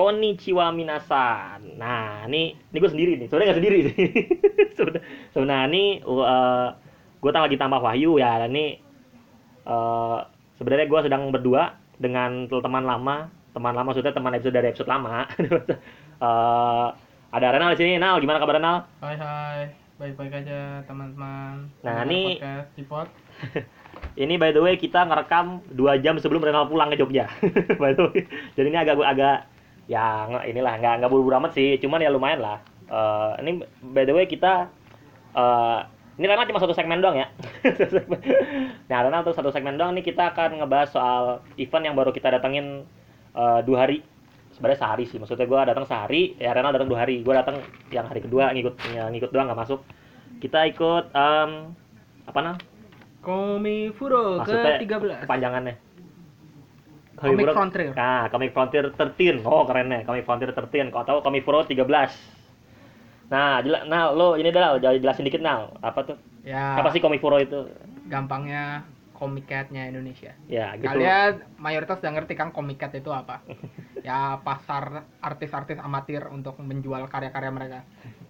Konnichiwa 0.00 0.72
minasan. 0.72 1.76
Nah, 1.76 2.24
ini 2.24 2.56
ini 2.56 2.76
gue 2.80 2.88
sendiri 2.88 3.12
nih. 3.20 3.28
Sebenarnya 3.28 3.48
nggak 3.52 3.60
sendiri 3.60 3.78
sih. 3.84 3.96
Sebenarnya 5.36 5.68
ini 5.68 5.84
uh, 6.08 6.72
gue 7.20 7.28
lagi 7.28 7.60
tambah 7.60 7.84
Wahyu 7.84 8.16
ya. 8.16 8.40
Dan 8.40 8.56
ini 8.56 8.80
uh, 9.68 10.24
sebenarnya 10.56 10.88
gue 10.88 11.00
sedang 11.04 11.28
berdua 11.28 11.76
dengan 12.00 12.48
teman 12.48 12.88
lama. 12.88 13.28
Teman 13.52 13.76
lama 13.76 13.92
maksudnya 13.92 14.16
teman 14.16 14.32
episode 14.32 14.56
dari 14.56 14.72
episode 14.72 14.88
lama. 14.88 15.28
uh, 16.24 16.88
ada 17.36 17.46
Renal 17.52 17.76
di 17.76 17.84
sini. 17.84 18.00
Nal, 18.00 18.24
gimana 18.24 18.40
kabar 18.40 18.56
Renal? 18.56 18.88
Hai 19.04 19.20
hai, 19.20 19.60
baik-baik 20.00 20.32
aja 20.32 20.80
teman-teman. 20.88 21.68
Nah, 21.84 22.08
ini- 22.08 22.40
podcast. 22.40 23.12
Ini 24.16 24.40
by 24.40 24.50
the 24.54 24.62
way 24.64 24.74
kita 24.80 25.04
ngerekam 25.06 25.60
dua 25.76 26.00
jam 26.00 26.16
sebelum 26.16 26.40
Renal 26.40 26.66
pulang 26.72 26.88
ke 26.88 26.96
Jogja. 26.96 27.28
by 27.76 27.92
the 27.92 28.08
way. 28.08 28.24
Jadi 28.56 28.66
ini 28.72 28.78
agak 28.80 28.96
agak 28.96 29.44
ya 29.90 30.30
nge- 30.30 30.46
inilah 30.54 30.78
nggak 30.78 30.94
nggak 31.02 31.10
buru-buru 31.10 31.34
amat 31.42 31.52
sih, 31.58 31.74
cuman 31.82 31.98
ya 31.98 32.14
lumayan 32.14 32.38
lah. 32.38 32.62
Eh, 32.86 33.30
ini 33.42 33.50
by 33.82 34.06
the 34.06 34.14
way 34.14 34.30
kita 34.30 34.70
eh 35.34 35.78
ini 36.20 36.28
Renal 36.28 36.44
cuma 36.46 36.60
satu 36.60 36.76
segmen 36.76 37.00
doang 37.00 37.16
ya. 37.16 37.26
nah 38.90 38.98
Renal 39.02 39.24
tuh 39.24 39.32
satu 39.34 39.48
segmen 39.50 39.74
doang 39.74 39.96
nih 39.96 40.04
kita 40.04 40.30
akan 40.30 40.60
ngebahas 40.60 40.88
soal 40.92 41.22
event 41.56 41.84
yang 41.90 41.96
baru 41.96 42.12
kita 42.12 42.30
datengin 42.30 42.86
eh, 43.34 43.60
dua 43.66 43.88
hari. 43.88 44.06
Sebenarnya 44.50 44.82
sehari 44.82 45.04
sih, 45.08 45.16
maksudnya 45.16 45.46
gue 45.46 45.60
datang 45.62 45.86
sehari, 45.86 46.34
ya 46.36 46.50
Renal 46.52 46.74
datang 46.74 46.90
dua 46.90 47.06
hari. 47.06 47.22
Gue 47.22 47.32
datang 47.32 47.62
yang 47.94 48.04
hari 48.10 48.20
kedua 48.20 48.50
ngikut 48.52 48.74
ya, 48.92 49.06
ngikut 49.08 49.30
doang 49.30 49.46
nggak 49.48 49.60
masuk. 49.62 49.80
Kita 50.42 50.66
ikut 50.68 51.14
em, 51.14 51.50
apa 52.26 52.38
namanya? 52.42 52.60
Komifuro 53.20 54.40
Maksudnya 54.42 54.80
ke-13. 54.80 55.24
kepanjangannya. 55.24 55.74
Comic 57.20 57.52
Frontier. 57.52 57.92
Nah, 57.92 58.32
Comic 58.32 58.50
Frontier 58.56 58.84
13. 58.96 59.44
Oh, 59.44 59.68
keren 59.68 59.92
nih. 59.92 60.02
Comic 60.08 60.24
Frontier 60.24 60.50
13. 60.56 60.88
Kau 60.88 61.04
tahu 61.04 61.20
Comic 61.20 61.44
Pro 61.44 61.60
13. 61.62 62.40
Nah, 63.30 63.62
jela, 63.62 63.86
nah 63.86 64.10
lo 64.10 64.34
ini 64.34 64.50
dah 64.50 64.80
jelasin 64.80 65.28
dikit 65.28 65.44
nah. 65.44 65.68
Apa 65.84 66.02
tuh? 66.02 66.16
Ya, 66.42 66.80
Apa 66.80 66.90
sih 66.90 66.98
Comic 66.98 67.20
Pro 67.20 67.36
itu? 67.36 67.68
gampangnya 68.10 68.82
Comic-Cat-nya 69.14 69.86
Indonesia. 69.92 70.32
Ya, 70.48 70.74
gitu. 70.80 70.88
Kalian 70.88 71.44
mayoritas 71.60 72.00
udah 72.00 72.12
ngerti 72.16 72.34
kan 72.34 72.50
Comic-Cat 72.50 72.96
itu 72.96 73.12
apa? 73.12 73.44
ya 74.08 74.40
pasar 74.40 75.04
artis-artis 75.20 75.76
amatir 75.78 76.24
untuk 76.32 76.56
menjual 76.58 77.04
karya-karya 77.06 77.52
mereka. 77.52 77.80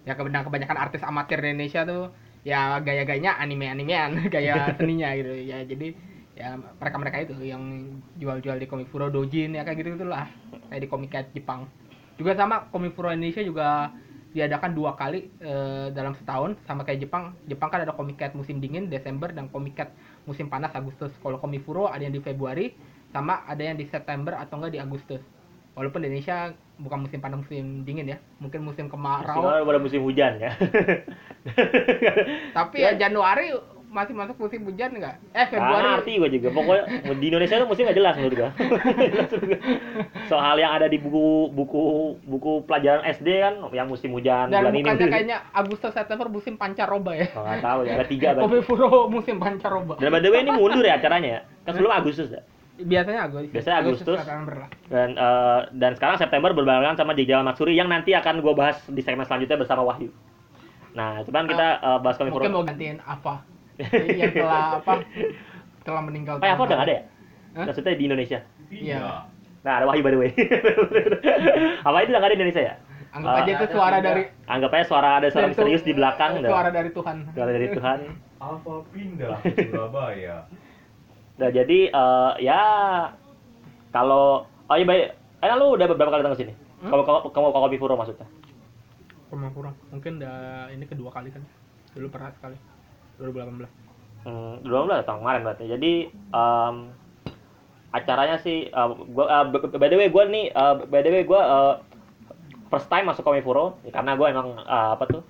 Ya 0.03 0.19
kebenaran 0.19 0.45
kebanyakan 0.45 0.77
artis 0.77 1.01
amatir 1.01 1.39
di 1.39 1.55
Indonesia 1.55 1.87
tuh 1.87 2.11
ya 2.43 2.77
gaya-gayanya 2.83 3.39
anime-animean, 3.39 4.19
gaya 4.35 4.75
seninya 4.75 5.15
gitu. 5.15 5.31
Ya 5.31 5.63
jadi 5.63 5.95
ya 6.41 6.57
mereka-mereka 6.57 7.17
itu 7.29 7.35
yang 7.45 7.61
jual-jual 8.17 8.57
di 8.57 8.65
Komifuro 8.65 9.13
Dojin 9.13 9.53
ya 9.53 9.61
kayak 9.61 9.77
gitu 9.77 9.93
itulah 9.93 10.25
kayak 10.73 10.81
di 10.81 10.89
Comic-Cat 10.89 11.25
Jepang. 11.37 11.69
Juga 12.17 12.33
sama 12.33 12.65
Komifuro 12.73 13.13
Indonesia 13.13 13.45
juga 13.45 13.93
diadakan 14.31 14.71
dua 14.73 14.95
kali 14.97 15.29
eh, 15.43 15.93
dalam 15.93 16.17
setahun 16.17 16.57
sama 16.65 16.81
kayak 16.81 17.05
Jepang. 17.05 17.37
Jepang 17.45 17.69
kan 17.69 17.85
ada 17.85 17.93
Comic-Cat 17.93 18.33
musim 18.33 18.57
dingin 18.57 18.89
Desember 18.89 19.29
dan 19.29 19.53
Comic-Cat 19.53 19.93
musim 20.25 20.49
panas 20.49 20.73
Agustus. 20.73 21.13
Kalau 21.21 21.37
Komifuro 21.37 21.85
ada 21.85 22.01
yang 22.01 22.15
di 22.15 22.23
Februari 22.23 22.73
sama 23.13 23.45
ada 23.45 23.61
yang 23.61 23.77
di 23.77 23.85
September 23.85 24.33
atau 24.41 24.57
enggak 24.57 24.73
di 24.73 24.81
Agustus. 24.81 25.21
Walaupun 25.71 26.03
di 26.03 26.11
Indonesia 26.11 26.51
bukan 26.81 27.05
musim 27.05 27.19
panas 27.21 27.37
musim 27.45 27.85
dingin 27.87 28.17
ya, 28.17 28.17
mungkin 28.41 28.65
musim 28.65 28.89
kemarau. 28.89 29.39
Sekarang 29.39 29.63
pada 29.69 29.79
musim 29.79 30.01
hujan 30.03 30.41
ya. 30.41 30.51
Tapi 32.51 32.75
ya 32.81 32.91
Januari 33.07 33.55
masih 33.91 34.15
masuk 34.15 34.39
musim 34.39 34.63
hujan 34.63 34.95
enggak? 34.95 35.19
Eh 35.35 35.45
Februari. 35.51 35.83
ngerti 35.99 36.11
gue 36.15 36.29
juga. 36.39 36.47
Pokoknya 36.55 36.83
di 37.11 37.25
Indonesia 37.27 37.59
tuh 37.59 37.67
musim 37.67 37.83
gak 37.83 37.97
jelas 37.99 38.15
menurut 38.15 38.35
gue. 38.39 38.49
Soal 40.31 40.55
yang 40.57 40.71
ada 40.71 40.87
di 40.87 40.95
buku 40.95 41.51
buku 41.51 41.83
buku 42.23 42.63
pelajaran 42.63 43.03
SD 43.03 43.27
kan 43.43 43.53
yang 43.75 43.91
musim 43.91 44.15
hujan 44.15 44.47
Dan 44.47 44.63
bulan 44.63 44.73
ini. 44.73 44.81
bukannya 44.87 45.07
kayaknya 45.11 45.37
Agustus 45.51 45.91
September 45.91 46.31
musim 46.31 46.55
pancaroba 46.55 47.11
ya. 47.13 47.27
Oh, 47.35 47.43
nggak 47.43 47.59
tahu 47.59 47.79
ya. 47.83 47.91
Ada 47.99 48.05
tiga 48.07 48.27
berarti. 48.33 48.47
Komifuro 48.47 48.89
musim 49.11 49.35
pancaroba. 49.37 49.93
Dan 49.99 50.09
by 50.09 50.19
the 50.23 50.29
way 50.31 50.41
ini 50.41 50.51
mundur 50.55 50.81
ya 50.81 50.95
acaranya 50.95 51.29
ya. 51.29 51.41
Kan 51.67 51.71
sebelum 51.75 51.91
Agustus 51.91 52.31
ya. 52.31 52.41
Biasanya 52.81 53.21
Agustus. 53.27 53.51
Biasanya 53.51 53.77
Agustus. 53.83 54.17
Lah. 54.23 54.69
Dan 54.87 55.09
eh, 55.13 55.59
dan 55.75 55.91
sekarang 55.99 56.15
September 56.17 56.55
berbarengan 56.55 56.95
sama 56.95 57.11
Jajawan 57.11 57.43
Matsuri 57.43 57.75
yang 57.75 57.91
nanti 57.91 58.15
akan 58.15 58.39
gue 58.39 58.53
bahas 58.55 58.79
di 58.87 59.03
segmen 59.03 59.27
selanjutnya 59.27 59.59
bersama 59.59 59.83
Wahyu. 59.83 60.09
Nah, 60.91 61.23
cuman 61.27 61.43
kita 61.45 61.67
eh, 61.77 61.99
bahas 61.99 62.15
Comic 62.15 62.31
Mungkin 62.33 62.55
mau 62.55 62.63
gantiin 62.63 62.97
apa? 63.03 63.43
Yang 64.07 64.31
telah 64.31 64.77
apa? 64.77 64.93
Telah 65.81 66.01
meninggal. 66.05 66.37
Oh, 66.37 66.45
ya, 66.45 66.53
apa 66.53 66.61
udah 66.61 66.75
nggak 66.77 66.87
ada 66.87 66.93
ya? 66.93 67.03
Hah? 67.51 67.65
Maksudnya 67.67 67.93
di 67.93 68.05
Indonesia. 68.05 68.39
Iya. 68.69 69.01
Nah, 69.61 69.73
ada 69.77 69.85
Wahyu 69.85 70.01
by 70.01 70.11
the 70.11 70.19
way. 70.19 70.31
apa 71.87 71.95
itu 72.01 72.09
udah 72.09 72.19
nggak 72.19 72.29
ada 72.29 72.35
di 72.35 72.39
Indonesia 72.41 72.63
ya? 72.63 72.75
Anggap 73.11 73.31
Eh, 73.31 73.41
aja 73.43 73.51
itu 73.51 73.65
suara 73.75 73.97
dari 73.99 74.23
Anggap 74.47 74.71
aja 74.71 74.85
suara 74.87 75.09
ada 75.19 75.27
suara 75.27 75.51
misterius 75.51 75.83
di 75.83 75.91
belakang. 75.91 76.39
dah. 76.39 76.47
Suara 76.47 76.69
dari 76.71 76.89
Tuhan. 76.89 77.15
Suara 77.35 77.51
dari 77.51 77.67
Tuhan. 77.69 77.99
Alfa 78.41 78.73
pindah 78.89 79.35
ke 79.43 79.67
Surabaya. 79.67 80.37
Nah, 81.37 81.49
jadi 81.51 81.79
eh, 81.91 82.31
ya 82.39 82.61
kalau 83.91 84.47
oh 84.47 84.75
iya 84.75 84.85
baik. 84.87 85.05
Eh, 85.41 85.55
lu 85.57 85.73
udah 85.73 85.85
berapa 85.89 86.07
kali 86.07 86.21
datang 86.23 86.35
ke 86.37 86.41
sini? 86.45 86.53
Hmm? 86.81 86.89
Kalau 86.89 87.03
kamu 87.03 87.19
kamu 87.29 87.45
ke 87.47 87.59
Kopi 87.59 87.77
Puro 87.77 87.93
maksudnya? 87.97 88.27
Kurang 89.27 89.51
kurang. 89.51 89.75
Mungkin 89.91 90.21
udah 90.21 90.35
ini 90.71 90.85
kedua 90.85 91.09
kali 91.11 91.29
kan. 91.29 91.43
Dulu 91.91 92.07
pernah 92.07 92.31
sekali. 92.31 92.55
2018. 93.19 93.67
Hmm, 94.21 94.61
dua 94.61 94.85
belas 94.85 95.01
tahun 95.01 95.19
kemarin 95.25 95.41
berarti. 95.41 95.65
Jadi 95.65 95.91
em, 96.13 96.75
acaranya 97.91 98.37
sih, 98.37 98.69
eh, 98.69 98.89
gua 99.11 99.43
b- 99.43 99.75
by 99.75 99.87
the 99.89 99.97
way 99.97 100.07
gue 100.07 100.23
nih, 100.29 100.45
eh, 100.47 100.73
by 100.85 101.01
the 101.01 101.11
way 101.11 101.23
gue 101.25 101.41
eh, 101.41 101.73
first 102.69 102.87
time 102.87 103.09
masuk 103.09 103.25
Komifuro, 103.25 103.75
ya, 103.83 103.91
karena 103.91 104.13
gue 104.15 104.27
emang 104.29 104.47
eh, 104.61 104.89
apa 104.95 105.03
tuh? 105.09 105.23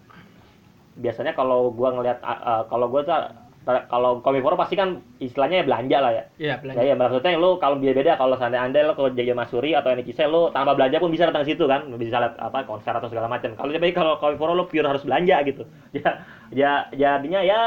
Biasanya 0.99 1.31
kalau 1.33 1.71
gue 1.71 1.89
ngelihat, 1.89 2.19
eh, 2.21 2.63
kalau 2.67 2.91
gue 2.91 3.01
tuh 3.01 3.15
kalau 3.61 4.25
Komifuro 4.25 4.57
pasti 4.57 4.73
kan 4.73 5.05
istilahnya 5.21 5.61
ya 5.61 5.65
belanja 5.65 5.97
lah 6.01 6.11
ya. 6.11 6.23
Iya, 6.41 6.49
Ya, 6.51 6.55
belanja. 6.57 6.81
ya 6.81 6.95
maksudnya 6.97 7.37
lu 7.37 7.61
kalau 7.61 7.77
beda 7.77 7.93
beda 7.93 8.11
kalau 8.17 8.33
seandainya 8.33 8.65
anda 8.65 8.89
lo 8.89 8.97
ke 8.97 9.13
Jaya 9.13 9.37
Masuri 9.37 9.77
atau 9.77 9.93
NCC 9.93 10.25
lu 10.25 10.49
tanpa 10.49 10.73
belanja 10.73 10.97
pun 10.97 11.13
bisa 11.13 11.29
datang 11.29 11.45
ke 11.45 11.53
situ 11.53 11.69
kan 11.69 11.85
bisa 11.93 12.17
lihat 12.17 12.41
apa 12.41 12.65
konser 12.65 12.89
atau 12.89 13.05
segala 13.05 13.29
macam 13.29 13.53
kalau 13.53 13.69
tapi 13.69 13.93
kalau 13.93 14.17
Komifuro 14.17 14.57
lu 14.57 14.65
pure 14.65 14.89
harus 14.89 15.05
belanja 15.05 15.45
gitu 15.45 15.61
ya 15.93 16.25
ya 16.51 16.91
jadinya 16.91 17.39
ya 17.39 17.61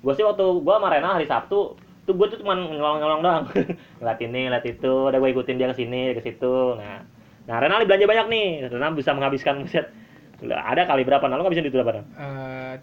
gue 0.00 0.12
sih 0.14 0.22
waktu 0.22 0.44
gue 0.62 0.74
sama 0.76 0.92
Rena 0.92 1.16
hari 1.16 1.26
Sabtu 1.26 1.74
tuh 2.06 2.14
gue 2.14 2.26
tuh 2.30 2.38
cuma 2.38 2.54
ngelong-ngelong 2.54 3.20
doang 3.24 3.44
ngeliat 3.98 4.18
ini 4.22 4.40
ngeliat 4.46 4.66
itu 4.68 4.92
udah 5.10 5.18
gue 5.18 5.30
ikutin 5.32 5.58
dia 5.58 5.72
ke 5.72 5.76
sini 5.80 6.14
ke 6.14 6.20
situ 6.22 6.76
nah 6.78 7.02
nah 7.46 7.56
Rena 7.58 7.80
nih 7.80 7.86
belanja 7.88 8.06
banyak 8.06 8.26
nih 8.30 8.46
Rena 8.70 8.94
bisa 8.94 9.10
menghabiskan 9.16 9.58
buset 9.64 9.88
ada 10.44 10.84
kali 10.84 11.00
berapa 11.02 11.24
nah 11.24 11.40
lu 11.40 11.48
ngabisin 11.48 11.64
duit 11.64 11.72
berapa 11.72 11.96
Eh 11.96 12.04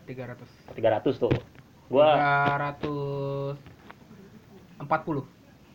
300. 0.09 0.73
300 0.73 1.21
tuh 1.21 1.29
gua 1.87 2.17
340. 2.73 3.53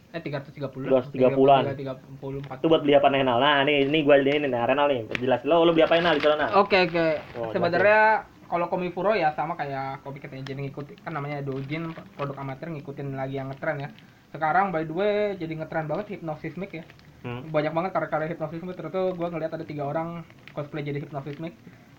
Eh 0.09 0.19
330. 0.19 0.91
330-an. 0.91 1.63
334. 1.79 2.59
itu 2.59 2.67
buat 2.67 2.83
beli 2.83 2.99
apa 2.99 3.15
Renal 3.15 3.39
nah 3.39 3.63
ini 3.63 3.87
ini 3.87 4.03
gue 4.03 4.15
ini 4.27 4.51
nah 4.51 4.67
Renal 4.67 4.91
nih 4.91 5.07
jelas 5.23 5.47
lo 5.47 5.63
lo 5.63 5.71
beli 5.71 5.87
apa 5.87 6.03
Renal 6.03 6.19
di 6.19 6.23
sana 6.27 6.51
Oke 6.59 6.91
oke. 6.91 7.07
Oh, 7.39 7.55
Sebenarnya 7.55 8.27
kalau 8.49 8.67
Komifuro 8.73 9.13
ya 9.13 9.37
sama 9.37 9.55
kayak 9.55 10.01
kopi 10.03 10.25
kita 10.25 10.41
jadi 10.41 10.57
ngikut 10.57 11.05
kan 11.05 11.13
namanya 11.13 11.45
dojin 11.45 11.93
produk 12.17 12.41
amatir 12.41 12.73
ngikutin 12.73 13.15
lagi 13.15 13.37
yang 13.37 13.53
ngetren 13.53 13.85
ya. 13.85 13.89
Sekarang 14.33 14.73
by 14.73 14.89
the 14.89 14.95
way 14.97 15.37
jadi 15.37 15.53
ngetren 15.61 15.87
banget 15.87 16.19
hipnosismic 16.19 16.83
ya. 16.83 16.85
Hmm. 17.23 17.45
Banyak 17.53 17.73
banget 17.77 17.91
karya-karya 17.93 18.29
hipnosismic 18.33 18.75
terus 18.75 18.93
gue 18.93 19.29
ngeliat 19.29 19.53
ada 19.53 19.65
tiga 19.69 19.85
orang 19.85 20.25
cosplay 20.57 20.81
jadi 20.81 21.05
hipnosismic. 21.05 21.53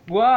Gue 0.09 0.29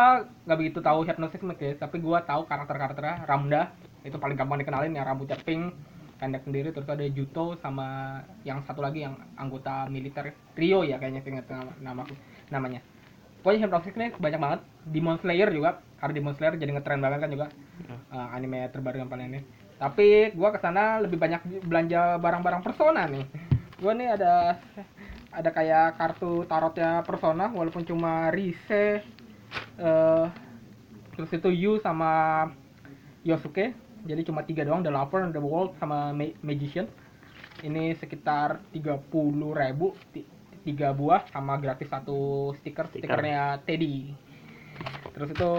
nggak 0.44 0.58
begitu 0.60 0.84
tahu 0.84 1.08
hipnosismic 1.08 1.56
ya, 1.56 1.72
tapi 1.80 1.96
gue 2.04 2.18
tahu 2.28 2.44
karakter-karakternya. 2.44 3.24
Ramda 3.24 3.72
itu 4.04 4.18
paling 4.20 4.36
gampang 4.36 4.60
dikenalin 4.60 4.92
ya 4.92 5.06
rambutnya 5.06 5.38
pink 5.40 5.72
pendek 6.18 6.46
sendiri 6.46 6.70
terus 6.70 6.86
ada 6.86 7.02
Juto 7.10 7.58
sama 7.58 8.18
yang 8.46 8.62
satu 8.62 8.78
lagi 8.78 9.02
yang 9.02 9.18
anggota 9.34 9.90
militer 9.90 10.30
Rio 10.54 10.86
ya 10.86 10.98
kayaknya 11.02 11.22
ingat 11.26 11.46
nama, 11.50 11.72
nama 11.82 12.02
namanya 12.50 12.80
pokoknya 13.42 13.66
hypnosis 13.66 13.94
ini 13.98 14.14
banyak 14.14 14.40
banget. 14.40 14.60
Demon 14.86 15.18
Slayer 15.18 15.50
juga 15.50 15.82
karena 15.98 16.12
Demon 16.14 16.34
Slayer 16.38 16.54
jadi 16.56 16.70
ngetren 16.72 17.02
banget 17.02 17.18
kan 17.20 17.30
juga. 17.30 17.46
Uh, 18.08 18.28
anime 18.32 18.70
terbaru 18.70 19.02
yang 19.02 19.10
paling 19.10 19.34
ini. 19.34 19.40
Tapi 19.76 20.30
gua 20.38 20.54
ke 20.54 20.62
sana 20.62 21.02
lebih 21.02 21.18
banyak 21.18 21.66
belanja 21.66 22.16
barang-barang 22.22 22.62
persona 22.62 23.10
nih. 23.10 23.26
Gua 23.82 23.92
nih 23.98 24.14
ada 24.14 24.62
ada 25.32 25.50
kayak 25.50 25.98
kartu 25.98 26.44
tarotnya 26.46 27.02
persona 27.02 27.50
walaupun 27.50 27.82
cuma 27.82 28.30
Rise 28.30 29.02
eh 29.80 30.26
terus 31.18 31.30
itu 31.34 31.48
Yu 31.50 31.72
sama 31.82 32.46
Yosuke. 33.26 33.74
Jadi 34.02 34.26
cuma 34.26 34.42
tiga 34.42 34.66
doang 34.66 34.82
The 34.82 34.90
Lover, 34.90 35.30
The 35.30 35.38
World 35.38 35.78
sama 35.78 36.10
Ma- 36.10 36.36
Magician. 36.42 36.90
Ini 37.62 37.94
sekitar 37.94 38.58
30.000 38.74 39.06
ribu 39.54 39.94
tiga 40.62 40.94
buah 40.94 41.26
sama 41.28 41.58
gratis 41.58 41.86
satu 41.86 42.50
stiker 42.58 42.86
Stiker. 42.88 43.06
stikernya 43.06 43.60
Teddy. 43.62 44.14
Terus 45.12 45.28
itu 45.30 45.50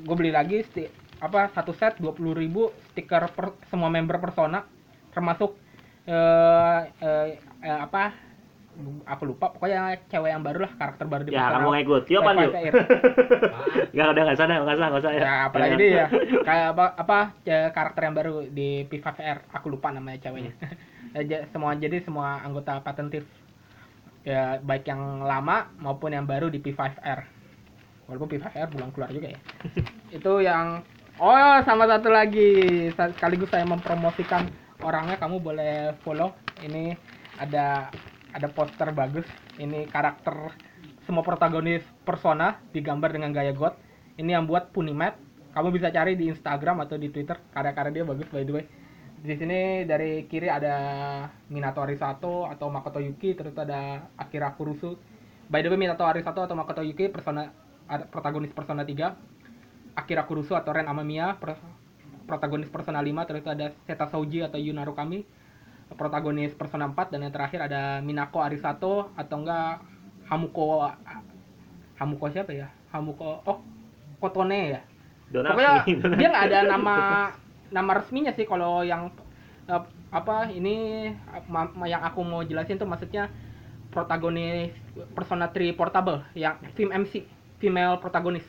gue 0.00 0.16
beli 0.16 0.32
lagi 0.32 0.64
sti- 0.64 0.90
apa 1.20 1.52
satu 1.52 1.70
set 1.70 1.98
20.000 1.98 2.34
stiker 2.90 3.22
per, 3.30 3.54
semua 3.70 3.86
member 3.86 4.18
persona 4.18 4.66
termasuk 5.12 5.54
eh, 6.02 6.80
eh, 6.98 7.26
eh, 7.62 7.78
apa 7.78 8.10
aku 9.04 9.22
lupa 9.28 9.52
pokoknya 9.52 10.00
cewek 10.08 10.32
yang 10.32 10.40
baru 10.40 10.64
lah 10.64 10.72
karakter 10.74 11.04
baru 11.04 11.22
di 11.22 11.30
Ya, 11.30 11.44
Persona. 11.44 11.54
kamu 11.60 11.66
nggak 11.70 11.84
ikut. 11.84 12.02
Yuk, 12.08 12.20
Pan, 12.24 12.36
yuk. 12.40 12.52
Nggak 13.92 14.06
ada 14.08 14.20
nggak 14.24 14.38
sana, 14.40 14.52
nggak 14.58 14.76
sana, 14.80 14.86
nggak 14.88 15.02
usah 15.04 15.12
ya. 15.12 15.20
ya 15.22 15.34
apalagi 15.46 15.74
dia 15.76 15.90
ya. 15.92 16.06
Kayak 16.40 16.66
apa 16.72 16.84
apa 16.96 17.18
ya, 17.44 17.58
karakter 17.70 18.02
yang 18.02 18.16
baru 18.16 18.34
di 18.48 18.68
P5R 18.88 19.38
aku 19.52 19.66
lupa 19.68 19.92
namanya 19.92 20.18
ceweknya. 20.24 20.56
Ya, 21.12 21.20
ja- 21.30 21.44
semua 21.52 21.76
jadi 21.76 22.00
semua 22.00 22.40
anggota 22.40 22.80
patentif 22.80 23.28
ya 24.22 24.62
baik 24.62 24.86
yang 24.86 25.26
lama 25.26 25.70
maupun 25.82 26.14
yang 26.14 26.26
baru 26.26 26.46
di 26.46 26.62
P5R 26.62 27.26
walaupun 28.06 28.28
P5R 28.30 28.68
belum 28.70 28.88
keluar 28.94 29.10
juga 29.10 29.34
ya. 29.34 29.40
Itu 30.16 30.42
yang 30.42 30.82
oh 31.18 31.56
sama 31.66 31.86
satu 31.90 32.10
lagi. 32.10 32.90
Sekaligus 32.94 33.50
saya 33.50 33.66
mempromosikan 33.66 34.46
orangnya 34.82 35.18
kamu 35.18 35.42
boleh 35.42 35.72
follow. 36.06 36.34
Ini 36.62 36.94
ada 37.38 37.90
ada 38.32 38.48
poster 38.50 38.90
bagus. 38.94 39.26
Ini 39.58 39.86
karakter 39.90 40.54
semua 41.02 41.26
protagonis 41.26 41.82
persona 42.06 42.62
digambar 42.70 43.10
dengan 43.10 43.34
gaya 43.34 43.50
god 43.50 43.74
ini 44.14 44.38
yang 44.38 44.46
buat 44.46 44.70
Punimat 44.70 45.18
kamu 45.52 45.68
bisa 45.74 45.92
cari 45.92 46.16
di 46.16 46.32
Instagram 46.32 46.80
atau 46.86 46.96
di 46.96 47.12
Twitter. 47.12 47.36
Karya-karya 47.52 48.00
dia 48.00 48.04
bagus 48.06 48.28
by 48.30 48.46
the 48.46 48.54
way 48.54 48.66
di 49.22 49.34
sini 49.38 49.86
dari 49.86 50.26
kiri 50.26 50.50
ada 50.50 50.74
Minato 51.46 51.78
Arisato 51.78 52.50
atau 52.50 52.66
Makoto 52.74 52.98
Yuki 52.98 53.38
terus 53.38 53.54
ada 53.54 54.10
Akira 54.18 54.50
Kurusu 54.58 54.98
by 55.46 55.62
the 55.62 55.70
way 55.70 55.78
Minato 55.78 56.02
Arisato 56.02 56.42
atau 56.42 56.58
Makoto 56.58 56.82
Yuki 56.82 57.06
persona 57.06 57.54
ada 57.86 58.02
protagonis 58.10 58.50
Persona 58.50 58.82
3 58.82 59.94
Akira 59.94 60.26
Kurusu 60.26 60.58
atau 60.58 60.74
Ren 60.74 60.90
Amamiya 60.90 61.38
per- 61.38 61.62
protagonis 62.26 62.66
Persona 62.66 62.98
5 62.98 63.28
terus 63.30 63.46
ada 63.46 63.70
Seta 63.86 64.10
Souji 64.10 64.42
atau 64.42 64.58
Yuna 64.58 64.82
Rukami 64.82 65.22
protagonis 65.94 66.50
Persona 66.58 66.90
4 66.90 67.14
dan 67.14 67.22
yang 67.22 67.30
terakhir 67.34 67.62
ada 67.62 68.02
Minako 68.02 68.42
Arisato 68.42 69.14
atau 69.14 69.36
enggak 69.38 69.86
Hamuko 70.26 70.82
Hamuko 71.94 72.26
siapa 72.26 72.50
ya? 72.50 72.74
Hamuko 72.90 73.38
oh 73.46 73.62
Kotone 74.18 74.74
ya? 74.74 74.80
Donasi. 75.30 75.54
pokoknya 75.54 75.74
dia 76.18 76.28
nggak 76.30 76.46
ada 76.50 76.58
nama 76.66 76.96
nama 77.72 77.98
resminya 77.98 78.30
sih 78.36 78.44
kalau 78.44 78.84
yang 78.84 79.10
eh, 79.66 79.84
apa 80.12 80.52
ini 80.52 81.08
yang 81.88 82.02
aku 82.04 82.20
mau 82.20 82.44
jelasin 82.44 82.76
tuh 82.76 82.86
maksudnya 82.86 83.32
protagonis 83.92 84.72
Persona 85.16 85.48
3 85.52 85.76
Portable 85.76 86.24
yang 86.36 86.60
film 86.76 86.92
MC 86.92 87.24
female 87.60 88.00
protagonis. 88.00 88.44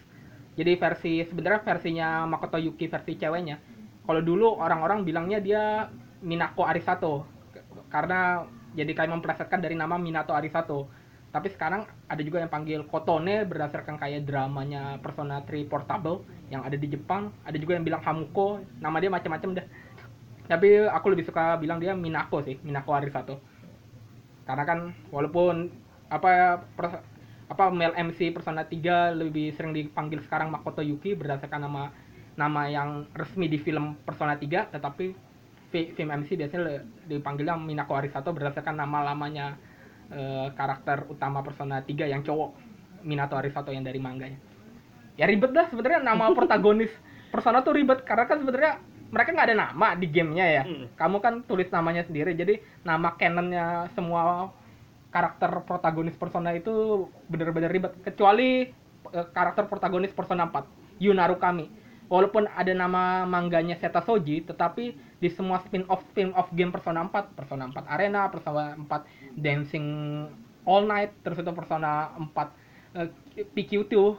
Jadi 0.54 0.78
versi 0.78 1.14
sebenarnya 1.26 1.66
versinya 1.66 2.08
Makoto 2.30 2.62
Yuki 2.62 2.86
versi 2.88 3.18
ceweknya. 3.18 3.58
Kalau 4.04 4.22
dulu 4.22 4.60
orang-orang 4.60 5.08
bilangnya 5.08 5.40
dia 5.40 5.64
Minako 6.24 6.64
Arisato 6.64 7.28
karena 7.92 8.48
jadi 8.74 8.90
kayak 8.96 9.12
memplesetkan 9.14 9.62
dari 9.62 9.78
nama 9.78 10.00
Minato 10.02 10.34
Arisato 10.34 10.90
tapi 11.34 11.50
sekarang 11.50 11.90
ada 12.06 12.22
juga 12.22 12.46
yang 12.46 12.54
panggil 12.54 12.86
Kotone 12.86 13.42
berdasarkan 13.50 13.98
kayak 13.98 14.30
dramanya 14.30 15.02
Persona 15.02 15.42
3 15.42 15.66
Portable 15.66 16.22
yang 16.54 16.62
ada 16.62 16.78
di 16.78 16.86
Jepang. 16.86 17.34
Ada 17.42 17.58
juga 17.58 17.74
yang 17.74 17.82
bilang 17.82 18.06
Hamuko. 18.06 18.62
Nama 18.78 19.02
dia 19.02 19.10
macam-macam 19.10 19.58
dah. 19.58 19.66
Tapi 20.46 20.86
aku 20.86 21.10
lebih 21.10 21.26
suka 21.26 21.58
bilang 21.58 21.82
dia 21.82 21.98
Minako 21.98 22.46
sih 22.46 22.62
Minako 22.62 22.94
Arisato. 22.94 23.42
Karena 24.46 24.62
kan 24.62 24.94
walaupun 25.10 25.74
apa 26.14 26.62
per- 26.78 27.02
apa 27.50 27.64
male 27.74 27.98
MC 27.98 28.30
Persona 28.30 28.70
3 28.70 29.18
lebih 29.18 29.58
sering 29.58 29.74
dipanggil 29.74 30.22
sekarang 30.22 30.54
Makoto 30.54 30.86
Yuki 30.86 31.18
berdasarkan 31.18 31.66
nama 31.66 31.90
nama 32.38 32.70
yang 32.70 33.10
resmi 33.18 33.50
di 33.50 33.58
film 33.58 33.98
Persona 34.06 34.38
3 34.38 34.70
tetapi 34.70 35.06
fi- 35.74 35.90
film 35.98 36.10
MC 36.14 36.38
biasanya 36.38 36.86
dipanggilnya 37.10 37.58
Minako 37.58 37.98
Arisato 37.98 38.30
berdasarkan 38.30 38.78
nama 38.78 39.02
lamanya 39.02 39.58
eh, 40.14 40.48
karakter 40.54 41.10
utama 41.10 41.42
Persona 41.42 41.82
3 41.82 42.08
yang 42.08 42.22
cowok 42.22 42.56
Minato 43.04 43.36
Arisato 43.36 43.74
yang 43.74 43.84
dari 43.84 44.00
manganya 44.00 44.40
ya 45.18 45.26
ribet 45.30 45.54
dah 45.54 45.70
sebenarnya 45.70 46.02
nama 46.02 46.32
protagonis 46.38 46.94
Persona 47.34 47.66
tuh 47.66 47.74
ribet 47.74 48.06
karena 48.06 48.30
kan 48.30 48.38
sebenarnya 48.38 48.78
mereka 49.14 49.30
nggak 49.30 49.48
ada 49.54 49.58
nama 49.58 49.88
di 49.94 50.10
gamenya 50.10 50.46
ya. 50.46 50.64
Hmm. 50.66 50.86
kamu 50.98 51.18
kan 51.22 51.34
tulis 51.46 51.70
namanya 51.70 52.06
sendiri 52.06 52.34
jadi 52.34 52.62
nama 52.82 53.14
canonnya 53.18 53.90
semua 53.94 54.54
karakter 55.14 55.62
protagonis 55.70 56.18
Persona 56.18 56.58
itu 56.58 57.06
bener-bener 57.30 57.70
ribet. 57.70 57.94
Kecuali 58.02 58.74
eh, 59.14 59.28
karakter 59.34 59.70
protagonis 59.70 60.10
Persona 60.10 60.50
4 60.50 61.02
Yuna 61.02 61.30
Rukami 61.30 61.70
walaupun 62.10 62.50
ada 62.50 62.74
nama 62.74 63.26
mangganya 63.26 63.78
Seta 63.78 64.02
Soji 64.02 64.46
tetapi 64.46 65.13
di 65.24 65.32
semua 65.32 65.64
spin-off 65.64 66.04
spin-off 66.12 66.52
game 66.52 66.76
Persona 66.76 67.08
4 67.08 67.32
Persona 67.32 67.72
4 67.72 67.88
Arena 67.88 68.28
Persona 68.28 68.76
4 68.76 69.40
Dancing 69.40 69.88
All 70.68 70.84
Night 70.84 71.16
terus 71.24 71.40
itu 71.40 71.52
Persona 71.56 72.12
4 72.20 72.28
eh, 73.00 73.08
PQ2 73.56 73.96
eh, 73.96 74.12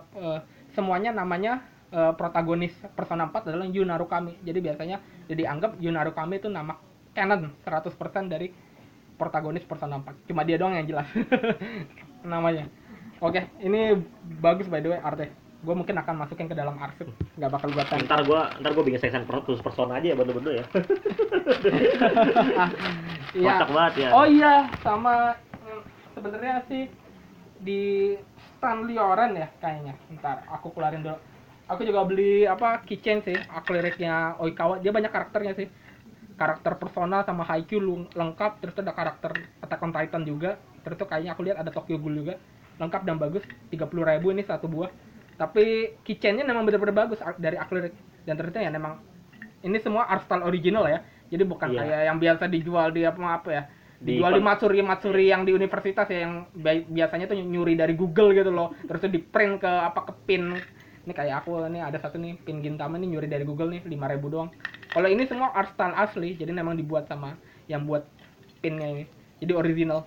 eh, 0.00 0.40
semuanya 0.72 1.12
namanya 1.12 1.60
eh, 1.92 2.12
protagonis 2.16 2.72
Persona 2.96 3.28
4 3.28 3.52
adalah 3.52 3.68
Yuna 3.68 4.00
Rukami 4.00 4.40
jadi 4.40 4.56
biasanya 4.64 5.04
jadi 5.28 5.52
anggap 5.52 5.76
Yuna 5.84 6.00
Rukami 6.08 6.40
itu 6.40 6.48
nama 6.48 6.80
canon 7.12 7.52
100% 7.68 8.32
dari 8.32 8.48
protagonis 9.20 9.68
Persona 9.68 10.00
4 10.00 10.32
cuma 10.32 10.48
dia 10.48 10.56
doang 10.56 10.72
yang 10.72 10.88
jelas 10.88 11.08
namanya. 12.24 12.72
Oke 13.20 13.52
ini 13.60 14.00
bagus 14.40 14.70
by 14.70 14.80
the 14.80 14.96
way 14.96 15.00
arte 15.02 15.47
gue 15.58 15.74
mungkin 15.74 15.98
akan 15.98 16.14
masukin 16.22 16.46
ke 16.46 16.54
dalam 16.54 16.78
arsip 16.78 17.10
nggak 17.34 17.50
bakal 17.50 17.68
gue 17.74 17.82
tempel 17.82 18.06
Ntar 18.06 18.20
gua 18.22 18.40
ntar 18.62 18.70
gua 18.78 18.84
bikin 18.86 19.00
section 19.02 19.26
per- 19.26 19.42
khusus 19.42 19.58
persona 19.58 19.98
aja 19.98 20.14
ya 20.14 20.16
bener-bener 20.16 20.62
ya. 20.62 20.64
Iya. 23.36 23.60
Kocak 23.60 23.70
banget 23.76 23.94
ya. 24.00 24.08
Oh 24.16 24.24
iya, 24.24 24.54
sama 24.80 25.36
mm, 25.36 25.80
sebenarnya 26.16 26.64
sih 26.64 26.88
di 27.60 28.14
Stanley 28.56 28.96
Oren 28.96 29.36
ya 29.36 29.48
kayaknya. 29.60 29.92
Ntar 30.16 30.48
aku 30.48 30.72
keluarin 30.72 31.04
dulu. 31.04 31.18
Aku 31.68 31.84
juga 31.84 32.08
beli 32.08 32.48
apa 32.48 32.80
keychain 32.88 33.20
sih, 33.20 33.36
akliriknya 33.52 34.40
Oikawa. 34.40 34.80
Dia 34.80 34.88
banyak 34.88 35.12
karakternya 35.12 35.52
sih. 35.54 35.68
Karakter 36.38 36.78
Persona 36.80 37.26
sama 37.26 37.42
Haikyuu 37.44 37.82
lu- 37.82 38.10
lengkap, 38.14 38.62
terus 38.62 38.78
ada 38.78 38.94
karakter 38.94 39.34
Attack 39.60 39.82
on 39.84 39.92
Titan 39.92 40.22
juga. 40.24 40.56
Terus 40.86 40.96
tuh 40.96 41.04
kayaknya 41.10 41.34
aku 41.36 41.42
lihat 41.44 41.58
ada 41.60 41.68
Tokyo 41.68 42.00
Ghoul 42.00 42.24
juga. 42.24 42.34
Lengkap 42.78 43.02
dan 43.04 43.18
bagus, 43.20 43.42
30.000 43.68 44.32
ini 44.32 44.42
satu 44.46 44.70
buah. 44.70 44.88
Tapi 45.38 45.94
keychainnya 46.02 46.42
memang 46.42 46.66
benar-benar 46.66 47.06
bagus 47.06 47.22
dari 47.38 47.54
akrilik 47.54 47.94
dan 48.26 48.34
ternyata 48.34 48.58
ya 48.58 48.70
memang 48.74 48.98
ini 49.62 49.78
semua 49.78 50.10
art 50.10 50.26
style 50.26 50.42
original 50.42 50.84
ya. 50.90 50.98
Jadi 51.30 51.44
bukan 51.46 51.70
Iya. 51.72 51.78
kayak 51.78 52.00
yang 52.10 52.18
biasa 52.18 52.44
dijual 52.50 52.90
di 52.90 53.06
apa 53.06 53.20
apa 53.22 53.48
ya. 53.54 53.62
Di 53.98 54.18
Dijual 54.18 54.38
di 54.38 54.42
pen- 54.42 54.46
Matsuri 54.50 54.78
Matsuri 54.82 55.24
yang 55.30 55.42
di 55.42 55.52
universitas 55.54 56.06
ya 56.10 56.26
yang 56.26 56.46
bi- 56.54 56.86
biasanya 56.86 57.26
tuh 57.30 57.38
nyuri 57.38 57.74
dari 57.74 57.94
Google 57.94 58.34
gitu 58.34 58.50
loh. 58.50 58.74
Terus 58.86 58.98
tuh 59.02 59.10
di 59.10 59.18
print 59.22 59.62
ke 59.62 59.70
apa 59.70 60.06
ke 60.10 60.12
pin. 60.26 60.54
Ini 61.06 61.12
kayak 61.14 61.46
aku 61.46 61.66
ini 61.70 61.80
ada 61.82 61.98
satu 61.98 62.18
nih 62.18 62.38
pin 62.42 62.58
Gintama 62.62 62.98
nih 62.98 63.14
nyuri 63.14 63.26
dari 63.30 63.42
Google 63.46 63.78
nih 63.78 63.82
5000 63.86 64.26
doang. 64.30 64.50
Kalau 64.90 65.06
ini 65.06 65.22
semua 65.26 65.52
art 65.54 65.70
style 65.74 65.94
asli, 65.94 66.34
jadi 66.34 66.50
memang 66.50 66.74
dibuat 66.74 67.06
sama 67.06 67.36
yang 67.66 67.84
buat 67.84 68.06
pinnya 68.58 68.86
ini. 68.88 69.04
Jadi 69.38 69.52
original. 69.54 70.06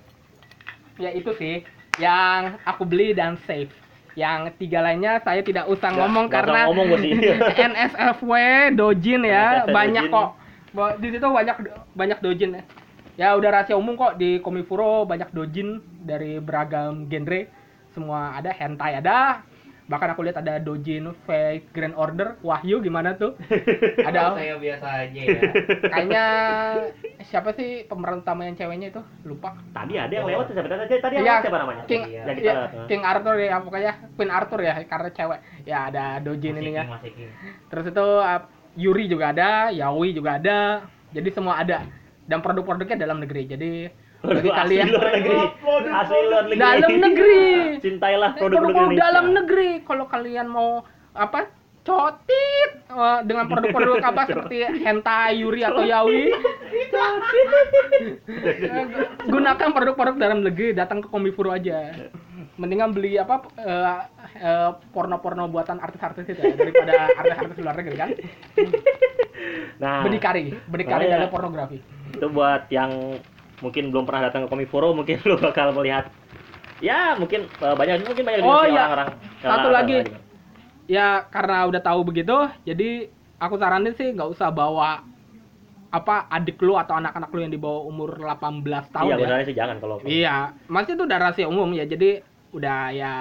Ya 0.99 1.11
itu 1.11 1.31
sih 1.37 1.63
yang 1.99 2.57
aku 2.63 2.83
beli 2.83 3.11
dan 3.13 3.37
save. 3.45 3.71
Yang 4.15 4.59
tiga 4.59 4.83
lainnya 4.83 5.23
saya 5.23 5.39
tidak 5.39 5.71
usah 5.71 5.91
ngomong 5.95 6.27
karena 6.27 6.67
ngomong. 6.67 6.99
NSFW 7.71 8.33
Dojin 8.75 9.21
ya 9.23 9.63
NSFW 9.63 9.75
banyak 9.75 10.05
Dojin. 10.07 10.15
kok. 10.15 10.29
Di 10.99 11.07
situ 11.15 11.27
banyak 11.27 11.57
banyak 11.95 12.19
Dojin 12.19 12.51
ya. 12.59 12.63
Ya 13.19 13.27
udah 13.35 13.49
rahasia 13.51 13.75
umum 13.75 13.99
kok 13.99 14.15
di 14.19 14.39
Komifuro 14.39 15.03
banyak 15.07 15.31
Dojin 15.31 15.79
dari 16.03 16.39
beragam 16.39 17.07
genre. 17.07 17.47
Semua 17.91 18.39
ada 18.39 18.51
hentai 18.55 18.99
ada. 19.03 19.43
Bahkan 19.91 20.15
aku 20.15 20.23
lihat 20.23 20.39
ada 20.39 20.55
Dojin 20.63 21.11
Fake 21.27 21.75
Grand 21.75 21.91
Order. 21.99 22.39
Wahyu 22.39 22.79
gimana 22.79 23.19
tuh? 23.19 23.35
Ada 24.07 24.39
saya 24.39 24.55
biasa 24.55 24.87
aja 24.87 25.19
ya. 25.19 25.41
kayaknya 25.91 26.25
siapa 27.27 27.51
sih 27.59 27.83
pemeran 27.91 28.23
utama 28.23 28.47
yang 28.47 28.55
ceweknya 28.55 28.95
itu? 28.95 29.03
Lupa. 29.27 29.59
Tadi 29.75 29.99
ada 29.99 30.13
yang 30.15 30.23
lewat 30.31 30.55
siapa 30.55 30.67
tadi? 30.71 30.95
Tadi 30.95 31.13
yang 31.19 31.27
lewat 31.27 31.43
siapa 31.43 31.59
namanya? 31.59 31.83
King, 31.91 32.03
Iya. 32.07 32.23
Kita 32.23 32.39
iya, 32.39 32.85
King 32.87 33.03
Arthur 33.03 33.35
ya 33.35 33.59
pokoknya 33.59 33.91
Queen 34.15 34.31
Arthur 34.31 34.59
ya 34.63 34.73
karena 34.87 35.09
cewek. 35.11 35.39
Ya 35.67 35.77
ada 35.91 36.05
Dojin 36.23 36.55
ini 36.63 36.71
ya. 36.79 36.83
Terus 37.67 37.85
itu 37.91 38.07
uh, 38.23 38.41
Yuri 38.79 39.11
juga 39.11 39.35
ada, 39.35 39.75
Yaoi 39.75 40.15
juga 40.15 40.39
ada. 40.39 40.87
Jadi 41.11 41.29
semua 41.35 41.59
ada. 41.59 41.83
Dan 42.23 42.39
produk-produknya 42.39 42.95
dalam 42.95 43.19
negeri. 43.19 43.43
Jadi 43.43 43.71
bagi 44.21 44.49
Asli 44.49 44.53
kalian 44.53 44.87
luar 44.93 45.09
negeri. 45.17 45.39
Asli 45.89 46.19
luar 46.29 46.43
negeri. 46.45 46.61
dalam 46.61 46.91
negeri. 47.01 47.43
Cintailah 47.81 48.31
produk-produk 48.37 48.77
Indonesia. 48.77 49.01
dalam 49.01 49.25
negeri. 49.33 49.69
Kalau 49.81 50.05
kalian 50.05 50.47
mau 50.49 50.85
apa? 51.17 51.39
Cotit 51.81 52.85
uh, 52.93 53.25
dengan 53.25 53.49
produk-produk 53.49 54.05
apa 54.05 54.21
seperti 54.29 54.69
hentai, 54.85 55.41
Yuri 55.41 55.65
atau 55.65 55.81
Yaoi. 55.81 56.29
Eh, 58.53 58.85
gunakan 59.33 59.69
produk-produk 59.73 60.15
dalam 60.21 60.45
negeri, 60.45 60.77
datang 60.77 61.01
ke 61.01 61.09
Komifuro 61.09 61.49
aja. 61.49 61.89
Mendingan 62.61 62.93
beli 62.93 63.17
apa 63.17 63.49
eh, 63.57 63.97
eh, 64.37 64.69
porno-porno 64.93 65.49
buatan 65.49 65.81
artis-artis 65.81 66.29
itu 66.29 66.37
ya, 66.37 66.53
daripada 66.53 67.09
artis-artis 67.17 67.57
luar 67.57 67.73
negeri 67.73 67.95
kan. 67.97 68.09
Nah, 69.81 70.05
Berdikari, 70.05 70.53
berdikari 70.69 71.09
dalam 71.09 71.33
pornografi. 71.33 71.81
itu 72.13 72.27
buat 72.29 72.69
yang 72.69 73.17
mungkin 73.61 73.89
belum 73.89 74.03
pernah 74.03 74.27
datang 74.27 74.43
ke 74.43 74.49
Komiforo 74.49 74.91
mungkin 74.91 75.21
lu 75.29 75.37
bakal 75.37 75.71
melihat 75.71 76.09
ya 76.81 77.13
mungkin 77.15 77.45
eh, 77.45 77.75
banyak 77.77 78.03
mungkin 78.03 78.25
banyak 78.25 78.41
Oh, 78.41 78.65
iya. 78.65 78.89
orang-orang 78.89 79.09
Satu 79.39 79.69
lagi. 79.69 79.97
ya 80.85 81.23
karena 81.25 81.65
udah 81.65 81.79
tahu 81.79 82.01
begitu 82.03 82.33
jadi 82.61 83.07
aku 83.37 83.55
saranin 83.55 83.93
sih 83.93 84.11
nggak 84.11 84.27
usah 84.29 84.49
bawa 84.49 85.05
apa 85.87 86.25
adik 86.27 86.57
lu 86.59 86.73
atau 86.73 86.95
anak-anak 86.95 87.29
lu 87.29 87.39
yang 87.39 87.51
di 87.51 87.59
bawah 87.59 87.83
umur 87.83 88.15
18 88.15 88.63
tahun 88.89 89.05
iya 89.05 89.13
ya 89.13 89.19
benernya 89.19 89.45
sih 89.45 89.55
jangan 89.55 89.75
kalau 89.77 89.95
iya 90.03 90.35
masih 90.65 90.95
itu 90.95 91.03
udah 91.03 91.17
rahasia 91.19 91.45
umum 91.45 91.69
ya 91.69 91.83
jadi 91.83 92.23
udah 92.51 92.79
ya 92.91 93.11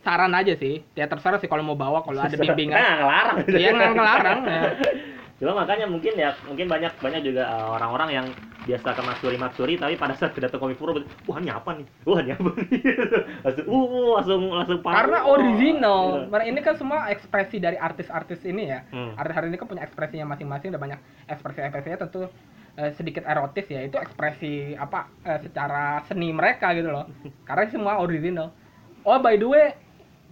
saran 0.00 0.32
aja 0.32 0.52
sih 0.54 0.84
ya 0.92 1.06
terserah 1.06 1.38
sih 1.38 1.46
kalau 1.46 1.62
mau 1.62 1.74
bawa 1.74 2.02
kalau 2.02 2.20
ada 2.20 2.34
bimbingan 2.34 2.74
Nah, 2.74 2.94
ngelarang. 2.98 3.36
Iya, 3.46 3.70
ngelarang, 3.88 4.40
ya. 4.44 4.62
Cuma 5.42 5.66
makanya 5.66 5.90
mungkin 5.90 6.14
ya, 6.14 6.38
mungkin 6.46 6.70
banyak 6.70 7.02
banyak 7.02 7.26
juga 7.26 7.50
uh, 7.50 7.74
orang-orang 7.74 8.10
yang 8.14 8.26
biasa 8.62 8.94
ke 8.94 9.02
matsuri 9.02 9.34
matsuri 9.34 9.74
tapi 9.74 9.98
pada 9.98 10.14
saat 10.14 10.38
datang 10.38 10.62
Komifuro, 10.62 10.94
wah 11.26 11.42
ini 11.42 11.50
apa 11.50 11.74
nih? 11.74 11.86
Wah 12.06 12.22
ini 12.22 12.30
apa 12.30 12.46
nih? 12.54 12.66
langsung, 13.44 13.66
uh, 13.66 14.10
langsung 14.22 14.42
langsung 14.54 14.78
paham. 14.86 14.94
karena 15.02 15.18
Oh. 15.26 15.34
original. 15.34 16.30
Mereka 16.30 16.46
ini 16.46 16.60
kan 16.62 16.74
semua 16.78 17.10
ekspresi 17.10 17.58
dari 17.58 17.74
artis-artis 17.74 18.46
ini 18.46 18.70
ya 18.70 18.86
Hmm. 18.94 19.18
artis-artis 19.18 19.50
ini 19.50 19.58
kan 19.58 19.66
punya 19.66 19.82
ekspresinya 19.82 20.30
masing-masing 20.30 20.70
dan 20.70 20.78
banyak 20.78 21.00
ekspresi-ekspresinya 21.26 21.98
tentu 22.06 22.30
eh, 22.78 22.94
sedikit 22.94 23.26
erotis 23.26 23.66
ya 23.66 23.82
itu 23.82 23.98
ekspresi 23.98 24.78
apa 24.78 25.10
eh, 25.26 25.42
secara 25.42 26.06
seni 26.06 26.30
mereka 26.30 26.70
gitu 26.72 26.86
loh 26.86 27.10
karena 27.50 27.66
semua 27.66 27.98
original 27.98 28.54
oh 29.02 29.18
by 29.18 29.34
the 29.34 29.44
way 29.44 29.74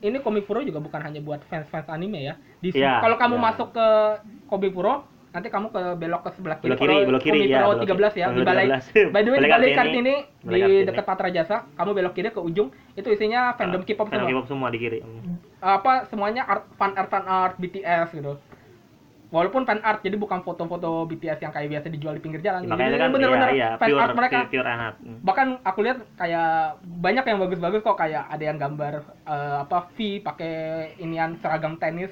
ini 0.00 0.22
Komifuro 0.22 0.62
juga 0.62 0.78
bukan 0.78 1.02
hanya 1.02 1.18
buat 1.18 1.42
fans-fans 1.50 1.90
anime 1.90 2.30
ya 2.30 2.34
di 2.60 2.68
sini- 2.70 2.84
Iya, 2.84 3.00
kalau 3.00 3.16
kamu 3.16 3.34
iya. 3.34 3.44
masuk 3.46 3.68
ke 3.72 3.86
Komifuro 4.46 4.94
nanti 5.30 5.46
kamu 5.46 5.70
ke 5.70 5.82
belok 5.94 6.22
ke 6.26 6.30
sebelah 6.34 6.58
kiri 6.58 6.68
Belok 6.68 6.80
kiri, 6.82 6.96
belok 7.06 7.22
kiri, 7.22 7.38
iya, 7.40 7.62
Komifuro 7.62 7.70
belok 7.72 7.86
kiri. 7.86 8.02
13 8.10 8.20
ya 8.20 8.26
di 8.28 8.42
balai 8.42 8.66
13. 8.68 9.14
by 9.14 9.20
the 9.20 9.30
way 9.30 9.38
di 9.38 9.46
Balai 9.46 9.70
Kartini. 9.72 10.14
Di 10.40 10.60
dekat 10.84 11.04
Patra 11.04 11.28
Jasa 11.28 11.56
kamu 11.72 11.90
belok 11.94 12.14
kiri 12.14 12.28
ke 12.28 12.40
ujung 12.40 12.68
itu 12.92 13.08
isinya 13.08 13.54
fandom 13.54 13.82
K-pop 13.82 14.06
semua 14.06 14.26
K-pop 14.26 14.46
semua 14.46 14.68
di 14.68 14.78
kiri. 14.78 14.98
Apa 15.58 16.04
semuanya 16.06 16.44
art 16.44 16.66
fan 16.74 16.92
art 16.94 17.08
fan 17.08 17.24
art 17.24 17.54
BTS 17.56 18.10
gitu 18.12 18.36
walaupun 19.30 19.62
fan 19.62 19.78
art 19.80 20.02
jadi 20.02 20.18
bukan 20.18 20.42
foto-foto 20.42 21.06
BTS 21.06 21.38
yang 21.38 21.54
kayak 21.54 21.70
biasa 21.70 21.86
dijual 21.86 22.18
di 22.18 22.20
pinggir 22.20 22.42
jalan 22.42 22.66
Ya, 22.66 22.68
makanya 22.68 22.90
Jadi 22.90 22.98
kan 22.98 23.10
bener-bener 23.14 23.48
iya, 23.48 23.54
iya, 23.54 23.68
fan 23.78 23.88
pure, 23.88 24.02
art 24.02 24.14
mereka 24.18 24.38
pure, 24.42 24.50
pure 24.50 24.68
anak. 24.68 24.92
Hmm. 24.98 25.18
bahkan 25.22 25.48
aku 25.62 25.78
lihat 25.80 25.98
kayak 26.18 26.50
banyak 26.82 27.24
yang 27.24 27.38
bagus-bagus 27.38 27.80
kok 27.80 27.94
kayak 27.94 28.26
ada 28.26 28.42
yang 28.42 28.58
gambar 28.58 28.92
eh, 29.06 29.56
apa 29.62 29.78
V 29.94 29.96
pakai 30.18 30.54
inian 30.98 31.38
seragam 31.38 31.78
tenis 31.78 32.10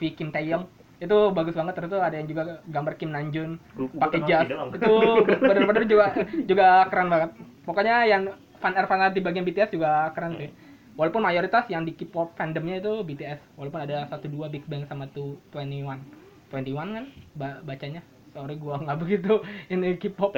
V 0.00 0.16
Kim 0.16 0.32
Taeyong. 0.32 0.64
Itu 0.98 1.16
bagus 1.30 1.52
banget. 1.52 1.76
Terus 1.76 1.88
tuh 1.92 2.00
ada 2.00 2.16
yang 2.16 2.24
juga 2.24 2.64
gambar 2.64 2.96
Kim 2.96 3.12
gua 3.12 3.60
pakai 4.00 4.20
jas. 4.24 4.48
Itu 4.72 4.94
bener-bener 5.38 5.84
juga 5.84 6.06
juga 6.44 6.66
keren 6.88 7.08
banget. 7.08 7.30
Pokoknya 7.62 7.96
yang 8.04 8.22
fan 8.58 8.72
art 8.74 8.88
fan 8.88 9.12
di 9.12 9.20
bagian 9.20 9.44
BTS 9.44 9.70
juga 9.70 10.08
keren 10.12 10.36
sih. 10.36 10.50
Walaupun 10.96 11.22
mayoritas 11.22 11.64
yang 11.72 11.88
di 11.88 11.96
K-pop 11.96 12.36
fandomnya 12.36 12.76
itu 12.76 12.92
BTS 13.00 13.56
walaupun 13.56 13.80
ada 13.80 14.04
satu 14.08 14.28
dua 14.28 14.52
Big 14.52 14.68
Bang 14.68 14.84
sama 14.84 15.08
tuh 15.08 15.40
21 15.54 15.96
21 16.52 16.76
kan? 16.76 17.04
Ba- 17.32 17.60
bacanya. 17.64 18.04
Sorry 18.30 18.60
gua 18.60 18.76
nggak 18.76 18.98
begitu 19.00 19.40
ini 19.72 19.96
K-pop. 19.96 20.36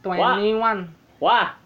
21. 0.00 0.16
21 0.40 1.20
Wah. 1.20 1.60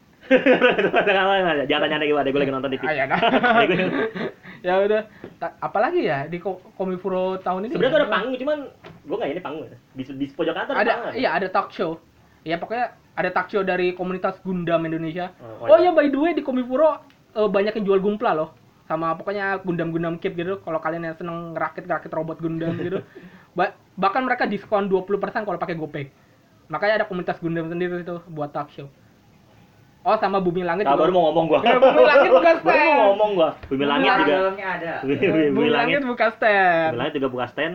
Jangan 1.70 1.88
tanya 1.88 2.04
gimana, 2.04 2.28
gue 2.28 2.40
lagi 2.42 2.52
nonton 2.52 2.70
TV. 2.74 2.82
Ya 4.60 4.74
dah. 4.74 4.84
udah. 4.84 5.02
Ta- 5.36 5.56
Apalagi 5.60 6.02
ya 6.02 6.26
di 6.26 6.38
Ko- 6.38 6.60
Komifuro 6.74 7.38
tahun 7.38 7.66
ini? 7.66 7.72
Sebenarnya 7.74 7.98
ada 8.00 8.10
panggung, 8.10 8.34
cuman 8.36 8.58
gue 8.80 9.16
nggak 9.16 9.30
ini 9.30 9.40
panggung. 9.40 9.64
Di, 9.94 10.02
di 10.04 10.26
pojok 10.28 10.52
kanan 10.52 10.66
tuh 10.66 10.74
ada, 10.74 10.92
Ada, 11.04 11.10
iya 11.14 11.30
ada 11.32 11.46
talk 11.48 11.70
show. 11.70 11.98
Ya 12.42 12.56
pokoknya 12.56 12.86
ada 13.14 13.30
talk 13.30 13.48
show 13.48 13.62
dari 13.62 13.92
komunitas 13.92 14.38
Gundam 14.40 14.82
Indonesia. 14.82 15.30
Oh, 15.38 15.66
oh 15.66 15.70
Oh, 15.70 15.78
ya 15.78 15.90
by 15.90 16.06
the 16.06 16.18
way 16.18 16.32
di 16.32 16.42
Komifuro 16.42 16.98
eh, 17.30 17.46
banyak 17.46 17.74
yang 17.74 17.86
jual 17.86 18.00
gumpla 18.00 18.32
loh. 18.32 18.50
Sama 18.84 19.12
pokoknya 19.14 19.60
Gundam-Gundam 19.60 20.16
kit 20.16 20.32
gitu. 20.32 20.58
Kalau 20.58 20.80
kalian 20.80 21.04
yang 21.04 21.14
seneng 21.14 21.52
ngerakit-ngerakit 21.52 22.08
robot 22.08 22.38
Gundam 22.38 22.72
gitu. 22.78 23.04
Ba- 23.56 23.74
bahkan 23.94 24.22
mereka 24.22 24.44
diskon 24.44 24.86
20% 24.86 25.08
kalau 25.44 25.58
pakai 25.58 25.74
GoPay. 25.74 26.04
Makanya 26.68 27.02
ada 27.02 27.06
komunitas 27.06 27.36
Gundam 27.38 27.68
sendiri 27.68 28.00
itu 28.00 28.16
buat 28.28 28.50
talk 28.50 28.70
show. 28.70 28.88
Oh 30.08 30.16
sama 30.16 30.40
Bumi 30.40 30.64
Langit 30.64 30.88
Nah, 30.88 30.96
baru 30.96 31.12
mau 31.12 31.28
ngomong 31.28 31.44
gua. 31.46 31.60
Ya, 31.60 31.76
Bumi 31.76 32.00
Langit 32.02 32.30
bukan 32.32 32.54
baru 32.58 32.64
mau 32.64 32.88
stand. 32.88 33.08
ngomong 33.12 33.30
gua. 33.36 33.48
Bumi 33.68 33.84
Langit 33.84 34.08
juga. 34.16 34.32
Dalamnya 34.32 34.66
ada. 34.72 34.92
Bumi, 35.04 35.16
Bumi, 35.20 35.46
Bumi 35.52 35.68
Langit 35.68 36.00
buka 36.02 36.26
stand. 36.32 36.88
Bumi 36.88 36.98
Langit 36.98 37.12
juga 37.14 37.28
buka 37.28 37.46
stand. 37.46 37.74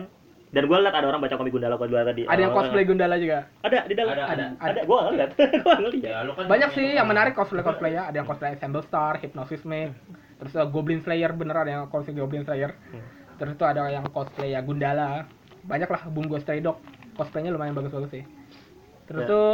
Dan 0.50 0.70
gue 0.70 0.78
liat 0.78 0.94
ada 0.94 1.06
orang 1.08 1.18
baca 1.18 1.34
komik 1.34 1.50
Gundala 1.50 1.74
jual 1.76 2.02
tadi. 2.04 2.22
Ada 2.24 2.40
yang 2.40 2.50
Oh, 2.50 2.56
cosplay 2.56 2.82
Gundala 2.82 3.18
juga. 3.18 3.50
Ada 3.60 3.78
di 3.86 3.94
dalam. 3.94 4.14
Ada, 4.14 4.24
ada. 4.24 4.44
Ada. 4.58 4.80
Gua. 4.82 4.98
Gua 5.06 5.10
nggak 5.10 5.30
lihat. 5.34 5.98
Ya, 5.98 6.22
kan 6.24 6.46
Banyak 6.46 6.70
sih 6.74 6.86
yang 6.94 7.06
menarik 7.06 7.34
cosplay-cosplay 7.34 7.90
ya. 7.92 8.06
Ada 8.06 8.22
yang 8.22 8.28
cosplay 8.28 8.54
Assemble 8.54 8.82
Star, 8.82 9.18
Hypnosis 9.18 9.66
Me, 9.66 9.90
terus 10.38 10.54
uh, 10.54 10.62
Goblin 10.64 11.02
Slayer 11.02 11.34
bener 11.34 11.54
ada 11.56 11.70
yang 11.72 11.82
cosplay 11.86 12.14
Goblin 12.14 12.42
Slayer. 12.42 12.70
Hmm. 12.70 13.02
Terus 13.34 13.50
itu 13.52 13.64
ada 13.66 13.82
yang 13.88 14.06
cosplay 14.10 14.54
ya 14.54 14.62
Gundala. 14.62 15.26
Banyak 15.62 15.90
lah 15.90 16.02
Bungo 16.06 16.38
Stray 16.38 16.62
Dog. 16.62 16.78
Cosplaynya 17.14 17.50
lumayan 17.50 17.74
bagus-bagus 17.74 18.10
sih. 18.12 18.22
Terus 19.04 19.22
Ya. 19.22 19.30
tuh 19.30 19.48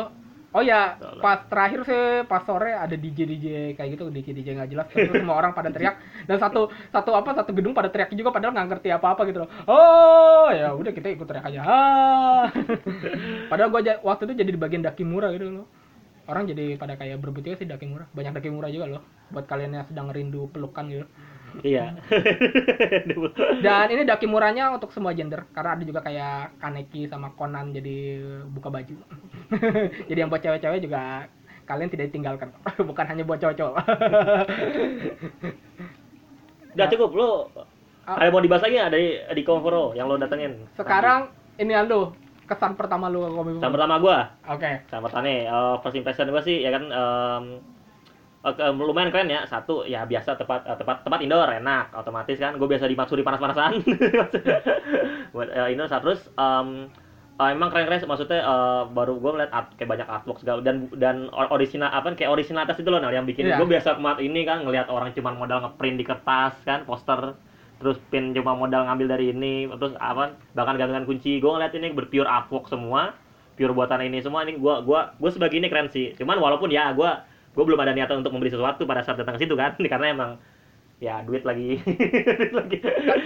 Oh 0.50 0.66
ya, 0.66 0.99
pas 1.23 1.47
terakhir 1.47 1.87
sih 1.87 2.26
pas 2.26 2.42
sore 2.42 2.75
ada 2.75 2.90
DJ 2.99 3.23
DJ 3.23 3.47
kayak 3.78 3.95
gitu, 3.95 4.11
DJ 4.11 4.35
DJ 4.35 4.59
nggak 4.59 4.71
jelas. 4.75 4.87
Terus 4.90 5.14
semua 5.23 5.38
orang 5.38 5.54
pada 5.54 5.71
teriak 5.71 6.02
dan 6.26 6.42
satu 6.42 6.75
satu 6.90 7.14
apa 7.14 7.38
satu 7.38 7.54
gedung 7.54 7.71
pada 7.71 7.87
teriak 7.87 8.11
juga 8.19 8.35
padahal 8.35 8.59
nggak 8.59 8.69
ngerti 8.75 8.88
apa-apa 8.90 9.23
gitu 9.30 9.47
loh. 9.47 9.50
Oh, 9.71 10.50
ya 10.50 10.75
udah 10.75 10.90
kita 10.90 11.14
ikut 11.14 11.23
teriak 11.23 11.47
aja. 11.54 11.61
Ah. 11.62 12.47
padahal 13.50 13.71
gua 13.71 13.83
waktu 14.02 14.23
itu 14.26 14.35
jadi 14.42 14.50
di 14.50 14.59
bagian 14.59 14.83
Dakimura 14.83 15.30
gitu 15.30 15.62
loh. 15.62 15.66
Orang 16.26 16.50
jadi 16.50 16.75
pada 16.75 16.99
kayak 16.99 17.23
berebut 17.23 17.47
sih 17.54 17.66
Dakimura. 17.71 18.11
Banyak 18.11 18.42
Dakimura 18.42 18.66
juga 18.75 18.99
loh 18.99 19.02
buat 19.30 19.47
kalian 19.47 19.78
yang 19.78 19.87
sedang 19.87 20.11
rindu 20.11 20.50
pelukan 20.50 20.90
gitu. 20.90 21.07
Iya. 21.61 21.99
Dan 23.64 23.87
ini 23.90 24.02
Dakimuranya 24.07 24.71
untuk 24.75 24.95
semua 24.95 25.12
gender 25.12 25.47
karena 25.50 25.76
ada 25.76 25.85
juga 25.85 26.00
kayak 26.00 26.62
Kaneki 26.62 27.11
sama 27.11 27.35
Conan 27.35 27.75
jadi 27.75 28.23
buka 28.47 28.71
baju. 28.71 28.97
jadi 30.09 30.19
yang 30.19 30.30
buat 30.30 30.42
cewek-cewek 30.42 30.80
juga 30.85 31.26
kalian 31.66 31.90
tidak 31.90 32.11
ditinggalkan. 32.11 32.50
Bukan 32.90 33.04
hanya 33.07 33.23
buat 33.23 33.38
cowok-cowok. 33.38 33.76
Udah 36.75 36.87
cukup 36.90 37.11
lu. 37.14 37.30
Ah. 38.07 38.26
Ada 38.26 38.30
mau 38.35 38.42
dibahas 38.42 38.64
lagi 38.66 38.75
nggak 38.80 38.92
dari 38.92 39.09
di 39.38 39.42
Komforo 39.47 39.95
yang 39.95 40.11
lo 40.11 40.19
datengin? 40.19 40.66
Sekarang 40.75 41.30
ini 41.61 41.75
lu 41.87 42.11
kesan 42.50 42.75
pertama 42.75 43.07
lu 43.07 43.23
ke 43.23 43.30
komik. 43.30 43.62
Sama 43.62 43.75
pertama 43.78 43.95
gua. 44.02 44.19
Oke. 44.50 44.83
Sama 44.90 45.07
pertama 45.07 45.23
nih, 45.30 45.47
eh, 45.47 45.75
first 45.87 45.97
impression 45.99 46.26
gua 46.35 46.42
sih 46.42 46.59
ya 46.59 46.75
kan 46.75 46.85
em, 46.90 47.45
Oke, 48.40 48.64
lumayan 48.73 49.12
keren 49.12 49.28
ya. 49.28 49.44
Satu 49.44 49.85
ya 49.85 50.09
biasa 50.09 50.32
tempat 50.40 50.64
eh, 50.64 50.76
tempat 50.80 51.04
tempat 51.04 51.20
indoor 51.20 51.44
enak, 51.44 51.92
otomatis 51.92 52.40
kan. 52.40 52.56
Gue 52.56 52.73
biasa 52.73 52.88
di 52.88 52.97
Matsuri 52.97 53.20
panas-panasan. 53.20 53.73
Eh, 55.30 55.68
indoor. 55.73 55.88
Satu 55.88 56.09
terus 56.09 56.25
em, 56.35 56.88
eh, 57.37 57.49
emang 57.52 57.68
keren-keren 57.68 58.00
maksudnya 58.09 58.40
eh, 58.40 58.82
baru 58.97 59.20
gue 59.20 59.30
ngeliat 59.37 59.52
art, 59.52 59.68
kayak 59.76 59.90
banyak 59.92 60.09
artwork 60.09 60.40
segala. 60.40 60.64
Dan 60.64 60.88
dan 60.97 61.28
or- 61.37 61.52
original 61.52 61.92
apa 61.92 62.16
kayak 62.16 62.32
originalitas 62.32 62.80
itu 62.80 62.88
loh 62.88 62.97
Nal, 63.00 63.12
yang 63.12 63.28
bikin. 63.28 63.44
Iya. 63.44 63.61
gue 63.61 63.68
biasa 63.68 64.00
kemarin 64.00 64.25
ini 64.25 64.40
kan 64.49 64.64
ngelihat 64.64 64.88
orang 64.88 65.12
cuma 65.12 65.37
modal 65.37 65.61
ngeprint 65.61 65.97
di 66.00 66.04
kertas 66.09 66.56
kan 66.64 66.88
poster. 66.88 67.37
Terus 67.80 67.97
pin 68.12 68.32
cuma 68.32 68.56
modal 68.56 68.88
ngambil 68.88 69.06
dari 69.20 69.37
ini. 69.37 69.68
Terus 69.68 69.92
apa 70.00 70.37
bahkan 70.56 70.80
gantungan 70.80 71.04
kunci. 71.04 71.40
Gue 71.44 71.52
ngeliat 71.52 71.76
ini 71.76 71.92
berpure 71.92 72.25
artwork 72.28 72.68
semua. 72.73 73.12
Pure 73.56 73.76
buatan 73.76 74.00
ini 74.00 74.25
semua. 74.25 74.49
Ini 74.49 74.56
gua 74.56 74.80
gua 74.80 75.12
gua 75.20 75.28
sebagai 75.28 75.61
ini 75.61 75.68
keren 75.68 75.92
sih. 75.92 76.16
Cuman 76.16 76.40
walaupun 76.40 76.73
ya 76.73 76.97
gua 76.97 77.28
gua 77.50 77.64
belum 77.64 77.78
ada 77.78 77.92
niatan 77.92 78.21
untuk 78.21 78.30
membeli 78.30 78.50
sesuatu 78.50 78.83
pada 78.85 79.02
saat 79.02 79.19
datang 79.19 79.35
ke 79.35 79.42
situ 79.42 79.54
kan 79.54 79.75
karena 79.92 80.07
emang 80.11 80.30
ya 81.00 81.25
duit 81.25 81.42
lagi 81.42 81.80
duit 82.38 82.52
lagi 82.52 82.76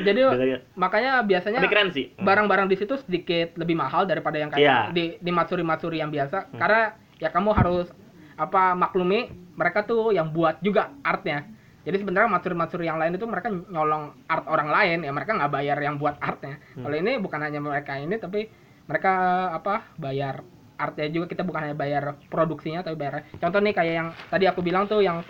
Jadi 0.00 0.20
Duit 0.22 0.62
makanya 0.74 1.20
biasanya 1.20 1.58
tapi 1.58 1.68
keren 1.68 1.90
sih 1.90 2.14
Hmm. 2.14 2.22
barang-barang 2.22 2.70
di 2.70 2.76
situ 2.78 2.94
sedikit 2.96 3.58
lebih 3.58 3.74
mahal 3.74 4.06
daripada 4.06 4.38
yang 4.38 4.48
kayak 4.48 4.62
Iya. 4.62 4.78
di 4.90 5.04
di 5.18 5.30
matsuri-matsuri 5.30 5.98
yang 5.98 6.08
biasa 6.08 6.54
Hmm. 6.54 6.58
karena 6.58 6.82
ya 7.18 7.28
kamu 7.28 7.50
harus 7.50 7.90
apa 8.34 8.74
maklumi 8.74 9.26
mereka 9.54 9.82
tuh 9.82 10.10
yang 10.10 10.30
buat 10.30 10.58
juga 10.58 10.94
artnya 11.02 11.50
jadi 11.82 11.98
sebenarnya 11.98 12.30
matsuri-matsuri 12.30 12.86
yang 12.86 12.96
lain 12.96 13.14
itu 13.14 13.26
mereka 13.26 13.50
nyolong 13.50 14.14
art 14.24 14.46
orang 14.46 14.70
lain 14.70 14.98
ya 15.02 15.10
mereka 15.10 15.34
nggak 15.34 15.52
bayar 15.52 15.78
yang 15.78 15.98
buat 15.98 16.14
artnya 16.18 16.62
Hmm. 16.74 16.86
kalau 16.86 16.94
ini 16.94 17.18
bukan 17.18 17.40
hanya 17.42 17.58
mereka 17.58 17.98
ini 17.98 18.14
tapi 18.16 18.46
mereka 18.86 19.12
apa 19.52 19.90
bayar 19.96 20.46
artnya 20.76 21.06
juga 21.08 21.26
kita 21.26 21.42
bukan 21.42 21.60
hanya 21.62 21.76
bayar 21.76 22.02
produksinya 22.26 22.80
tapi 22.80 22.94
bayar. 22.94 23.26
Contoh 23.34 23.58
nih 23.58 23.72
kayak 23.72 23.94
yang 23.94 24.08
tadi 24.26 24.44
aku 24.44 24.60
bilang 24.60 24.84
tuh 24.84 24.98
yang 24.98 25.22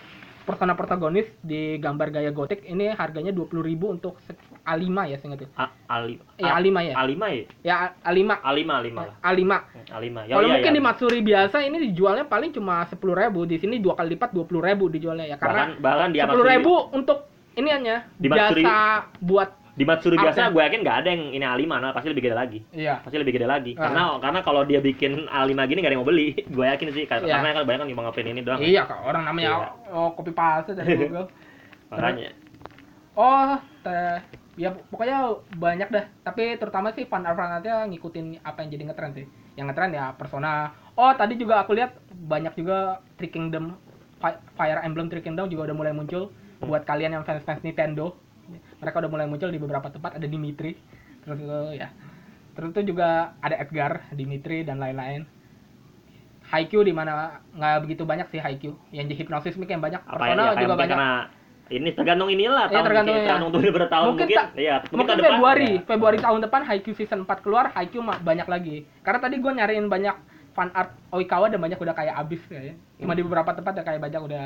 persona 0.44 0.72
protagonis 0.72 1.24
di 1.40 1.80
gambar 1.80 2.12
gaya 2.12 2.28
gotik 2.28 2.60
ini 2.62 2.92
harganya 2.92 3.32
20.000 3.32 3.64
untuk 3.88 4.20
se- 4.20 4.36
A5 4.60 4.84
ya 5.06 5.16
seingat 5.16 5.40
tuh 5.40 5.48
A- 5.56 5.72
Ali 5.86 6.20
Ya, 6.36 6.52
A- 6.52 6.60
A5 6.60 6.68
ya. 6.82 6.94
A5 6.94 7.16
ya? 7.24 7.44
Ya 7.62 7.74
A5 8.02 8.28
A5 8.34 8.60
A5 8.68 8.92
lah. 8.94 9.16
A5 9.24 9.40
A5 9.88 10.16
ya 10.22 10.34
kalau 10.36 10.44
iya, 10.46 10.54
mungkin 10.54 10.68
iya. 10.68 10.76
di 10.76 10.82
Matsuri 10.84 11.20
biasa 11.20 11.56
ini 11.60 11.76
dijualnya 11.82 12.24
paling 12.24 12.52
cuma 12.52 12.84
10.000 12.84 13.00
di 13.46 13.56
sini 13.56 13.80
dua 13.80 13.96
kali 13.96 14.16
lipat 14.16 14.30
20.000 14.30 14.52
dijualnya 14.90 15.24
ya. 15.26 15.36
Bahkan 15.36 15.48
karena 15.48 15.64
bahkan 15.80 16.08
dia 16.12 16.28
10.000 16.28 16.60
untuk 16.92 17.18
ini 17.54 17.68
hanya 17.70 17.96
Di 18.14 18.28
Matsuri- 18.28 18.64
jasa 18.64 18.76
buat 19.16 19.48
Di 19.74 19.82
Matsuri 19.82 20.14
biasa 20.14 20.54
gue 20.54 20.62
yakin 20.62 20.80
nggak 20.86 20.98
ada 21.02 21.08
yang 21.10 21.22
ini 21.34 21.42
A5 21.42 21.66
nah, 21.66 21.90
pasti 21.90 22.06
lebih 22.06 22.30
gede 22.30 22.36
lagi. 22.38 22.58
Iya. 22.70 23.02
Pasti 23.02 23.18
lebih 23.18 23.34
gede 23.34 23.46
lagi. 23.50 23.74
Ah. 23.74 23.90
Karena 23.90 24.02
karena 24.22 24.40
kalau 24.46 24.62
dia 24.62 24.78
bikin 24.78 25.26
A5 25.26 25.50
gini 25.66 25.78
nggak 25.82 25.90
ada 25.90 25.96
yang 25.98 26.02
mau 26.06 26.10
beli. 26.14 26.30
gue 26.54 26.64
yakin 26.64 26.88
sih 26.94 27.04
karena 27.10 27.26
Iya. 27.26 27.34
karena 27.42 27.48
kan 27.50 27.62
banyak 27.66 27.80
kan 27.82 27.88
cuma 27.90 28.02
ngapain 28.06 28.28
ini 28.30 28.40
doang. 28.46 28.60
Iya, 28.62 28.82
kak. 28.86 29.00
Orang 29.02 29.22
namanya 29.26 29.50
Iya. 29.50 29.68
oh, 29.90 30.14
copy 30.14 30.30
paste 30.30 30.78
dari 30.78 30.94
Google. 31.02 31.26
Makanya. 31.90 32.30
Oh, 33.18 33.58
teh. 33.82 34.18
Ya 34.54 34.70
pokoknya 34.70 35.18
banyak 35.58 35.88
dah. 35.90 36.04
Tapi 36.22 36.54
terutama 36.54 36.94
sih 36.94 37.02
fan 37.10 37.26
art 37.26 37.34
fan 37.34 37.50
artnya 37.50 37.82
ngikutin 37.90 38.46
apa 38.46 38.62
yang 38.62 38.70
jadi 38.78 38.84
ngetren 38.86 39.12
sih. 39.12 39.26
Yang 39.58 39.66
ngetren 39.74 39.90
ya 39.90 40.14
Persona. 40.14 40.70
Oh, 40.94 41.10
tadi 41.18 41.34
juga 41.34 41.66
aku 41.66 41.74
lihat 41.74 41.98
banyak 42.14 42.54
juga 42.54 43.02
Three 43.18 43.34
Kingdom 43.34 43.74
Fi- 44.22 44.38
Fire 44.54 44.86
Emblem 44.86 45.10
Three 45.10 45.26
Kingdom 45.26 45.50
juga 45.50 45.66
udah 45.66 45.74
mulai 45.74 45.90
muncul 45.90 46.30
buat 46.62 46.86
kalian 46.86 47.18
yang 47.18 47.26
fans-fans 47.26 47.66
Nintendo. 47.66 48.14
Mereka 48.84 49.00
udah 49.00 49.10
mulai 49.10 49.24
muncul 49.24 49.48
di 49.48 49.56
beberapa 49.56 49.88
tempat 49.88 50.20
ada 50.20 50.26
Dimitri. 50.28 50.76
Terus 51.24 51.40
itu 51.40 51.60
ya. 51.80 51.88
Terus 52.52 52.68
itu 52.76 52.94
juga 52.94 53.32
ada 53.40 53.56
Edgar, 53.56 54.12
Dimitri 54.12 54.62
dan 54.62 54.76
lain-lain. 54.76 55.24
Haikyuu 56.44 56.84
di 56.84 56.92
mana 56.92 57.40
nggak 57.56 57.88
begitu 57.88 58.04
banyak 58.04 58.28
sih 58.28 58.38
Haikyuu. 58.44 58.76
Yang 58.92 59.06
di 59.08 59.14
Hypnosis 59.24 59.56
Mic 59.56 59.72
yang 59.72 59.80
banyak. 59.80 60.04
Ya, 60.04 60.12
Persona 60.12 60.36
ya, 60.36 60.52
juga 60.52 60.52
mungkin 60.52 60.76
banyak. 60.76 60.92
karena 60.92 61.10
ini 61.72 61.90
tergantung 61.96 62.28
inilah 62.28 62.68
Iya, 62.68 62.76
tahun 62.76 62.84
tergantung 62.84 63.14
mungkin, 63.16 63.24
ya. 63.24 63.32
tergantung 63.32 63.50
tuh 63.56 63.60
bertahun 63.72 64.06
Mungkin 64.12 64.26
mungkin, 64.28 64.46
iya 64.60 64.74
Mungkin 64.84 65.06
tahun 65.08 65.16
depan, 65.16 65.32
Februari, 65.32 65.70
ya. 65.72 65.82
Februari 65.88 66.18
tahun 66.20 66.40
depan 66.44 66.60
Haikyuu 66.68 66.96
season 67.00 67.20
4 67.24 67.40
keluar, 67.40 67.64
Haikyuu 67.72 68.04
banyak 68.04 68.44
lagi. 68.44 68.76
Karena 69.00 69.18
tadi 69.24 69.40
gue 69.40 69.48
nyariin 69.48 69.88
banyak 69.88 70.16
fan 70.52 70.68
art 70.76 70.92
Oikawa 71.10 71.48
dan 71.48 71.64
banyak 71.64 71.80
udah 71.80 71.94
kayak 71.96 72.14
abis 72.20 72.44
kayaknya. 72.46 72.76
Cuma 73.00 73.16
di 73.16 73.24
beberapa 73.24 73.50
tempat 73.56 73.72
ya 73.80 73.82
kayak 73.82 74.00
banyak 74.04 74.20
udah 74.28 74.44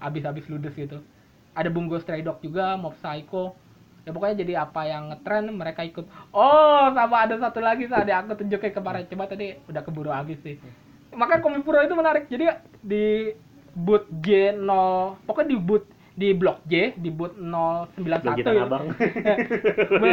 abis-abis 0.00 0.48
ludes 0.48 0.72
gitu. 0.72 1.04
Ada 1.54 1.68
Bungo 1.68 2.00
Stray 2.00 2.24
Dog 2.24 2.40
juga, 2.40 2.74
Mob 2.80 2.96
Psycho. 2.98 3.54
Ya 4.04 4.12
pokoknya 4.12 4.36
jadi 4.44 4.52
apa 4.68 4.80
yang 4.84 5.08
ngetren 5.12 5.48
mereka 5.48 5.80
ikut. 5.80 6.04
Oh, 6.32 6.84
sama 6.92 7.24
ada 7.24 7.40
satu 7.40 7.64
lagi 7.64 7.88
tadi 7.88 8.12
aku 8.12 8.36
tunjukin 8.36 8.72
kemarin. 8.76 9.08
Coba 9.08 9.24
tadi 9.32 9.56
udah 9.64 9.82
keburu 9.84 10.12
habis 10.12 10.36
sih. 10.44 10.60
Makanya 11.16 11.40
Komipuro 11.40 11.80
itu 11.80 11.96
menarik. 11.96 12.28
Jadi 12.28 12.44
di 12.84 13.32
booth 13.72 14.06
J0, 14.20 14.70
pokoknya 15.24 15.48
di 15.50 15.58
booth 15.58 15.86
di 16.14 16.30
blok 16.30 16.62
J 16.70 16.94
di 16.94 17.10
booth 17.10 17.34
091 17.34 18.06
Lagi 18.06 18.42
ya. 18.46 18.66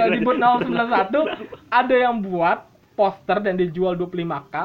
Di 0.10 0.20
booth 0.26 0.40
091 0.42 1.70
ada 1.70 1.96
yang 1.96 2.26
buat 2.26 2.66
poster 2.98 3.38
dan 3.44 3.60
dijual 3.60 3.94
25k 4.00 4.56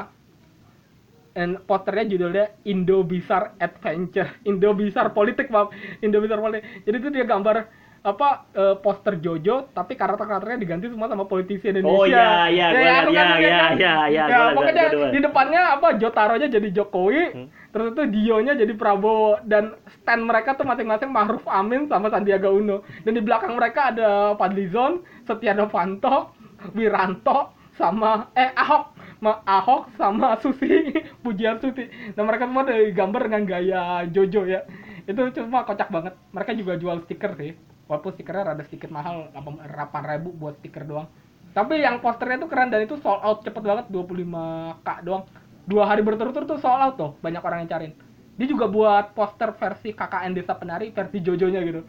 dan 1.37 1.61
posternya 1.69 2.05
judulnya 2.09 2.45
Indo 2.65 3.05
Bizarre 3.05 3.53
Adventure 3.61 4.41
Indo 4.49 4.73
Bizarre 4.73 5.13
Politik 5.13 5.53
maaf 5.53 5.69
Indo 6.01 6.17
Bizarre 6.17 6.41
Politik 6.41 6.65
jadi 6.89 6.97
itu 6.97 7.09
dia 7.13 7.29
gambar 7.29 7.69
apa 8.05 8.47
eh, 8.53 8.75
poster 8.79 9.17
Jojo 9.19 9.69
tapi 9.73 9.97
karakter-karakternya 9.97 10.59
diganti 10.61 10.87
semua 10.87 11.09
sama 11.09 11.25
politisi 11.25 11.69
Indonesia. 11.69 11.97
Oh, 11.97 12.05
iya, 12.05 12.47
iya, 12.47 12.67
gua 12.71 12.79
liat, 12.81 13.03
aku 13.03 13.11
iya, 13.11 13.23
kan 13.23 13.27
iya, 13.27 13.35
kan. 13.35 13.41
iya, 13.41 13.55
iya, 13.77 13.93
ya 14.07 14.23
gua 14.25 14.37
liat, 14.37 14.55
pokoknya 14.55 14.83
gua 14.93 15.07
di 15.11 15.19
depannya 15.19 15.61
apa 15.75 15.87
Jotaronya 15.97 16.47
jadi 16.47 16.69
Jokowi 16.71 17.23
Hmm. 17.27 17.47
terus 17.75 17.93
itu 17.93 18.03
Dionya 18.09 18.53
jadi 18.55 18.73
Prabowo 18.73 19.37
dan 19.43 19.75
stand 19.85 20.23
mereka 20.23 20.55
tuh 20.55 20.63
masing-masing 20.63 21.11
Ma'ruf 21.11 21.43
Amin 21.45 21.85
sama 21.91 22.07
Sandiaga 22.09 22.47
Uno. 22.49 22.81
Dan 23.03 23.19
di 23.19 23.21
belakang 23.21 23.53
mereka 23.59 23.91
ada 23.93 24.33
Fadlizon, 24.39 25.03
Setia 25.27 25.53
Novanto, 25.53 26.33
Wiranto 26.73 27.53
sama 27.75 28.31
eh 28.33 28.49
Ahok. 28.55 28.95
Ma, 29.19 29.41
Ahok 29.45 29.89
sama 29.97 30.37
Susi 30.41 30.93
Pujian 31.21 31.57
Susi. 31.61 31.89
Dan 32.13 32.25
mereka 32.25 32.47
semua 32.47 32.65
dari 32.65 32.89
gambar 32.93 33.21
dengan 33.29 33.43
gaya 33.45 33.81
Jojo 34.09 34.45
ya. 34.47 34.63
Itu 35.05 35.29
cuma 35.37 35.65
kocak 35.67 35.89
banget. 35.91 36.13
Mereka 36.33 36.51
juga 36.57 36.73
jual 36.79 37.03
stiker 37.05 37.33
sih 37.37 37.53
walaupun 37.87 38.11
stikernya 38.13 38.53
rada 38.53 38.63
sedikit 38.67 38.91
mahal 38.91 39.31
8 39.33 39.65
ribu 40.11 40.35
buat 40.35 40.59
stiker 40.59 40.83
doang. 40.83 41.07
Tapi 41.55 41.81
yang 41.81 42.03
posternya 42.03 42.45
tuh 42.45 42.49
keren 42.51 42.69
dan 42.69 42.85
itu 42.85 42.99
sold 43.01 43.23
out 43.23 43.41
cepet 43.41 43.63
banget 43.65 43.85
25k 43.89 44.89
doang. 45.01 45.23
Dua 45.67 45.83
hari 45.89 46.05
berturut-turut 46.05 46.47
tuh 46.47 46.59
sold 46.61 46.77
out 46.77 46.95
tuh 46.99 47.11
banyak 47.23 47.41
orang 47.41 47.65
yang 47.65 47.69
cariin. 47.71 47.93
Dia 48.37 48.47
juga 48.47 48.69
buat 48.69 49.17
poster 49.17 49.49
versi 49.57 49.89
KKN 49.97 50.37
Desa 50.37 50.53
Penari 50.53 50.93
versi 50.93 51.17
Jojonya 51.17 51.59
gitu. 51.65 51.81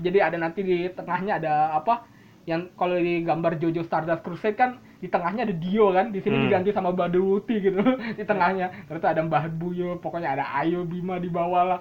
Jadi 0.00 0.18
ada 0.24 0.40
nanti 0.40 0.64
di 0.64 0.88
tengahnya 0.88 1.36
ada 1.36 1.76
apa 1.76 2.08
yang 2.44 2.68
kalau 2.76 2.94
di 2.94 3.20
gambar 3.20 3.56
Jojo 3.56 3.80
Stardust 3.80 4.20
Crusade 4.20 4.52
kan 4.54 4.70
di 5.00 5.08
tengahnya 5.08 5.44
ada 5.44 5.52
Dio 5.52 5.92
kan 5.92 6.08
di 6.08 6.20
sini 6.20 6.36
Hmm. 6.36 6.44
diganti 6.44 6.70
sama 6.72 6.92
Badruti 6.92 7.56
gitu 7.58 7.80
di 8.18 8.24
tengahnya 8.24 8.72
terus 8.84 9.00
ada 9.00 9.20
Mbah 9.20 9.48
Buyo 9.50 9.96
pokoknya 9.96 10.32
ada 10.32 10.44
Ayo 10.54 10.84
Bima 10.84 11.16
di 11.16 11.28
bawah 11.28 11.76
lah 11.76 11.80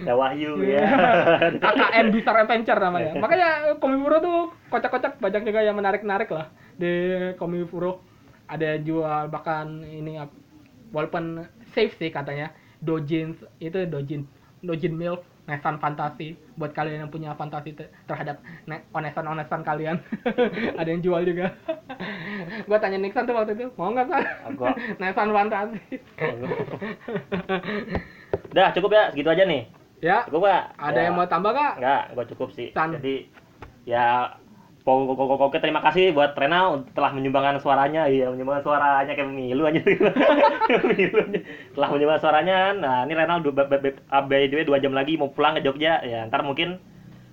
Ya 0.00 0.12
Wahyu 0.12 0.60
Iya. 0.64 0.84
ya. 0.84 0.88
KKN 1.56 2.06
Bizarre 2.10 2.44
Adventure 2.44 2.76
namanya. 2.76 3.12
Makanya 3.16 3.48
Komifuro 3.76 4.16
tuh 4.20 4.38
kocak-kocak 4.68 5.16
banyak 5.16 5.42
juga 5.44 5.60
yang 5.60 5.76
menarik-menarik 5.76 6.28
lah 6.28 6.48
di 6.74 6.92
Komifuro. 7.36 8.00
Ada 8.44 8.76
jual 8.76 9.28
bahkan 9.28 9.80
ini 9.82 10.20
walaupun 10.92 11.44
safe 11.72 11.96
sih 11.96 12.08
katanya 12.08 12.52
Dojin 12.78 13.32
itu 13.56 13.78
Dojin 13.88 14.28
Dojin 14.60 14.92
Milk 14.92 15.24
Nesan 15.44 15.76
Fantasi 15.76 16.32
buat 16.54 16.70
kalian 16.70 17.04
yang 17.04 17.10
punya 17.10 17.32
fantasi 17.32 17.72
te- 17.72 17.92
terhadap 18.04 18.38
ne- 18.64 18.88
onesan-onesan 18.90 19.60
kalian 19.60 20.00
ada 20.80 20.88
yang 20.88 21.00
jual 21.00 21.20
juga 21.20 21.52
gua 22.68 22.78
tanya 22.78 22.96
Nixon 22.96 23.24
tuh 23.24 23.34
waktu 23.34 23.52
itu 23.52 23.68
mau 23.74 23.90
nggak 23.90 24.08
kan 24.08 24.22
Nesan 25.00 25.28
Fantasi 25.30 26.00
Udah 28.46 28.70
cukup 28.72 28.90
ya 28.90 29.02
segitu 29.10 29.28
aja 29.28 29.44
nih. 29.44 29.62
ya 30.00 30.18
Cukup 30.24 30.46
gak? 30.46 30.64
ada 30.76 30.96
Ya. 30.96 31.04
yang 31.04 31.14
mau 31.14 31.26
tambah 31.26 31.50
kak 31.50 31.72
Enggak, 31.76 32.02
gua 32.12 32.24
cukup 32.26 32.48
sih. 32.52 32.68
San. 32.70 32.94
Jadi 32.94 33.28
ya 33.84 34.36
pokok 34.84 35.16
pokok 35.16 35.36
pokoknya 35.40 35.64
terima 35.64 35.80
kasih 35.80 36.12
buat 36.12 36.36
Renal 36.36 36.84
telah 36.92 37.10
menyumbangkan 37.16 37.56
suaranya, 37.56 38.04
iya 38.04 38.28
menyumbangkan 38.28 38.68
suaranya 38.68 39.12
kayak 39.16 39.32
pemilu 39.32 39.64
aja. 39.64 39.80
pemilu 40.84 41.16
aja. 41.24 41.40
Telah 41.72 41.88
menyumbangkan 41.88 42.22
suaranya. 42.22 42.58
Nah, 42.76 42.98
ini 43.08 43.16
Renal 43.16 43.40
dua, 43.40 43.64
by, 43.64 43.80
the 43.80 44.54
way, 44.60 44.64
dua 44.68 44.76
jam 44.76 44.92
lagi 44.92 45.16
mau 45.16 45.32
pulang 45.32 45.56
ke 45.56 45.64
Jogja. 45.64 46.04
Ya, 46.04 46.28
ntar 46.28 46.44
mungkin 46.44 46.76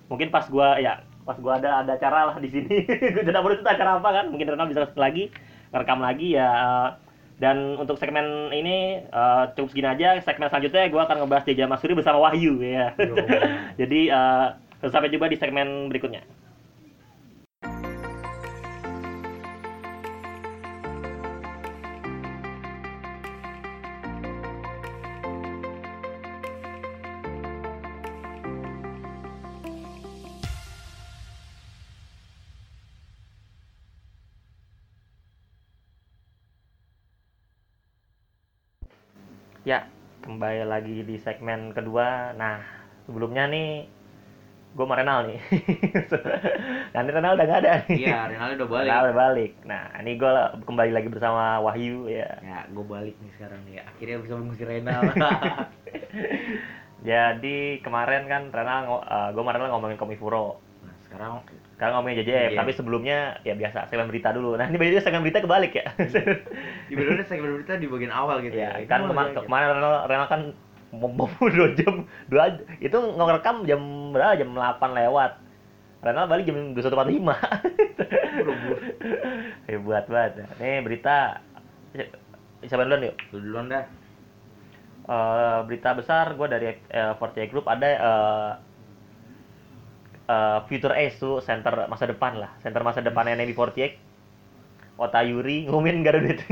mungkin 0.08 0.32
pas 0.32 0.48
gua 0.48 0.80
ya 0.80 1.04
pas 1.28 1.36
gua 1.36 1.60
ada 1.60 1.84
ada 1.84 1.92
acara 1.92 2.32
lah 2.32 2.36
di 2.40 2.48
sini. 2.48 2.88
Gua 3.12 3.20
tidak 3.20 3.36
tahu 3.36 3.52
itu 3.52 3.68
acara 3.68 4.00
apa 4.00 4.10
kan. 4.10 4.24
Mungkin 4.32 4.48
Renal 4.48 4.72
bisa 4.72 4.88
lagi 4.96 5.28
rekam 5.76 6.00
lagi 6.00 6.32
ya 6.32 6.48
dan 7.36 7.76
untuk 7.76 8.00
segmen 8.00 8.48
ini 8.48 9.04
eh, 9.04 9.44
cukup 9.52 9.68
segini 9.76 9.92
aja. 9.92 10.16
Segmen 10.24 10.48
selanjutnya 10.48 10.88
gua 10.88 11.04
akan 11.04 11.20
ngebahas 11.20 11.44
Jaja 11.52 11.68
Masuri 11.68 11.92
bersama 11.92 12.16
Wahyu 12.16 12.64
ya. 12.64 12.96
Yo. 12.96 13.12
Jadi 13.84 14.08
eh, 14.08 14.46
sampai 14.88 15.12
jumpa 15.12 15.28
di 15.28 15.36
segmen 15.36 15.92
berikutnya. 15.92 16.24
Ya, 39.62 39.86
kembali 40.26 40.66
lagi 40.66 41.06
di 41.06 41.22
segmen 41.22 41.70
kedua. 41.70 42.34
Nah, 42.34 42.58
sebelumnya 43.06 43.46
nih 43.46 43.86
gue 44.74 44.82
sama 44.82 44.98
Renal 44.98 45.30
nih. 45.30 45.38
Nanti 46.98 47.10
Renal 47.14 47.38
udah 47.38 47.46
gak 47.46 47.60
ada 47.62 47.72
nih. 47.86 47.94
Iya, 48.02 48.26
Renaldo 48.26 48.54
udah 48.58 48.68
balik. 48.74 48.90
Renal 48.90 49.02
udah 49.06 49.18
balik. 49.22 49.52
Nah, 49.62 49.84
ini 50.02 50.10
gue 50.18 50.32
kembali 50.66 50.90
lagi 50.90 51.08
bersama 51.14 51.62
Wahyu 51.62 52.10
ya. 52.10 52.42
Ya, 52.42 52.66
gue 52.74 52.82
balik 52.82 53.14
nih 53.22 53.30
sekarang 53.38 53.62
nih. 53.70 53.86
Akhirnya 53.86 54.16
bisa 54.18 54.34
mengusir 54.34 54.66
Renal. 54.66 55.02
Jadi 57.06 57.58
kemarin 57.86 58.26
kan 58.26 58.42
Renal, 58.50 58.82
gue 59.30 59.42
sama 59.46 59.54
Renal 59.54 59.70
ngomongin 59.78 59.94
Komifuro. 59.94 60.58
nah, 60.82 60.94
sekarang 61.06 61.38
Sekarang 61.82 61.98
ngomongin 61.98 62.22
JJF, 62.22 62.54
Iya. 62.54 62.58
tapi 62.62 62.70
sebelumnya 62.70 63.18
ya 63.42 63.58
biasa 63.58 63.90
segmen 63.90 64.06
berita 64.06 64.30
dulu. 64.30 64.54
Nah, 64.54 64.70
ini 64.70 64.78
beda 64.78 65.02
segmen 65.02 65.26
berita 65.26 65.42
kebalik 65.42 65.74
ya. 65.74 65.90
di 66.86 66.94
benernya 66.94 67.26
segmen 67.26 67.58
berita 67.58 67.74
di 67.74 67.90
bagian 67.90 68.14
awal 68.14 68.38
gitu 68.38 68.54
ya, 68.54 68.78
ya. 68.78 68.86
kan 68.86 69.02
Itu 69.02 69.10
kema- 69.10 69.18
mulai 69.18 69.34
aja. 69.34 69.42
kemarin 69.42 69.66
Renal, 69.74 69.94
Renal 70.06 70.28
kan 70.30 70.40
mau 70.94 71.26
dua 71.50 71.74
jam, 71.74 72.06
dua 72.30 72.54
itu 72.78 72.94
ngerekam 72.94 73.66
jam 73.66 73.82
berapa? 74.14 74.38
Jam 74.38 74.54
8 74.54 74.94
lewat. 74.94 75.32
Renal 76.02 76.26
balik 76.26 76.46
jam 76.46 76.70
21.45. 76.70 77.34
Buru-buru. 78.38 78.76
Hebat 79.66 80.04
banget. 80.06 80.32
Nih 80.58 80.78
berita 80.82 81.42
siapa 82.62 82.86
duluan 82.86 83.10
yuk? 83.10 83.14
Lu 83.30 83.38
duluan 83.40 83.66
dah. 83.66 83.84
Eh, 85.02 85.58
berita 85.66 85.98
besar 85.98 86.30
gue 86.32 86.46
dari 86.46 86.66
uh, 86.94 87.18
48 87.18 87.50
Group 87.50 87.66
ada 87.66 87.88
eh, 87.90 88.50
eh, 90.32 90.58
Future 90.64 90.96
Ace 90.96 91.20
tuh 91.20 91.44
center 91.44 91.84
masa 91.92 92.08
depan 92.08 92.40
lah 92.40 92.56
center 92.64 92.80
masa 92.80 93.04
depannya 93.04 93.36
NB48 93.36 94.00
Otayuri 94.96 95.68
ngumumin 95.68 96.00
gak 96.00 96.16
ada 96.16 96.20
duit 96.24 96.40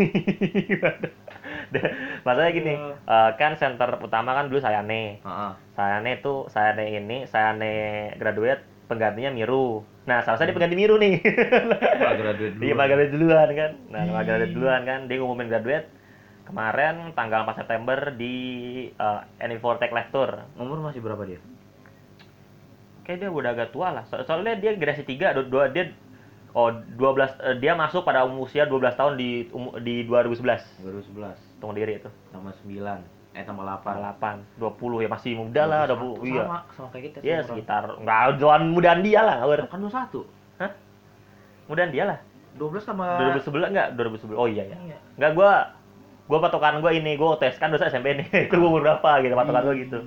masalahnya 2.26 2.52
gini 2.52 2.74
eh, 2.92 3.30
kan 3.40 3.56
center 3.56 3.96
utama 4.04 4.36
kan 4.36 4.52
dulu 4.52 4.60
Sayane 4.60 5.24
Heeh. 5.24 5.52
Sayane 5.72 6.20
tuh 6.20 6.44
Sayane 6.52 6.92
ini 6.92 7.24
Sayane 7.24 7.72
graduate 8.20 8.68
penggantinya 8.90 9.32
Miru 9.32 9.86
Nah, 10.08 10.26
seharusnya 10.26 10.50
dia 10.50 10.56
pengganti 10.58 10.74
Miru 10.74 10.98
nih. 10.98 11.22
Pak 11.22 12.14
graduate 12.18 12.52
dulu. 12.58 12.62
Dia 12.66 12.74
Pak 12.74 12.86
graduate 12.90 13.14
duluan 13.14 13.48
kan. 13.54 13.70
Nah, 13.94 14.02
Pak 14.10 14.22
graduate 14.26 14.54
duluan 14.56 14.82
kan. 14.82 15.00
Dia 15.06 15.16
ngumumin 15.22 15.46
graduate 15.46 15.86
kemarin 16.50 17.14
tanggal 17.14 17.46
4 17.46 17.60
September 17.62 17.98
di 18.18 18.34
uh, 18.98 19.22
NV4 19.38 19.78
Tech 19.78 19.94
Lecture. 19.94 20.50
Umur 20.58 20.82
masih 20.82 20.98
berapa 20.98 21.22
dia? 21.22 21.38
Kayak 23.02 23.18
dia 23.20 23.30
udah 23.30 23.50
agak 23.50 23.68
tua 23.70 23.88
lah. 23.90 24.04
So- 24.06 24.22
soalnya 24.22 24.54
dia 24.56 24.76
generasi 24.76 25.02
3, 25.02 25.32
dua, 25.32 25.44
dua 25.44 25.64
dia 25.68 25.90
oh 26.50 26.68
12 26.98 27.30
eh, 27.38 27.56
dia 27.58 27.72
masuk 27.74 28.02
pada 28.02 28.26
umur 28.26 28.44
usia 28.44 28.66
12 28.66 28.94
tahun 28.94 29.14
di 29.14 29.46
umu- 29.50 29.78
di 29.78 30.02
2011. 30.04 30.62
2011 30.82 31.38
Tunggu 31.60 31.76
diri 31.76 32.00
itu. 32.00 32.10
tambah 32.30 32.52
9 32.64 33.00
eh 33.30 33.46
tambah 33.46 33.62
8 33.62 33.94
8, 34.58 34.58
20 34.58 35.06
ya 35.06 35.08
masih 35.08 35.38
muda 35.38 35.62
lah, 35.62 35.86
20 35.86 36.26
iya. 36.26 36.42
sama 36.42 36.58
sama 36.74 36.88
kayak 36.90 37.04
kita 37.06 37.16
Iya, 37.22 37.38
sekitar 37.46 37.82
enggak 37.94 38.42
jalan 38.42 38.62
mudaan 38.74 39.00
dia 39.06 39.20
lah, 39.22 39.36
kan 39.70 39.78
21 39.78 40.26
Hah? 40.58 40.70
Mudaan 41.70 41.90
dia 41.94 42.04
lah. 42.10 42.18
12 42.58 42.82
sama 42.82 43.06
2011 43.22 43.70
enggak? 43.70 43.88
2011. 43.94 44.34
Oh 44.34 44.50
iya 44.50 44.66
ya. 44.66 44.76
Iya. 44.82 44.98
Enggak 45.14 45.32
gua 45.38 45.50
gua 46.26 46.38
patokan 46.42 46.82
gua 46.82 46.90
ini, 46.90 47.14
gua 47.14 47.38
tes 47.38 47.54
kan 47.54 47.70
dosa 47.70 47.86
SMP 47.86 48.18
nih. 48.18 48.26
itu 48.50 48.54
gua 48.58 48.68
umur 48.74 48.82
berapa 48.82 49.22
gitu 49.22 49.34
patokan 49.38 49.62
gua 49.62 49.74
gitu. 49.78 49.98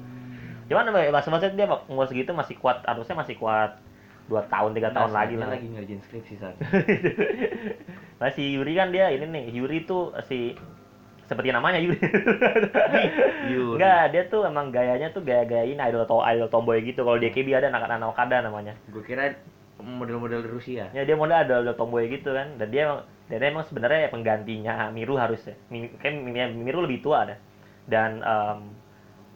Cuman 0.74 0.90
masa-masa 1.14 1.48
dia 1.48 1.70
umur 1.86 2.10
segitu 2.10 2.34
masih 2.34 2.58
kuat, 2.58 2.82
harusnya 2.84 3.14
masih 3.14 3.38
kuat 3.38 3.78
2 4.26 4.42
tahun, 4.50 4.74
3 4.74 4.90
tahun 4.90 5.10
Nah, 5.12 5.18
lagi 5.22 5.36
dia 5.36 5.42
lah. 5.46 5.50
lagi 5.54 5.68
ngerjain 5.70 6.02
skripsi 6.02 6.34
saat 6.42 6.56
Masih 8.22 8.58
Yuri 8.58 8.74
kan 8.74 8.90
dia 8.90 9.12
ini 9.12 9.28
nih, 9.28 9.46
Yuri 9.52 9.84
tuh 9.84 10.16
si 10.26 10.56
seperti 11.24 11.52
namanya 11.52 11.78
Yuri. 11.78 12.00
Yuri. 13.52 13.76
Enggak, 13.80 14.04
dia 14.12 14.24
tuh 14.28 14.42
emang 14.44 14.72
gayanya 14.72 15.12
tuh 15.12 15.22
gaya-gayain 15.22 15.80
idol 15.80 16.04
to 16.04 16.20
idol 16.24 16.48
tomboy 16.48 16.80
gitu. 16.82 17.04
Kalau 17.04 17.20
di 17.20 17.28
AKB 17.28 17.48
ada 17.54 17.68
anak 17.70 17.86
anak 17.86 18.10
Okada 18.12 18.40
namanya. 18.42 18.74
gue 18.88 19.04
kira 19.04 19.36
model-model 19.84 20.46
Rusia 20.48 20.88
Ya 20.96 21.04
dia 21.04 21.18
model 21.18 21.36
ada 21.36 21.54
ada 21.60 21.74
tomboy 21.76 22.08
gitu 22.08 22.32
kan. 22.32 22.56
Dan 22.56 22.72
dia 22.72 22.88
emang 22.88 23.00
dan 23.28 23.38
dia 23.40 23.50
emang 23.50 23.66
sebenarnya 23.68 24.08
penggantinya 24.08 24.88
Miru 24.90 25.16
harusnya. 25.16 25.56
Mi- 25.68 25.92
Miru 26.54 26.80
lebih 26.84 27.04
tua 27.04 27.28
ada. 27.28 27.36
Dan 27.84 28.24
em, 28.24 28.60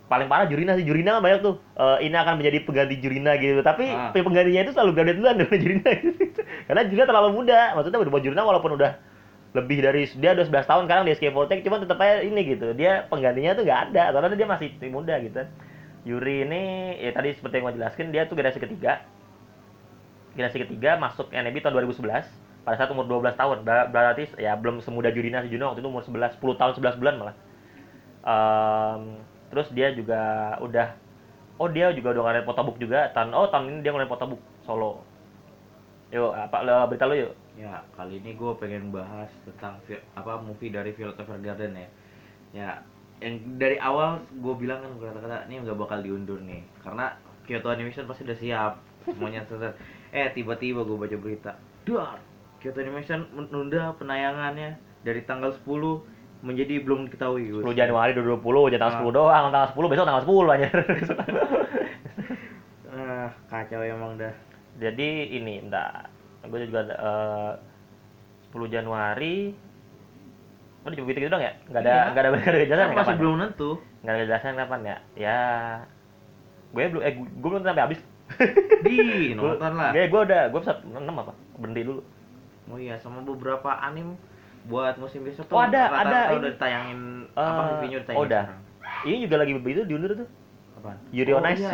paling 0.07 0.27
parah 0.27 0.47
Jurina 0.47 0.73
sih 0.73 0.87
Jurina 0.87 1.19
kan 1.19 1.23
banyak 1.23 1.39
tuh. 1.43 1.59
Eh, 1.75 2.07
ini 2.07 2.15
akan 2.15 2.39
menjadi 2.39 2.63
pengganti 2.63 2.95
Jurina 2.97 3.35
gitu. 3.35 3.59
Tapi 3.59 3.85
Ah. 3.91 4.11
penggantinya 4.11 4.61
itu 4.63 4.71
selalu 4.71 4.91
graduate 4.95 5.17
duluan 5.19 5.35
dengan 5.35 5.59
Jurina. 5.59 5.89
Karena 6.67 6.81
Jurina 6.87 7.05
terlalu 7.05 7.29
muda. 7.35 7.59
Maksudnya 7.75 7.99
buat 8.01 8.23
Jurina 8.23 8.43
walaupun 8.43 8.75
udah 8.75 8.91
lebih 9.55 9.79
dari 9.81 10.05
dia 10.19 10.31
udah 10.37 10.45
11 10.45 10.67
tahun 10.67 10.83
sekarang 10.85 11.03
di 11.07 11.11
SK 11.13 11.31
Voltec 11.31 11.59
cuman 11.61 11.79
tetap 11.81 11.97
aja 11.97 12.21
ini 12.21 12.41
gitu. 12.45 12.71
Dia 12.71 13.07
penggantinya 13.07 13.51
tuh 13.53 13.63
nggak 13.63 13.79
ada 13.91 14.03
karena 14.11 14.35
dia 14.35 14.47
masih 14.47 14.67
muda 14.87 15.15
gitu. 15.19 15.41
Yuri 16.07 16.47
ini 16.47 16.61
ya 17.03 17.11
tadi 17.11 17.35
seperti 17.35 17.59
yang 17.59 17.67
gue 17.67 17.75
jelaskan 17.75 18.05
dia 18.09 18.23
tuh 18.23 18.39
generasi 18.39 18.63
ketiga 18.63 19.03
generasi 20.31 20.63
ketiga 20.63 20.95
masuk 20.95 21.27
NEB 21.27 21.59
tahun 21.59 21.83
2011 21.83 22.23
pada 22.63 22.75
saat 22.77 22.87
umur 22.93 23.03
12 23.03 23.35
tahun 23.35 23.65
Ber- 23.65 23.91
berarti 23.91 24.23
ya 24.37 24.55
belum 24.55 24.79
semuda 24.79 25.11
Jurina 25.11 25.43
si 25.43 25.51
Juno 25.51 25.67
waktu 25.67 25.83
itu 25.83 25.89
umur 25.89 26.05
11 26.05 26.37
10 26.37 26.55
tahun 26.55 26.71
11 26.79 26.95
bulan 26.95 27.13
malah 27.17 27.35
Em, 28.23 29.01
terus 29.49 29.67
dia 29.71 29.91
juga 29.95 30.53
udah 30.59 30.87
oh 31.57 31.69
dia 31.69 31.89
juga 31.93 32.13
udah 32.13 32.23
ngelain 32.23 32.47
photobook 32.47 32.77
juga 32.77 33.09
tahun 33.11 33.33
oh 33.33 33.49
tahun 33.49 33.65
ini 33.71 33.79
dia 33.81 33.91
ngelain 33.93 34.11
photobook 34.11 34.41
solo. 34.63 35.01
Yuk 36.13 36.31
apa 36.31 36.63
lo 36.63 36.87
berita 36.87 37.09
lo 37.09 37.15
yuk. 37.17 37.33
Ya 37.57 37.81
kali 37.97 38.21
ini 38.21 38.37
gue 38.37 38.51
pengen 38.61 38.93
bahas 38.93 39.27
tentang 39.43 39.81
apa 40.13 40.39
movie 40.39 40.71
dari 40.71 40.93
Violet 40.93 41.17
Evergarden 41.17 41.73
ya. 41.73 41.89
Ya 42.53 42.69
yang 43.17 43.57
dari 43.57 43.81
awal 43.81 44.21
gue 44.29 44.53
bilang 44.61 44.85
kan 44.85 44.93
kata-kata 45.01 45.49
ini 45.49 45.65
nggak 45.65 45.75
bakal 45.75 45.99
diundur 45.99 46.39
nih. 46.45 46.61
Karena 46.85 47.17
Kyoto 47.49 47.73
Animation 47.73 48.05
pasti 48.05 48.23
udah 48.23 48.37
siap 48.37 48.73
semuanya 49.03 49.43
selesai. 49.49 49.73
Eh 50.13 50.29
tiba-tiba 50.31 50.85
gue 50.85 50.95
baca 50.95 51.17
berita 51.17 51.51
dar 51.87 52.19
Kyoto 52.59 52.79
Animation 52.83 53.25
menunda 53.33 53.95
penayangannya 53.95 54.77
dari 55.01 55.23
tanggal 55.23 55.55
10 55.55 56.16
menjadi 56.39 56.79
belum 56.79 57.09
diketahui 57.09 57.49
10 57.49 57.65
Januari 57.73 58.11
2020 58.13 58.71
jadi 58.71 58.79
tanggal 58.79 59.09
10 59.09 59.17
doang 59.17 59.45
tanggal 59.49 59.69
10 59.73 59.91
besok 59.91 60.05
tanggal 60.05 60.23
10 60.23 60.53
aja 60.53 60.67
ah 62.97 63.29
kacau 63.49 63.81
emang 63.81 64.15
dah 64.15 64.33
jadi 64.77 65.09
ini 65.33 65.65
enggak 65.65 66.07
gue 66.45 66.59
juga 66.69 66.81
eh, 66.87 67.51
10 68.53 68.69
Januari 68.69 69.37
Oh, 70.87 70.93
cuma 70.95 71.03
gitu, 71.03 71.19
gitu 71.19 71.27
dong 71.27 71.43
ya? 71.43 71.51
Nggak 71.67 71.81
ada, 71.83 71.91
Iya. 71.91 72.03
nggak 72.15 72.21
ada, 72.23 72.29
nggak 72.31 72.47
ada 72.47 72.59
kejelasan 72.63 72.87
ya 72.87 72.95
masih 72.95 73.15
belum 73.19 73.35
nentu 73.43 73.69
Nggak 73.99 74.07
ada 74.07 74.19
kejelasan 74.23 74.53
kapan 74.55 74.79
ya? 74.79 74.97
Ya, 75.19 75.39
gue 76.71 76.83
belum, 76.87 77.01
eh 77.03 77.13
gue 77.19 77.49
belum 77.51 77.63
sampai 77.67 77.83
habis. 77.83 77.99
di 78.87 78.95
nonton 79.35 79.71
lah 79.75 79.91
Gue, 79.91 80.07
gue 80.07 80.21
udah, 80.31 80.41
gue 80.47 80.59
episode 80.63 80.79
6 80.87 80.95
apa? 80.95 81.33
Berhenti 81.59 81.81
dulu. 81.83 82.01
Oh 82.71 82.79
iya, 82.79 82.95
sama 83.03 83.19
beberapa 83.19 83.67
anim 83.83 84.15
buat 84.67 84.95
musim 84.97 85.23
besok 85.23 85.47
Oh, 85.49 85.59
ada, 85.59 85.87
rata-rata 85.87 86.03
ada 86.03 86.35
udah 86.35 86.49
ditayangin 86.53 86.99
apa 87.33 87.41
Eh, 87.57 87.67
reviewnya 87.71 87.97
ditayangin 88.03 88.19
oh, 88.19 88.27
udah. 88.27 88.43
sekarang. 88.43 88.61
Ini 89.03 89.15
juga 89.23 89.35
lagi 89.37 89.51
begitu 89.55 89.81
diundur 89.83 90.11
tuh. 90.15 90.29
Apaan? 90.75 90.97
Yuri 91.09 91.31
on 91.31 91.45
Ice. 91.47 91.57
iya. 91.57 91.71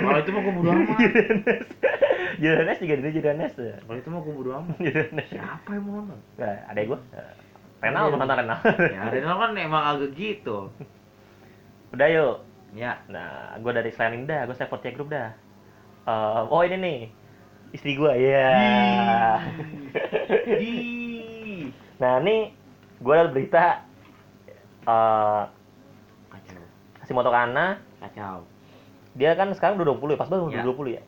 Kalau 0.00 0.18
itu 0.18 0.30
mah 0.30 0.40
gue 0.40 0.54
bodo 0.54 0.70
amat. 0.72 0.98
Yuri 2.36 2.56
on 2.56 2.68
Ice. 2.68 2.80
Juga 2.80 2.94
itu 2.96 3.08
Yuri 3.12 3.28
on 3.28 3.42
Ice 3.42 3.54
tuh. 3.54 3.64
Kalau 3.76 3.96
itu 3.96 4.08
mah 4.08 4.20
gue 4.20 4.34
bodo 4.34 4.50
amat. 4.54 4.76
Yuri 4.78 5.00
on 5.04 5.18
Ice. 5.18 5.30
Siapa 5.30 5.68
yang 5.70 5.82
mau 5.84 5.92
nonton? 6.00 6.18
Nah, 6.36 6.56
ada 6.66 6.80
gue. 6.80 6.98
Renal, 7.76 8.04
gue 8.08 8.18
nonton 8.18 8.36
Renal. 8.36 8.58
ya, 8.88 9.02
Renal 9.10 9.36
kan 9.36 9.50
emang 9.54 9.82
agak 9.86 10.10
gitu. 10.14 10.58
Udah 11.92 12.08
yuk. 12.08 12.36
Ya, 12.72 13.00
Nah, 13.06 13.56
gue 13.56 13.72
dari 13.72 13.88
Slamming 13.88 14.24
dah, 14.24 14.44
gue 14.44 14.52
Seventy 14.52 14.92
Group 14.92 15.08
dah. 15.08 15.32
Eh, 16.04 16.42
oh 16.46 16.60
ini 16.60 16.76
nih, 16.76 16.98
istri 17.72 17.94
gue, 17.94 18.12
ya. 18.14 18.52
di 20.60 20.72
nah 21.96 22.20
ini 22.20 22.52
gue 22.96 23.12
ada 23.12 23.28
berita 23.28 23.64
eh 24.82 25.42
kacau, 26.28 26.62
Hashimoto 27.00 27.30
Kana, 27.30 27.80
kacau. 27.98 28.44
dia 29.12 29.32
kan 29.32 29.48
sekarang 29.52 29.76
udah 29.76 29.94
20 29.94 30.12
ya, 30.12 30.18
pas 30.18 30.28
banget 30.28 30.44
Ya. 30.46 30.60
udah 30.60 30.64
20 30.70 30.88
ya. 30.92 31.02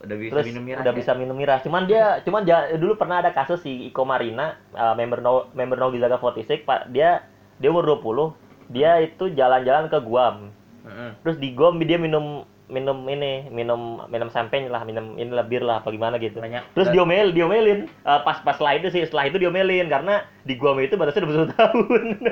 Udah 0.00 0.16
bisa 0.16 0.32
Terus 0.34 0.46
minum 0.46 0.62
miras. 0.62 0.80
udah 0.80 0.92
ya? 0.92 0.98
bisa 0.98 1.10
minum 1.14 1.32
miras. 1.34 1.60
Cuman 1.60 1.82
dia, 1.84 2.04
cuman 2.20 2.42
ja- 2.44 2.68
dulu 2.74 2.92
pernah 2.94 3.20
ada 3.20 3.30
kasus 3.30 3.60
si 3.60 3.88
Iko 3.88 4.04
Marina, 4.04 4.56
eh, 4.70 4.94
member 4.94 5.20
no, 5.20 5.48
member 5.52 5.78
Nogizaga 5.78 6.16
46, 6.16 6.60
Pak, 6.62 6.90
dia 6.90 7.24
dia 7.56 7.68
umur 7.68 7.84
20, 7.86 8.34
dia 8.68 9.00
itu 9.00 9.30
jalan-jalan 9.30 9.86
ke 9.86 9.98
Guam. 10.00 10.50
Heeh. 10.84 11.10
Terus 11.22 11.36
di 11.38 11.52
Guam 11.52 11.78
dia 11.78 11.96
minum 11.96 12.44
minum 12.74 13.06
ini, 13.06 13.46
minum 13.54 14.02
minum 14.10 14.26
champagne 14.34 14.66
lah, 14.66 14.82
minum 14.82 15.14
ini 15.14 15.30
lah 15.30 15.46
bir 15.46 15.62
lah 15.62 15.78
apa 15.78 15.94
gimana 15.94 16.18
gitu. 16.18 16.42
Banyak. 16.42 16.74
Terus 16.74 16.90
diomel, 16.90 17.30
diomelin. 17.30 17.86
Eh, 17.86 18.20
pas 18.26 18.42
pas 18.42 18.58
setelah 18.58 18.74
itu 18.74 18.90
sih, 18.90 19.06
setelah 19.06 19.30
itu 19.30 19.38
diomelin 19.38 19.86
karena 19.86 20.26
di 20.42 20.58
Guam 20.58 20.82
itu 20.82 20.98
batasnya 20.98 21.22
21 21.22 21.54
tahun. 21.54 22.04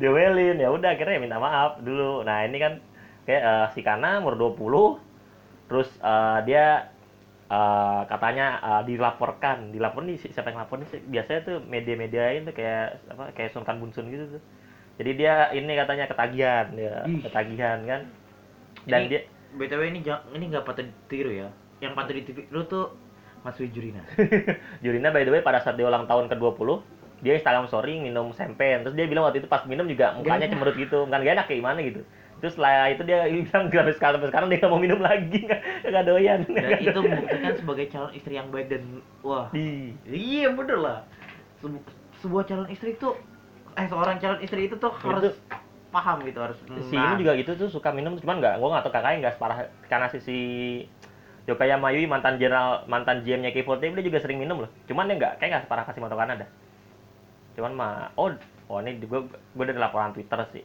diomelin, 0.00 0.56
ya 0.62 0.70
udah 0.70 0.94
akhirnya 0.94 1.18
minta 1.18 1.42
maaf 1.42 1.82
dulu. 1.82 2.22
Nah, 2.22 2.46
ini 2.46 2.62
kan 2.62 2.78
kayak 3.26 3.42
eh, 3.42 3.66
si 3.74 3.82
Kana 3.82 4.22
umur 4.22 4.38
20 4.38 5.66
terus 5.66 5.90
eh, 5.98 6.38
dia 6.46 6.94
eh, 7.50 8.02
katanya 8.06 8.46
eh, 8.62 8.82
dilaporkan, 8.86 9.74
dilaporkan 9.74 10.14
nih 10.14 10.30
siapa 10.30 10.54
yang 10.54 10.62
laporin 10.62 10.86
sih? 10.86 11.02
Biasanya 11.02 11.40
tuh 11.42 11.58
media-mediain 11.66 12.46
tuh 12.46 12.54
kayak 12.54 13.02
apa 13.10 13.34
kayak 13.34 13.50
Sun 13.50 13.66
Kan 13.66 13.82
Bunsun 13.82 14.06
gitu 14.14 14.38
tuh. 14.38 14.42
Jadi 14.94 15.10
dia 15.14 15.50
ini 15.50 15.72
katanya 15.74 16.04
ketagihan, 16.06 16.66
ya, 16.72 17.02
Ih. 17.04 17.20
ketagihan 17.22 17.78
kan. 17.82 18.00
Dan 18.84 19.00
Ini- 19.04 19.10
dia 19.10 19.20
BTW 19.54 19.82
ini 19.88 20.00
ini 20.32 20.44
nggak 20.48 20.64
patut 20.64 20.82
ditiru 20.84 21.30
ya. 21.30 21.48
Yang 21.78 21.92
patut 21.94 22.14
ditiru 22.14 22.62
tuh 22.64 22.84
Mas 23.42 23.58
Wijurina. 23.58 24.02
Jurina 24.82 25.10
by 25.10 25.22
the 25.22 25.30
way 25.30 25.42
pada 25.42 25.60
saat 25.60 25.74
dia 25.74 25.84
ulang 25.84 26.06
tahun 26.06 26.26
ke-20 26.28 26.68
dia 27.20 27.32
Instagram 27.34 27.64
story 27.66 27.96
minum 27.96 28.32
champagne 28.32 28.84
terus 28.84 28.92
dia 28.92 29.08
bilang 29.08 29.24
waktu 29.24 29.40
itu 29.40 29.48
pas 29.48 29.64
minum 29.64 29.88
juga 29.88 30.12
mukanya 30.12 30.44
cemberut 30.44 30.76
gitu 30.76 31.08
bukan 31.08 31.24
gak 31.24 31.32
enak 31.32 31.46
kayak 31.48 31.60
gimana 31.62 31.80
gitu 31.80 32.00
terus 32.36 32.52
setelah 32.52 32.92
itu 32.92 33.00
dia 33.00 33.24
bilang 33.24 33.64
gak 33.72 33.96
sekarang 33.96 34.20
sampai 34.20 34.28
sekarang 34.28 34.48
dia 34.52 34.58
gak 34.60 34.68
mau 34.68 34.76
minum 34.76 35.00
lagi 35.00 35.38
nggak 35.40 35.60
nggak 35.88 36.04
doyan 36.04 36.40
Dan 36.44 36.70
itu 36.76 37.00
membuktikan 37.00 37.52
sebagai 37.56 37.84
calon 37.88 38.12
istri 38.12 38.32
yang 38.34 38.52
baik 38.52 38.68
dan 38.68 38.82
wah. 39.22 39.48
Iya 40.04 40.52
bener 40.52 40.76
lah. 40.76 40.98
Sebu- 41.56 41.86
sebuah 42.20 42.44
calon 42.44 42.68
istri 42.68 42.92
itu 42.92 43.08
eh 43.74 43.86
seorang 43.90 44.16
calon 44.22 44.40
istri 44.42 44.70
itu 44.70 44.76
tuh 44.78 44.92
harus 45.02 45.34
paham 45.94 46.26
gitu 46.26 46.38
harus. 46.42 46.58
si 46.90 46.94
ini 46.98 47.14
juga 47.22 47.32
gitu 47.38 47.54
tuh 47.54 47.68
suka 47.70 47.94
minum 47.94 48.18
cuman 48.18 48.42
nggak 48.42 48.54
gua 48.58 48.68
nggak 48.74 48.84
tahu 48.86 48.92
kakaknya 48.94 49.18
nggak 49.26 49.34
separah 49.38 49.56
karena 49.86 50.06
si 50.10 50.18
si 50.18 50.38
Yokaya 51.44 51.76
Mayui 51.78 52.08
mantan 52.08 52.40
general 52.40 52.82
mantan 52.90 53.22
GM-nya 53.22 53.54
K48 53.54 53.94
dia 53.94 54.04
juga 54.10 54.18
sering 54.18 54.42
minum 54.42 54.66
loh 54.66 54.70
cuman 54.90 55.06
dia 55.06 55.16
nggak 55.22 55.32
kayak 55.38 55.50
nggak 55.54 55.64
separah 55.70 55.84
kasih 55.86 56.02
motor 56.02 56.18
Kanada 56.18 56.46
cuman 57.54 57.72
mah 57.78 57.94
oh 58.18 58.34
oh 58.66 58.78
ini 58.82 58.98
gue 58.98 59.20
gue 59.30 59.64
dari 59.64 59.78
laporan 59.78 60.10
Twitter 60.10 60.38
sih 60.50 60.64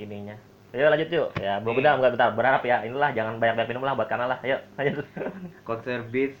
ininya 0.00 0.34
Ayo 0.74 0.90
lanjut 0.90 1.06
yuk. 1.06 1.30
Ya, 1.38 1.62
belum 1.62 1.78
bentar, 1.78 1.94
bentar, 1.94 2.10
bentar. 2.10 2.30
Berharap 2.34 2.66
ya. 2.66 2.82
Inilah 2.82 3.14
jangan 3.14 3.38
banyak-banyak 3.38 3.70
minum 3.70 3.86
lah 3.86 3.94
buat 3.94 4.10
Kana 4.10 4.26
lah. 4.26 4.42
Ayo, 4.42 4.58
lanjut. 4.74 5.06
konser 5.70 6.02
beats 6.10 6.34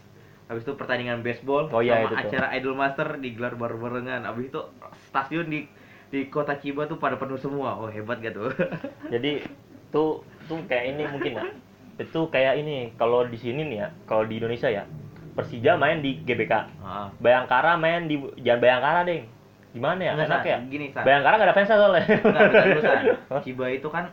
habis 0.44 0.62
itu 0.66 0.72
pertandingan 0.76 1.24
baseball 1.24 1.72
Oh 1.72 1.80
iya, 1.80 2.04
sama 2.04 2.08
itu 2.10 2.14
tuh. 2.14 2.28
acara 2.28 2.46
Idol 2.52 2.74
Master 2.76 3.08
digelar 3.16 3.56
bareng-barengan 3.56 4.28
habis 4.28 4.52
itu 4.52 4.60
stasiun 5.08 5.48
di 5.48 5.64
di 6.14 6.30
kota 6.30 6.54
Chiba 6.54 6.86
tuh 6.86 6.94
pada 6.94 7.14
penuh 7.14 7.34
semua 7.34 7.74
oh 7.74 7.88
hebat 7.88 8.18
gak 8.18 8.30
tuh 8.32 8.46
Jadi 9.12 9.42
tuh 9.90 10.22
tuh 10.44 10.62
kayak 10.64 10.94
ini 10.94 11.02
mungkin 11.04 11.32
ya. 11.34 11.44
itu 11.96 12.20
kayak 12.28 12.54
ini 12.56 12.94
kalau 12.94 13.22
di 13.24 13.34
sini 13.34 13.62
nih 13.64 13.78
ya 13.80 13.88
kalau 14.04 14.22
di 14.22 14.36
Indonesia 14.36 14.66
ya 14.66 14.86
Persija 15.32 15.74
main 15.74 15.98
di 15.98 16.18
GBK 16.20 16.52
Ah. 16.78 17.10
Bayangkara 17.18 17.74
main 17.74 18.06
di 18.06 18.14
jangan 18.38 18.60
Bayangkara 18.60 19.00
deh 19.02 19.26
gimana 19.70 19.98
ya 20.00 20.12
Enggak, 20.12 20.26
enak 20.28 20.38
San. 20.38 20.46
ya 20.46 20.58
Gini, 20.64 20.86
San. 20.88 21.02
Bayangkara 21.02 21.34
nggak 21.34 21.46
ada 21.46 21.56
fansnya 21.56 21.76
soalnya 21.76 22.02
Enggak? 22.06 23.42
Ciba 23.46 23.66
itu 23.68 23.88
kan 23.88 24.04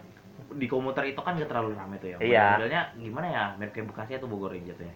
di 0.52 0.66
komuter 0.66 1.04
itu 1.06 1.16
kan 1.18 1.34
gak 1.34 1.48
terlalu 1.48 1.74
ramai 1.74 1.96
tuh 1.98 2.12
ya. 2.12 2.18
Iya. 2.18 2.46
Modelnya 2.56 2.82
gimana 2.98 3.28
ya? 3.28 3.44
Mirip 3.56 3.72
kayak 3.72 3.88
Bekasi 3.88 4.12
atau 4.14 4.26
Bogor 4.26 4.52
jatuhnya. 4.52 4.94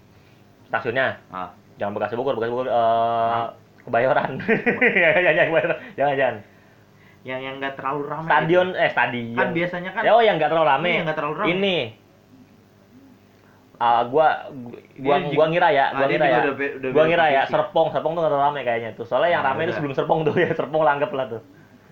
stasiunnya 0.66 1.08
Ah. 1.30 1.54
jangan 1.78 1.94
Bekasi 1.94 2.14
Bogor 2.14 2.34
Bekasi 2.36 2.50
Bogor 2.50 2.68
eh 2.68 3.46
Kebayoran 3.86 4.42
jangan 4.42 5.22
jangan 5.22 5.46
Kebayoran. 5.48 5.78
jangan 5.94 6.14
jangan 6.16 6.36
Yang 7.26 7.42
yang 7.42 7.56
gak 7.58 7.74
terlalu 7.76 8.02
ramai. 8.06 8.30
stadion 8.30 8.68
gitu. 8.70 8.78
eh 8.78 8.90
stadion 8.90 9.34
Kan 9.36 9.50
biasanya 9.52 9.90
kan 9.92 10.02
ya, 10.06 10.12
oh 10.14 10.22
yang 10.22 10.36
nggak 10.38 10.48
terlalu 10.48 10.68
rame 10.70 10.88
Iya, 10.88 11.02
nggak 11.04 11.18
terlalu 11.18 11.36
rame. 11.36 11.50
ini 11.52 11.78
Ah, 13.76 14.08
gua 14.08 14.28
gua 14.96 15.16
Iya, 15.20 15.36
gua 15.36 15.46
ngira 15.52 15.68
ya, 15.68 15.86
ah, 15.86 16.00
gua 16.00 16.06
dia 16.08 16.16
ngira 16.16 16.28
ya. 16.32 16.40
udah 16.40 16.56
be- 16.56 16.74
udah 16.80 16.90
Gua 16.96 17.04
ngira 17.04 17.26
ya. 17.28 17.42
Serpong, 17.44 17.88
Serpong 17.92 18.14
tuh 18.16 18.22
nggak 18.24 18.32
terlalu 18.32 18.48
rame 18.48 18.60
kayaknya 18.64 18.90
tuh. 18.96 19.04
Soalnya 19.04 19.36
yang 19.36 19.44
Nah, 19.44 19.52
rame 19.52 19.62
itu 19.66 19.74
sebelum 19.76 19.94
Serpong 19.94 20.20
tuh 20.24 20.32
ya, 20.40 20.50
Serpong 20.50 20.80
langgep 20.82 21.12
lah 21.12 21.26
tuh. 21.28 21.42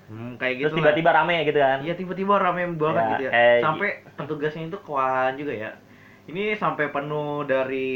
Hmm, 0.07 0.37
kayak 0.37 0.53
gitu. 0.55 0.65
Terus 0.69 0.79
tiba-tiba 0.79 1.09
rame 1.11 1.35
gitu 1.43 1.59
kan. 1.59 1.77
Iya 1.81 1.93
tiba-tiba 1.93 2.33
rame 2.37 2.61
banget 2.77 3.03
Ya, 3.03 3.09
gitu 3.11 3.21
ya. 3.21 3.31
kayak- 3.31 3.63
Sampai 3.63 3.89
petugasnya 4.15 4.63
itu 4.63 4.77
kewalahan 4.79 5.33
juga 5.35 5.53
ya. 5.53 5.69
Ini 6.23 6.43
sampai 6.55 6.85
penuh 6.87 7.43
dari 7.43 7.91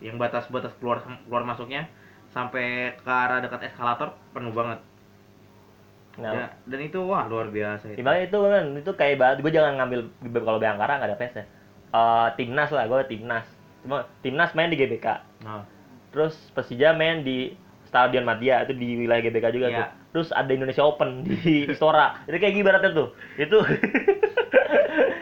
yang 0.00 0.16
batas-batas 0.16 0.72
keluar 0.78 1.02
keluar 1.04 1.44
masuknya 1.44 1.84
sampai 2.26 2.96
ke 2.96 3.10
arah 3.10 3.44
dekat 3.44 3.68
eskalator 3.68 4.16
penuh 4.32 4.48
banget. 4.50 4.80
Nah, 6.14 6.30
Ya, 6.32 6.46
dan 6.64 6.80
itu 6.80 7.02
wah 7.02 7.26
luar 7.26 7.50
biasa 7.50 7.90
itu. 7.90 7.98
Gimana 7.98 8.22
itu 8.22 8.38
kan 8.38 8.64
itu 8.76 8.90
kayak 8.94 9.16
banget 9.16 9.36
gue 9.42 9.50
jangan 9.50 9.72
ngambil 9.76 10.00
kalau 10.36 10.58
Bayangkara 10.58 10.98
nggak 10.98 11.10
ada 11.10 11.18
fans 11.18 11.34
ya. 11.34 11.44
Eh, 11.90 12.28
timnas 12.34 12.70
lah, 12.70 12.84
gue 12.84 13.00
timnas. 13.08 13.46
Cuma 13.82 13.98
timnas 14.20 14.50
main 14.52 14.70
di 14.70 14.76
GBK. 14.76 15.06
Nah, 15.42 15.66
Terus 16.10 16.38
Persija 16.54 16.94
main 16.94 17.20
di 17.20 17.58
Stadion 17.84 18.22
Madia 18.22 18.62
itu 18.62 18.70
di 18.72 18.94
wilayah 18.96 19.18
GBK 19.20 19.46
juga 19.50 19.66
Iya. 19.66 19.76
tuh. 19.76 19.88
Terus 20.14 20.28
ada 20.30 20.46
Indonesia 20.48 20.82
Open 20.82 21.22
di 21.26 21.66
Istora. 21.66 22.22
Itu 22.24 22.38
kayak 22.38 22.54
gimana 22.54 22.78
tuh? 22.80 23.10
Itu 23.34 23.58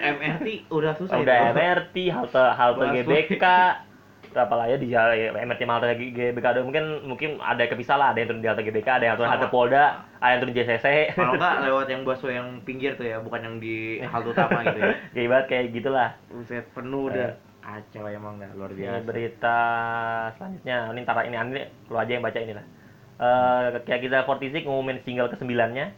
MRT 0.02 0.68
udah 0.68 0.92
susah 0.94 1.16
udah 1.16 1.36
itu. 1.38 1.52
MRT, 1.54 1.96
halte 2.10 2.42
halte 2.52 2.84
GBK. 2.94 3.44
Berapa 4.32 4.54
lah 4.56 4.66
ya 4.66 4.76
di 4.80 4.88
ya, 4.88 5.04
MRT 5.30 5.60
halte 5.62 5.92
GBK 5.92 6.46
ada 6.48 6.60
mungkin 6.64 7.04
mungkin 7.04 7.36
ada 7.36 7.68
kepisah 7.68 7.94
lah, 7.94 8.08
ada 8.10 8.18
yang 8.18 8.32
turun 8.32 8.40
di 8.40 8.48
halte 8.48 8.64
GBK, 8.64 8.88
ada 8.88 9.04
yang 9.04 9.16
turun 9.16 9.28
halte 9.28 9.48
Polda, 9.48 9.84
ada 10.16 10.30
yang 10.32 10.40
turun 10.40 10.56
JCC. 10.56 10.86
Kalau 11.12 11.36
enggak 11.36 11.54
lewat 11.68 11.86
yang 11.86 12.00
busway 12.02 12.34
yang 12.34 12.48
pinggir 12.64 12.96
tuh 12.96 13.04
ya, 13.04 13.20
bukan 13.20 13.40
yang 13.40 13.56
di 13.60 14.00
halte 14.00 14.32
utama 14.32 14.64
gitu 14.64 14.80
ya. 14.80 14.92
kayak 15.14 15.28
banget 15.28 15.46
kayak 15.46 15.64
gitulah. 15.70 16.08
Buset 16.26 16.64
penuh 16.72 17.12
Eh. 17.12 17.14
dah. 17.14 17.32
Acau 17.62 18.10
emang 18.10 18.42
dah 18.42 18.50
luar 18.58 18.74
Ini 18.74 18.78
biasa. 18.90 19.06
berita 19.06 19.58
selanjutnya. 20.34 20.90
Ini 20.90 20.98
ntar 21.04 21.22
ini 21.22 21.36
ini 21.38 21.62
lu 21.86 21.94
aja 21.94 22.10
yang 22.10 22.24
baca 22.24 22.38
ini 22.40 22.52
lah. 22.52 22.66
Eh 23.20 23.64
kayak 23.84 24.00
kita 24.02 24.16
46 24.26 24.66
ngumumin 24.66 24.98
single 24.98 25.30
ke-9-nya. 25.30 25.94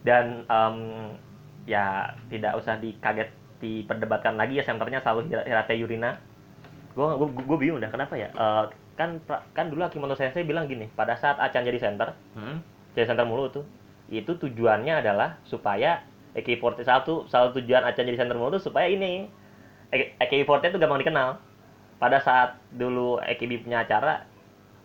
Dan 0.00 0.48
em, 0.48 0.76
ya 1.68 2.16
tidak 2.32 2.56
usah 2.56 2.80
dikaget 2.80 3.30
diperdebatkan 3.60 4.34
lagi 4.34 4.56
ya 4.56 4.64
senternya 4.64 4.98
selalu 4.98 5.28
Hira- 5.28 5.46
Hirate 5.46 5.76
Yurina. 5.76 6.16
Gue 7.00 7.28
gue 7.32 7.58
bingung 7.58 7.80
dah 7.80 7.88
kenapa 7.88 8.12
ya? 8.14 8.28
Eh, 8.28 8.64
kan 8.94 9.16
kan 9.56 9.72
dulu 9.72 9.80
Akimoto 9.80 10.12
Sensei 10.12 10.44
bilang 10.44 10.68
gini, 10.68 10.84
pada 10.92 11.16
saat 11.16 11.40
Acan 11.40 11.64
jadi 11.64 11.80
center, 11.80 12.12
Hmm? 12.36 12.60
jadi 12.92 13.08
center 13.08 13.24
mulu 13.24 13.48
tuh, 13.48 13.64
itu 14.06 14.36
tujuannya 14.36 15.00
adalah 15.00 15.40
supaya 15.42 16.04
EK41 16.36 16.84
salah 17.26 17.50
tujuan 17.50 17.80
Acan 17.82 18.04
jadi 18.04 18.20
center 18.20 18.36
mulu 18.36 18.60
tuh 18.60 18.68
supaya 18.68 18.86
ini 18.86 19.32
EKB40 19.90 20.68
itu 20.68 20.78
gampang 20.78 21.00
dikenal. 21.00 21.40
Pada 21.96 22.20
saat 22.20 22.60
dulu 22.70 23.16
EKB 23.20 23.64
punya 23.64 23.82
acara 23.82 24.24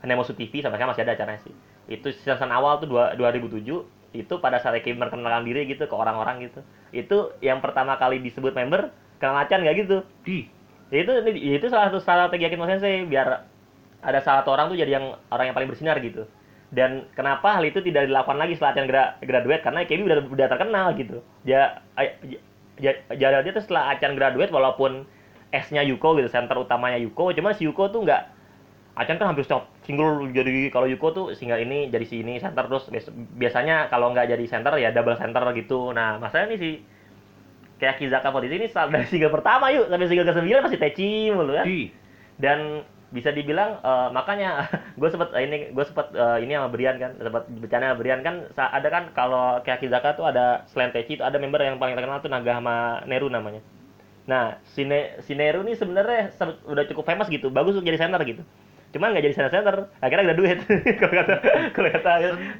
Nemosu 0.01 0.31
TV 0.31 0.59
sampai 0.59 0.77
sekarang 0.77 0.93
masih 0.93 1.03
ada 1.03 1.13
acaranya 1.13 1.41
sih. 1.41 1.53
Itu 1.87 2.11
season 2.13 2.49
awal 2.49 2.79
tuh 2.79 2.87
dua- 2.87 3.13
2007 3.15 3.83
itu 4.13 4.33
pada 4.39 4.57
saat 4.57 4.79
EKB 4.79 4.95
memperkenalkan 4.95 5.43
diri 5.43 5.65
gitu 5.65 5.85
ke 5.85 5.95
orang-orang 5.95 6.47
gitu. 6.47 6.63
Itu 6.91 7.17
yang 7.39 7.59
pertama 7.59 7.95
kali 7.95 8.19
disebut 8.19 8.53
member 8.53 8.89
kenal 9.19 9.35
Acan 9.37 9.59
nggak 9.59 9.75
gitu. 9.83 9.97
Di. 10.23 10.47
Ya 10.95 10.99
itu 11.03 11.11
itu 11.59 11.67
salah 11.73 11.91
satu 11.91 11.99
strategi 11.99 12.43
Akimoto 12.47 12.71
Sensei 12.71 13.03
biar 13.03 13.27
ada 14.05 14.19
salah 14.23 14.39
satu 14.45 14.51
orang 14.55 14.71
tuh 14.71 14.77
jadi 14.79 14.91
yang 15.01 15.05
orang 15.33 15.45
yang 15.51 15.55
paling 15.57 15.69
bersinar 15.71 15.97
gitu. 15.99 16.23
Dan 16.71 17.07
kenapa 17.17 17.55
hal 17.59 17.63
itu 17.67 17.79
tidak 17.83 18.07
dilakukan 18.09 18.37
lagi 18.41 18.53
setelah 18.57 18.71
Acan 18.75 18.87
gra- 18.91 19.13
graduate 19.23 19.63
karena 19.65 19.79
KB 19.87 20.01
udah 20.07 20.17
udah 20.35 20.47
terkenal 20.51 20.87
gitu. 20.99 21.17
Dia 21.47 21.83
ya, 22.79 22.91
ya, 23.11 23.27
dia 23.43 23.51
tuh 23.55 23.63
setelah 23.63 23.95
Acan 23.95 24.13
graduate 24.19 24.51
walaupun 24.51 25.07
S-nya 25.55 25.85
Yuko 25.87 26.19
gitu, 26.19 26.27
center 26.27 26.57
utamanya 26.59 26.99
Yuko, 26.99 27.31
cuman 27.31 27.55
si 27.55 27.63
Yuko 27.63 27.87
tuh 27.93 28.03
nggak 28.03 28.21
Acan 28.95 29.19
kan 29.19 29.27
hampir 29.35 29.43
setiap 29.43 29.67
single 29.83 30.31
jadi 30.31 30.71
kalau 30.71 30.87
Yuko 30.87 31.07
tuh 31.11 31.25
single 31.35 31.59
ini 31.59 31.91
jadi 31.91 32.05
si 32.07 32.23
ini 32.23 32.39
center 32.39 32.63
terus 32.71 32.87
bias- 32.87 33.11
biasanya 33.11 33.91
kalau 33.91 34.11
nggak 34.15 34.31
jadi 34.31 34.45
center 34.47 34.73
ya 34.79 34.91
double 34.95 35.19
center 35.19 35.43
gitu. 35.55 35.91
Nah, 35.91 36.19
masalahnya 36.19 36.55
nih 36.55 36.59
si 36.59 36.69
kayak 37.79 37.95
Kizaka 37.99 38.29
Fortisi 38.33 38.55
ini 38.59 38.67
dari 38.93 39.05
single 39.07 39.33
pertama 39.33 39.65
yuk 39.75 39.85
sampai 39.91 40.07
single 40.09 40.27
ke-9 40.29 40.63
masih 40.65 40.79
Techi 40.81 41.09
mulu 41.35 41.53
kan. 41.55 41.69
Dan 42.37 42.59
bisa 43.15 43.31
dibilang 43.31 43.79
eh, 43.79 44.07
makanya 44.11 44.67
gue 44.99 45.09
sempet 45.13 45.29
eh, 45.37 45.43
ini 45.47 45.57
gue 45.71 45.85
sempet 45.87 46.07
eh, 46.13 46.37
ini 46.43 46.51
sama 46.57 46.69
Brian 46.73 46.97
kan 46.99 47.11
sempet 47.15 47.43
bercanda 47.61 47.85
sama 47.93 47.99
Brian 48.01 48.21
kan 48.27 48.35
ada 48.57 48.87
kan 48.91 49.03
kalau 49.15 49.61
kayak 49.63 49.79
Kizaka 49.83 50.09
tuh 50.19 50.25
ada 50.27 50.65
selain 50.71 50.91
Techi 50.95 51.15
itu 51.17 51.23
ada 51.23 51.37
member 51.39 51.61
yang 51.63 51.77
paling 51.81 51.95
terkenal 51.95 52.19
tuh 52.19 52.31
Naga 52.33 52.59
sama 52.59 52.75
Neru 53.07 53.27
namanya. 53.31 53.61
Nah, 54.25 54.57
si, 54.65 54.81
Ne- 54.89 55.21
si 55.25 55.33
Neru 55.37 55.61
nih 55.67 55.77
sebenarnya 55.77 56.33
se- 56.33 56.61
udah 56.65 56.83
cukup 56.89 57.05
famous 57.09 57.29
gitu, 57.29 57.47
bagus 57.53 57.77
untuk 57.77 57.87
jadi 57.89 58.01
center 58.01 58.21
gitu. 58.25 58.43
Cuman 58.95 59.11
nggak 59.11 59.27
jadi 59.27 59.35
center 59.35 59.51
center, 59.51 59.75
akhirnya 59.99 60.39
duit. 60.39 60.63
kalau 61.03 61.13
kata 61.19 61.35
kalau 61.75 61.89
kata 61.91 62.11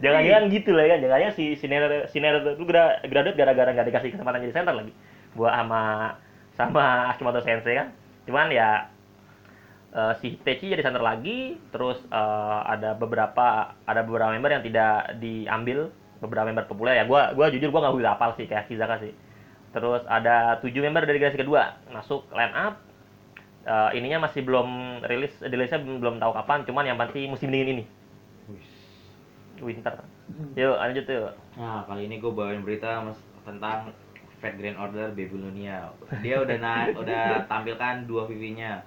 jangan-jangan 0.04 0.44
gitu 0.52 0.76
lah 0.76 0.86
kan, 0.92 1.00
jangan-jangan 1.00 1.36
si 1.40 1.56
si 1.56 1.66
Neru 1.72 2.04
si 2.12 2.20
Neru 2.20 2.44
tuh 2.44 2.68
gra- 2.68 3.00
graduate 3.08 3.40
gara-gara 3.40 3.72
nggak 3.72 3.88
dikasih 3.88 4.12
kesempatan 4.12 4.44
jadi 4.44 4.56
center 4.60 4.76
lagi. 4.76 4.92
Buat 5.32 5.56
sama 5.56 5.82
sama 6.60 6.84
Akimoto 7.16 7.40
Sensei 7.40 7.80
kan. 7.80 7.96
Cuman 8.28 8.52
ya 8.52 8.92
eh, 9.96 10.14
si 10.20 10.36
Techi 10.44 10.76
jadi 10.76 10.84
center 10.84 11.00
lagi, 11.00 11.56
terus 11.72 12.04
eh, 12.12 12.60
ada 12.68 13.00
beberapa 13.00 13.72
ada 13.88 14.02
beberapa 14.04 14.36
member 14.36 14.60
yang 14.60 14.64
tidak 14.68 15.16
diambil, 15.24 15.88
beberapa 16.20 16.52
member 16.52 16.68
populer 16.68 17.00
ya. 17.00 17.08
Gua 17.08 17.32
gua 17.32 17.48
jujur 17.48 17.72
gua 17.72 17.88
nggak 17.88 17.96
begitu 17.96 18.12
hafal 18.12 18.32
sih 18.36 18.44
kayak 18.52 18.68
Kizaka 18.68 19.00
sih. 19.00 19.16
Terus 19.72 20.04
ada 20.12 20.60
tujuh 20.60 20.84
member 20.84 21.08
dari 21.08 21.16
generasi 21.24 21.40
kedua 21.40 21.80
masuk 21.96 22.28
line 22.36 22.52
up. 22.52 22.85
Eh, 23.66 23.90
ininya 23.98 24.30
masih 24.30 24.46
belum 24.46 25.02
rilis, 25.10 25.34
rilisnya 25.42 25.82
belum, 25.82 25.98
belum 25.98 26.16
tahu 26.22 26.32
kapan. 26.38 26.60
Cuman 26.70 26.86
yang 26.86 26.98
pasti 27.02 27.26
musim 27.26 27.50
dingin 27.50 27.82
ini, 27.82 27.84
winter. 29.58 29.96
Yuk 30.54 30.76
lanjut 30.78 31.06
yuk. 31.10 31.34
Nah, 31.58 31.82
kali 31.90 32.06
ini 32.06 32.22
gue 32.22 32.30
bawain 32.30 32.62
berita 32.62 33.02
mas 33.02 33.18
tentang 33.42 33.90
Fat 34.38 34.54
Grand 34.58 34.78
Order 34.78 35.14
Babylonia. 35.18 35.90
Dia 36.22 36.46
udah 36.46 36.58
na 36.62 36.74
udah 37.02 37.50
tampilkan 37.50 38.06
dua 38.06 38.30
VV-nya. 38.30 38.86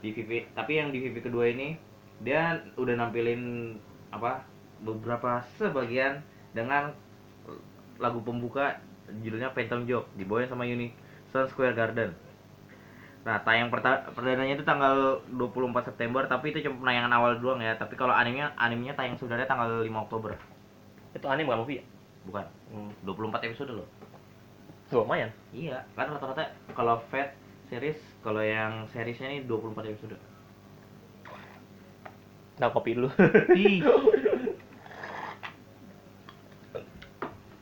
Di 0.00 0.14
VV, 0.16 0.54
tapi 0.56 0.80
yang 0.80 0.94
di 0.94 1.02
VV 1.02 1.26
kedua 1.26 1.50
ini 1.50 1.76
dia 2.22 2.62
udah 2.78 2.94
nampilin 2.96 3.74
apa? 4.14 4.46
beberapa 4.80 5.44
sebagian 5.60 6.24
dengan 6.56 6.88
lagu 8.00 8.16
pembuka 8.24 8.80
judulnya 9.20 9.52
Phantom 9.52 9.84
Joke 9.84 10.08
dibawain 10.16 10.48
sama 10.48 10.64
Uni 10.64 10.88
Sun 11.28 11.44
Square 11.52 11.76
Garden. 11.76 12.16
Nah, 13.20 13.36
tayang 13.44 13.68
perdananya 14.16 14.56
itu 14.56 14.64
tanggal 14.64 15.20
24 15.28 15.92
September, 15.92 16.24
tapi 16.24 16.56
itu 16.56 16.64
cuma 16.64 16.88
penayangan 16.88 17.12
awal 17.12 17.36
doang 17.36 17.60
ya. 17.60 17.76
Tapi 17.76 17.92
kalau 17.92 18.16
animenya 18.16 18.56
animenya 18.56 18.96
tayang 18.96 19.20
sebenarnya 19.20 19.44
tanggal 19.44 19.84
5 19.84 20.04
Oktober. 20.08 20.32
Itu 21.12 21.28
anime 21.28 21.52
bukan 21.52 21.60
movie 21.60 21.78
ya? 21.80 21.84
Bukan. 22.24 22.46
Hmm. 22.72 22.90
24 23.04 23.44
episode 23.52 23.76
loh. 23.76 23.88
Lumayan. 24.90 25.30
Iya, 25.52 25.84
kan 25.94 26.10
rata-rata 26.10 26.48
kalau 26.72 26.98
Fat 27.12 27.36
series, 27.70 28.00
kalau 28.24 28.42
yang 28.42 28.88
seriesnya 28.90 29.30
ini 29.30 29.46
24 29.46 29.86
episode. 29.86 30.16
Nah, 32.58 32.68
kopi 32.72 32.96
dulu. 32.96 33.08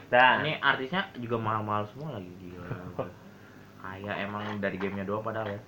Nah, 0.09 0.41
ini 0.41 0.57
artisnya 0.65 1.13
juga 1.21 1.37
mahal-mahal 1.37 1.85
semua 1.93 2.17
lagi 2.17 2.33
gila. 2.41 2.65
Kayak 3.91 4.17
emang 4.23 4.45
dari 4.59 4.77
gamenya 4.77 5.05
doang 5.05 5.23
padahal 5.23 5.49
ya. 5.49 5.61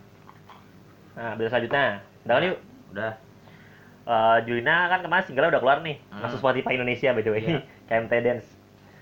nah 1.10 1.34
berita 1.34 1.50
selanjutnya. 1.50 1.86
Udah 2.22 2.34
kan 2.34 2.42
yuk. 2.44 2.58
Udah. 2.90 3.12
Eh, 4.02 4.38
Julina 4.42 4.88
kan 4.88 5.00
kemarin 5.00 5.22
singlenya 5.22 5.52
udah 5.54 5.62
keluar 5.62 5.78
nih 5.80 5.96
Hmm. 6.08 6.24
masuk 6.24 6.40
Spotify 6.40 6.74
Indonesia 6.74 7.12
by 7.12 7.22
the 7.22 7.30
way 7.30 7.42
Iya. 7.44 7.60
KMT 7.88 8.12
Dance 8.20 8.48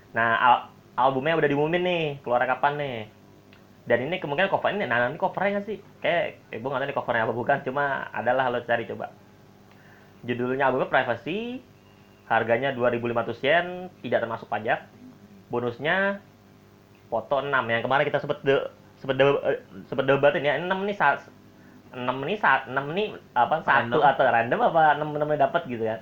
nah 0.09 0.29
al- 0.35 0.65
albumnya 0.95 1.33
udah 1.33 1.45
diumumin 1.45 1.81
nih 1.81 2.03
keluar 2.19 2.41
kapan 2.43 2.73
nih 2.75 2.97
dan 3.85 4.05
ini 4.05 4.17
kemungkinan 4.17 4.49
cover 4.49 4.69
ini 4.69 4.83
nah 4.83 5.05
ini 5.05 5.15
covernya 5.15 5.49
nggak 5.55 5.65
sih 5.65 5.77
kayak 5.97 6.23
eh, 6.49 6.57
gue 6.57 6.65
nggak 6.65 6.81
tahu 6.81 6.89
ini 6.89 6.97
covernya 6.97 7.23
apa 7.23 7.33
bukan 7.33 7.57
cuma 7.63 7.85
adalah 8.11 8.49
lo 8.49 8.59
cari 8.61 8.85
coba 8.85 9.09
judulnya 10.21 10.67
albumnya 10.67 10.89
Privacy 10.89 11.63
harganya 12.25 12.69
2.500 12.73 13.39
yen 13.39 13.67
tidak 14.01 14.19
termasuk 14.21 14.45
pajak 14.45 14.85
bonusnya 15.47 16.21
foto 17.07 17.41
6 17.41 17.49
yang 17.49 17.81
kemarin 17.81 18.05
kita 18.05 18.19
sempet 18.19 18.37
de 18.43 18.57
sempet 18.99 19.15
de- 19.15 19.43
eh, 19.47 19.57
debatin 20.05 20.43
ya 20.43 20.53
6 20.59 20.79
nih 20.83 20.95
saat 20.95 21.23
6 21.89 22.21
nih 22.21 22.37
saat 22.37 22.69
6 22.69 22.85
nih 22.93 23.15
apa 23.33 23.63
satu 23.65 23.97
Random. 23.97 24.11
atau 24.13 24.23
random 24.29 24.59
apa 24.61 24.81
6 24.99 25.09
6 25.09 25.39
dapat 25.39 25.61
gitu 25.65 25.83
kan. 25.87 25.99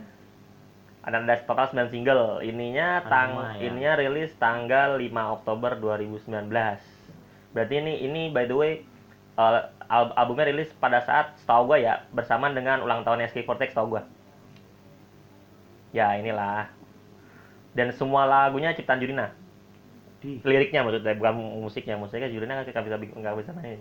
Ada 1.07 1.23
ada 1.23 1.35
total 1.47 1.65
9 1.71 1.87
single. 1.87 2.43
Ininya 2.43 2.99
tang 3.07 3.39
Lumayan. 3.39 3.63
ininya 3.63 3.93
rilis 3.95 4.35
tanggal 4.35 4.99
5 4.99 5.39
Oktober 5.39 5.79
2019. 5.79 6.51
Berarti 7.55 7.73
ini 7.79 7.93
ini 8.03 8.21
by 8.27 8.43
the 8.43 8.57
way 8.57 8.71
al- 9.39 9.71
albumnya 10.17 10.51
rilis 10.51 10.67
pada 10.75 10.99
saat 10.99 11.39
setahu 11.39 11.71
gua 11.71 11.79
ya 11.79 11.93
bersamaan 12.11 12.51
dengan 12.51 12.83
ulang 12.83 13.07
tahun 13.07 13.23
SK48 13.23 13.71
setahu 13.71 13.95
gua. 13.95 14.03
Ya 15.95 16.11
inilah. 16.19 16.67
Dan 17.71 17.95
semua 17.95 18.27
lagunya 18.27 18.75
ciptaan 18.75 18.99
Jurina. 18.99 19.31
Liriknya 20.43 20.83
maksudnya 20.83 21.15
bukan 21.15 21.33
musiknya. 21.63 21.95
Musiknya 21.95 22.27
judulnya 22.27 22.61
nggak 22.61 22.83
bisa 22.83 22.97
nggak 23.17 23.35
bisa 23.39 23.51
main. 23.55 23.79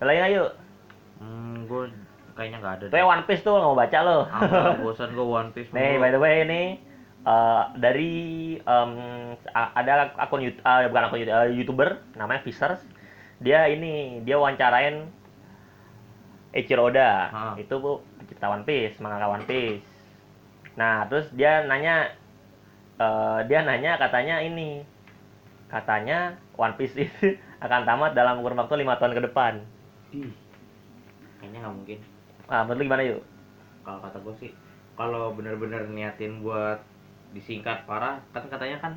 Lain 0.00 0.24
ayo 0.26 0.44
Hmm, 1.16 1.64
gue 1.64 1.88
kayaknya 2.36 2.60
nggak 2.60 2.74
ada. 2.76 2.84
tuh 2.92 3.00
One 3.00 3.24
Piece 3.24 3.40
tuh 3.40 3.56
nggak 3.56 3.64
mau 3.64 3.72
baca 3.74 3.98
lo 4.04 4.18
Ah, 4.28 4.76
bosan 4.76 5.16
gue 5.16 5.24
One 5.24 5.50
Piece. 5.56 5.72
nih 5.72 5.96
by 5.96 6.12
the 6.12 6.20
way 6.20 6.44
ini 6.44 6.62
eh, 7.24 7.62
dari 7.80 8.12
a- 9.50 9.72
ada 9.74 10.12
akun 10.16 10.44
YouTube 10.44 10.60
bukan 10.62 11.02
akun 11.04 11.18
YouTube, 11.18 11.32
eh, 11.34 11.48
youtuber 11.56 11.88
namanya 12.14 12.44
Fishers. 12.44 12.84
Dia 13.40 13.68
ini 13.68 14.20
dia 14.22 14.36
wawancarain 14.36 15.08
Eiichiro 16.52 16.88
Oda 16.88 17.28
itu 17.56 17.74
bu 17.76 18.00
pencipta 18.16 18.48
One 18.48 18.64
Piece 18.64 19.00
mangaka 19.00 19.28
One 19.28 19.44
Piece. 19.44 19.84
Nah 20.76 21.08
terus 21.08 21.28
dia 21.32 21.64
nanya 21.64 22.12
eh, 22.96 23.38
dia 23.44 23.60
nanya 23.60 23.96
katanya 23.96 24.40
ini 24.40 24.84
katanya 25.66 26.18
One 26.54 26.74
Piece 26.74 26.94
itu 26.96 27.34
akan 27.64 27.82
tamat 27.82 28.12
dalam 28.12 28.38
kurun 28.38 28.56
waktu 28.56 28.78
lima 28.78 28.96
tahun 28.96 29.14
ke 29.14 29.22
depan 29.24 29.52
Di. 30.08 30.22
Kayaknya 31.36 31.58
nggak 31.60 31.74
mungkin. 31.74 31.98
ah 32.46 32.62
menurut 32.62 32.82
gimana 32.82 33.02
yuk 33.04 33.22
Kalau 33.82 33.98
kata 34.00 34.18
gue 34.18 34.34
sih, 34.36 34.50
kalau 34.94 35.30
bener-bener 35.30 35.86
niatin 35.86 36.40
buat 36.40 36.78
disingkat 37.30 37.84
parah, 37.84 38.18
kan 38.30 38.42
katanya 38.44 38.78
kan 38.78 38.92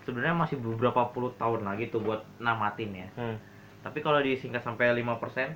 sebenarnya 0.00 0.34
masih 0.34 0.56
beberapa 0.56 1.06
puluh 1.08 1.30
tahun 1.34 1.62
lagi 1.62 1.86
tuh 1.88 2.00
buat 2.00 2.22
namatin 2.38 2.90
ya. 2.92 3.08
hmm. 3.14 3.36
Tapi 3.80 4.00
kalau 4.00 4.18
disingkat 4.18 4.58
sampai 4.60 4.90
5%, 4.90 5.54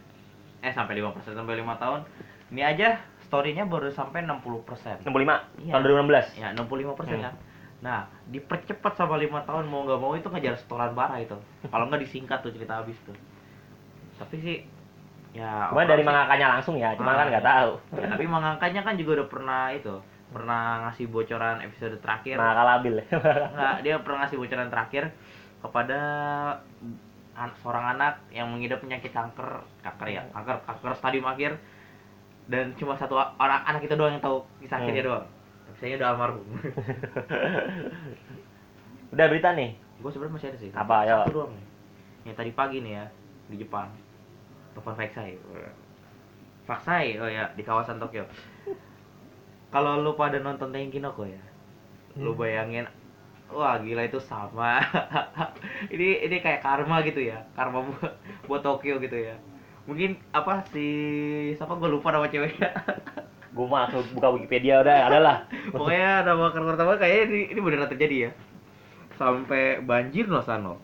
eh 0.61 0.71
sampai 0.71 0.95
5% 0.97 1.33
sampai 1.33 1.57
5 1.57 1.75
tahun, 1.75 2.01
ini 2.49 2.61
aja 2.61 3.01
story-nya 3.21 3.65
baru 3.65 3.89
sampai 3.89 4.23
60%. 4.23 5.01
65 5.01 5.43
Iya. 5.59 5.73
tahun 5.73 5.83
2016 5.83 6.27
Ya, 6.37 6.49
65% 6.53 7.19
Hmm. 7.19 7.25
kan. 7.25 7.35
Nah, 7.79 8.01
dipercepat 8.27 8.93
sama 8.95 9.15
lima 9.15 9.43
tahun 9.43 9.65
mau 9.65 9.87
nggak 9.87 10.01
mau 10.01 10.13
itu 10.13 10.27
ngejar 10.27 10.59
setoran 10.59 10.93
bara 10.93 11.19
itu. 11.19 11.39
Kalau 11.65 11.87
nggak 11.87 12.03
disingkat 12.03 12.43
tuh 12.43 12.51
cerita 12.51 12.75
habis 12.77 12.99
tuh. 13.03 13.15
Tapi 14.19 14.37
sih 14.39 14.57
ya 15.31 15.71
Cuma 15.71 15.85
dari 15.85 16.03
sih- 16.03 16.09
mangakanya 16.09 16.47
langsung 16.53 16.75
ya, 16.75 16.91
cuma 16.93 17.13
Ah, 17.13 17.23
kan 17.23 17.27
nggak 17.31 17.47
tahu. 17.47 17.71
Ya, 17.95 18.07
tapi 18.09 18.25
mangangkanya 18.27 18.81
kan 18.83 18.95
juga 18.95 19.23
udah 19.23 19.29
pernah 19.29 19.63
itu, 19.71 19.95
pernah 20.29 20.63
ngasih 20.85 21.07
bocoran 21.07 21.63
episode 21.63 21.95
terakhir. 21.99 22.35
Mangaka 22.35 22.65
labil. 22.67 22.95
Enggak, 23.47 23.75
dia 23.81 23.95
pernah 24.01 24.19
ngasih 24.23 24.39
bocoran 24.39 24.69
terakhir 24.69 25.05
kepada 25.59 26.01
an- 27.33 27.55
seorang 27.57 27.95
anak 27.95 28.19
yang 28.29 28.51
mengidap 28.51 28.83
penyakit 28.83 29.11
kanker, 29.11 29.63
kanker 29.79 30.09
ya, 30.09 30.27
kanker 30.33 30.59
kanker 30.65 30.93
stadium 30.93 31.27
akhir 31.27 31.55
dan 32.49 32.75
cuma 32.75 32.97
satu 32.97 33.15
orang 33.15 33.63
anak 33.63 33.85
itu 33.85 33.95
doang 33.95 34.11
yang 34.11 34.25
tahu 34.25 34.43
kisah 34.59 34.81
akhirnya 34.81 35.03
Hmm. 35.03 35.11
doang. 35.15 35.27
Saya 35.79 35.95
udah 35.95 36.09
almarhum. 36.11 36.47
Udah 39.09 39.25
berita 39.25 39.57
nih. 39.57 39.73
gue 39.99 40.11
sebenarnya 40.13 40.35
masih 40.37 40.49
ada 40.53 40.59
sih. 40.61 40.71
Apa? 40.75 40.97
Satu 41.07 41.33
doang 41.33 41.53
nih. 41.57 41.67
Yang 42.29 42.37
tadi 42.39 42.51
pagi 42.53 42.79
nih 42.85 42.93
ya 42.99 43.05
di 43.49 43.57
Jepang. 43.57 43.89
Telepon 44.77 44.95
Faxai. 44.95 45.33
Faxai, 46.69 47.17
oh 47.19 47.27
ya 47.27 47.49
di 47.57 47.63
kawasan 47.65 47.97
Tokyo. 47.97 48.29
Kalau 49.73 50.01
lu 50.01 50.13
pada 50.15 50.37
nonton 50.41 50.73
Tenkinoko 50.73 51.25
ya, 51.25 51.41
lu 52.17 52.33
Hmm. 52.33 52.41
bayangin, 52.41 52.85
wah 53.49 53.77
gila 53.81 54.05
itu 54.05 54.21
sama. 54.21 54.81
ini 55.95 56.25
ini 56.25 56.37
kayak 56.41 56.61
karma 56.61 57.01
gitu 57.05 57.21
ya, 57.21 57.41
karma 57.57 57.85
buat, 57.85 58.13
buat 58.49 58.63
Tokyo 58.65 59.01
gitu 59.01 59.17
ya. 59.17 59.37
Mungkin 59.89 60.21
apa 60.33 60.61
sih, 60.69 61.57
siapa 61.57 61.77
gue 61.77 61.89
lupa 61.89 62.13
nama 62.13 62.29
ceweknya. 62.29 62.69
Gue 63.59 63.67
mah 63.67 63.81
langsung 63.85 64.07
buka 64.15 64.29
Wikipedia 64.31 64.79
udah 64.79 64.97
ada 65.11 65.19
lah. 65.19 65.37
Pokoknya 65.69 66.23
nama 66.23 66.47
karakter 66.49 66.71
pertama 66.73 66.93
kayaknya 66.95 67.23
ini, 67.27 67.41
ini 67.51 67.59
beneran 67.59 67.91
terjadi 67.91 68.17
ya. 68.17 68.31
Sampai 69.13 69.83
banjir 69.83 70.25
loh 70.25 70.41
Sano. 70.41 70.79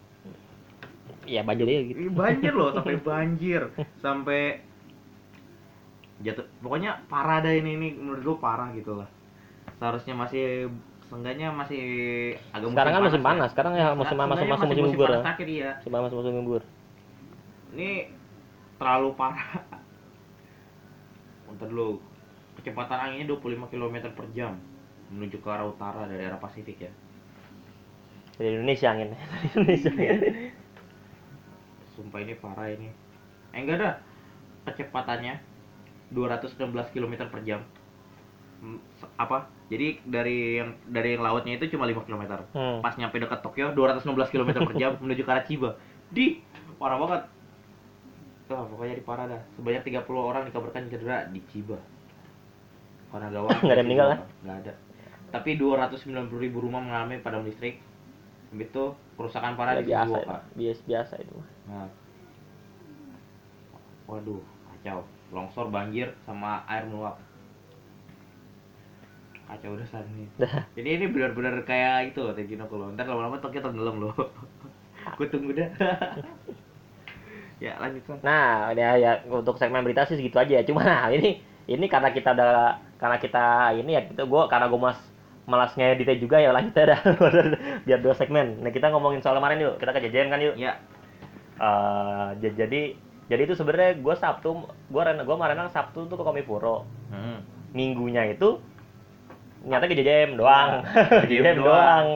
Iya 1.23 1.41
banjir 1.41 1.65
aja 1.65 1.83
gitu. 1.87 1.99
Banjir 2.11 2.53
loh 2.53 2.75
sampai 2.75 2.99
banjir 3.09 3.63
sampai 3.97 4.41
jatuh 6.17 6.47
pokoknya 6.59 7.03
parah 7.05 7.39
dah 7.39 7.51
ini 7.51 7.75
ini 7.75 7.89
menurut 7.93 8.23
gua 8.23 8.37
parah 8.41 8.71
gitu 8.73 8.95
lah 8.95 9.11
seharusnya 9.77 10.15
masih 10.15 10.71
seenggaknya 11.05 11.51
masih 11.51 11.83
agak 12.51 12.71
Sekarang 12.71 12.93
kan 12.93 13.03
musim 13.03 13.21
ya. 13.21 13.27
panas, 13.27 13.49
sekarang 13.51 13.73
ya 13.75 13.87
musim 13.93 14.17
Nah, 14.17 14.25
masuk 14.25 14.47
masuk 14.47 14.67
musim 14.69 14.85
gugur. 14.89 15.05
panas 15.05 15.13
ya. 15.13 15.25
terakhir 15.27 15.49
iya 15.51 15.71
Musim 15.77 15.93
masuk 15.93 16.17
musim 16.23 16.33
gugur. 16.39 16.63
ini 17.75 17.91
terlalu 18.77 19.09
parah 19.13 19.49
Bentar 21.45 21.67
dulu 21.69 21.99
kecepatan 22.59 22.99
anginnya 23.11 23.27
25 23.29 23.71
km 23.71 23.97
per 24.15 24.27
jam 24.33 24.55
menuju 25.13 25.39
ke 25.39 25.49
arah 25.51 25.69
utara 25.69 26.09
dari 26.09 26.25
arah 26.25 26.41
Pasifik 26.41 26.89
ya. 26.89 26.93
Dari 28.35 28.51
Indonesia 28.59 28.89
angin. 28.91 29.15
Dari 29.15 29.47
Indonesia. 29.55 29.91
sumpah 31.95 32.19
ini 32.19 32.35
parah 32.35 32.67
ini. 32.67 32.91
Eh 33.55 33.63
enggak 33.63 33.79
dah. 33.79 33.95
Kecepatannya 34.67 35.39
216 36.11 36.67
km 36.91 37.15
per 37.31 37.41
jam. 37.47 37.63
Hmm, 38.59 38.81
apa? 39.15 39.47
Jadi 39.71 40.03
dari 40.03 40.59
yang 40.59 40.75
dari 40.91 41.15
yang 41.15 41.23
lautnya 41.23 41.55
itu 41.55 41.71
cuma 41.77 41.87
5 41.87 42.03
km 42.03 42.43
Hmm. 42.51 42.81
pas 42.83 42.97
nyampe 42.99 43.23
dekat 43.23 43.39
Tokyo 43.45 43.71
216 43.77 44.33
km 44.35 44.51
per 44.67 44.75
jam 44.75 44.93
menuju 45.05 45.23
ke 45.23 45.31
arah 45.31 45.45
Chiba. 45.47 45.71
Di 46.11 46.43
parah 46.81 46.99
banget. 46.99 47.23
Wah, 48.51 48.67
pokoknya 48.67 48.99
di 48.99 49.05
parah 49.07 49.25
dah. 49.31 49.41
Sebanyak 49.55 49.87
30 49.87 50.05
orang 50.19 50.43
dikabarkan 50.51 50.91
cedera 50.91 51.29
di 51.31 51.39
Chiba 51.47 51.79
Kanagawa 53.15 53.49
Nggak 53.63 53.71
ada 53.71 53.79
yang 53.79 53.87
meninggal, 53.87 54.09
kan? 54.11 54.21
nggak 54.43 54.59
ada 54.67 54.73
tapi 55.35 55.59
290 55.59 56.31
ribu 56.31 56.63
rumah 56.63 56.79
mengalami 56.79 57.19
padam 57.19 57.43
listrik 57.43 57.83
Habis 58.55 58.71
itu 58.71 58.85
kerusakan 59.19 59.59
parah 59.59 59.83
di 59.83 59.91
biasa, 59.91 60.07
Fukuoka 60.07 60.39
itu. 60.39 60.55
biasa 60.55 60.81
biasa 60.87 61.15
itu. 61.27 61.37
Nah. 61.67 61.91
Waduh, 64.07 64.39
kacau. 64.71 65.03
Longsor, 65.35 65.75
banjir, 65.75 66.15
sama 66.23 66.63
air 66.71 66.87
meluap. 66.87 67.19
Kacau 69.51 69.75
udah 69.75 69.83
saat 69.91 70.07
ini. 70.15 70.31
Jadi 70.79 70.87
ini 70.87 71.05
benar-benar 71.11 71.67
kayak 71.67 72.15
itu 72.15 72.23
loh 72.23 72.31
Tenkinoko 72.31 72.79
loh. 72.79 72.89
Ntar 72.95 73.11
lama-lama 73.11 73.43
Tokyo 73.43 73.59
tenggelam 73.59 73.99
loh. 73.99 74.15
Gue 75.19 75.27
tunggu 75.27 75.59
dah. 75.59 75.67
ya 77.65 77.75
lanjut. 77.83 78.07
Nah, 78.23 78.71
ya, 78.71 78.95
ya 78.95 79.19
untuk 79.27 79.59
segmen 79.59 79.83
berita 79.83 80.07
sih 80.07 80.15
segitu 80.15 80.39
aja. 80.39 80.63
Cuma 80.63 80.87
nah, 80.87 81.11
ini 81.11 81.43
ini 81.71 81.87
karena 81.89 82.13
kita 82.13 82.37
udah 82.37 82.81
karena 83.01 83.17
kita 83.21 83.75
ini 83.79 83.91
ya 83.97 84.03
kita 84.09 84.23
gua 84.29 84.49
karena 84.49 84.69
gua 84.69 84.93
mas 84.93 85.01
malas 85.45 85.77
ngeditnya 85.77 86.17
juga 86.17 86.41
ya 86.41 86.57
lanjut 86.57 86.73
aja 86.73 86.97
dah. 86.97 87.01
biar 87.85 88.01
dua 88.01 88.17
segmen. 88.17 88.65
Nah, 88.65 88.73
kita 88.73 88.89
ngomongin 88.89 89.21
soal 89.21 89.37
kemarin 89.37 89.61
yuk. 89.61 89.77
Kita 89.77 89.93
ke 89.93 90.09
jajan 90.09 90.33
kan 90.33 90.41
yuk. 90.41 90.57
Ya, 90.57 90.81
j- 92.41 92.57
jadi 92.57 92.83
jadi 93.25 93.43
itu 93.49 93.55
sebenarnya 93.57 94.01
gue 94.05 94.15
Sabtu 94.19 94.69
gue 94.69 95.03
ren 95.03 95.23
gue 95.23 95.35
kemarin 95.35 95.71
Sabtu 95.73 96.07
tuh 96.11 96.17
ke 96.19 96.25
Komifuro 96.25 96.85
hmm. 97.09 97.73
minggunya 97.73 98.29
itu 98.29 98.61
nyata 99.65 99.89
ke 99.89 99.97
JJM 99.97 100.37
doang 100.37 100.85
JJM 101.25 101.31
JJM 101.31 101.57
doang. 101.63 101.65
doang 101.65 102.07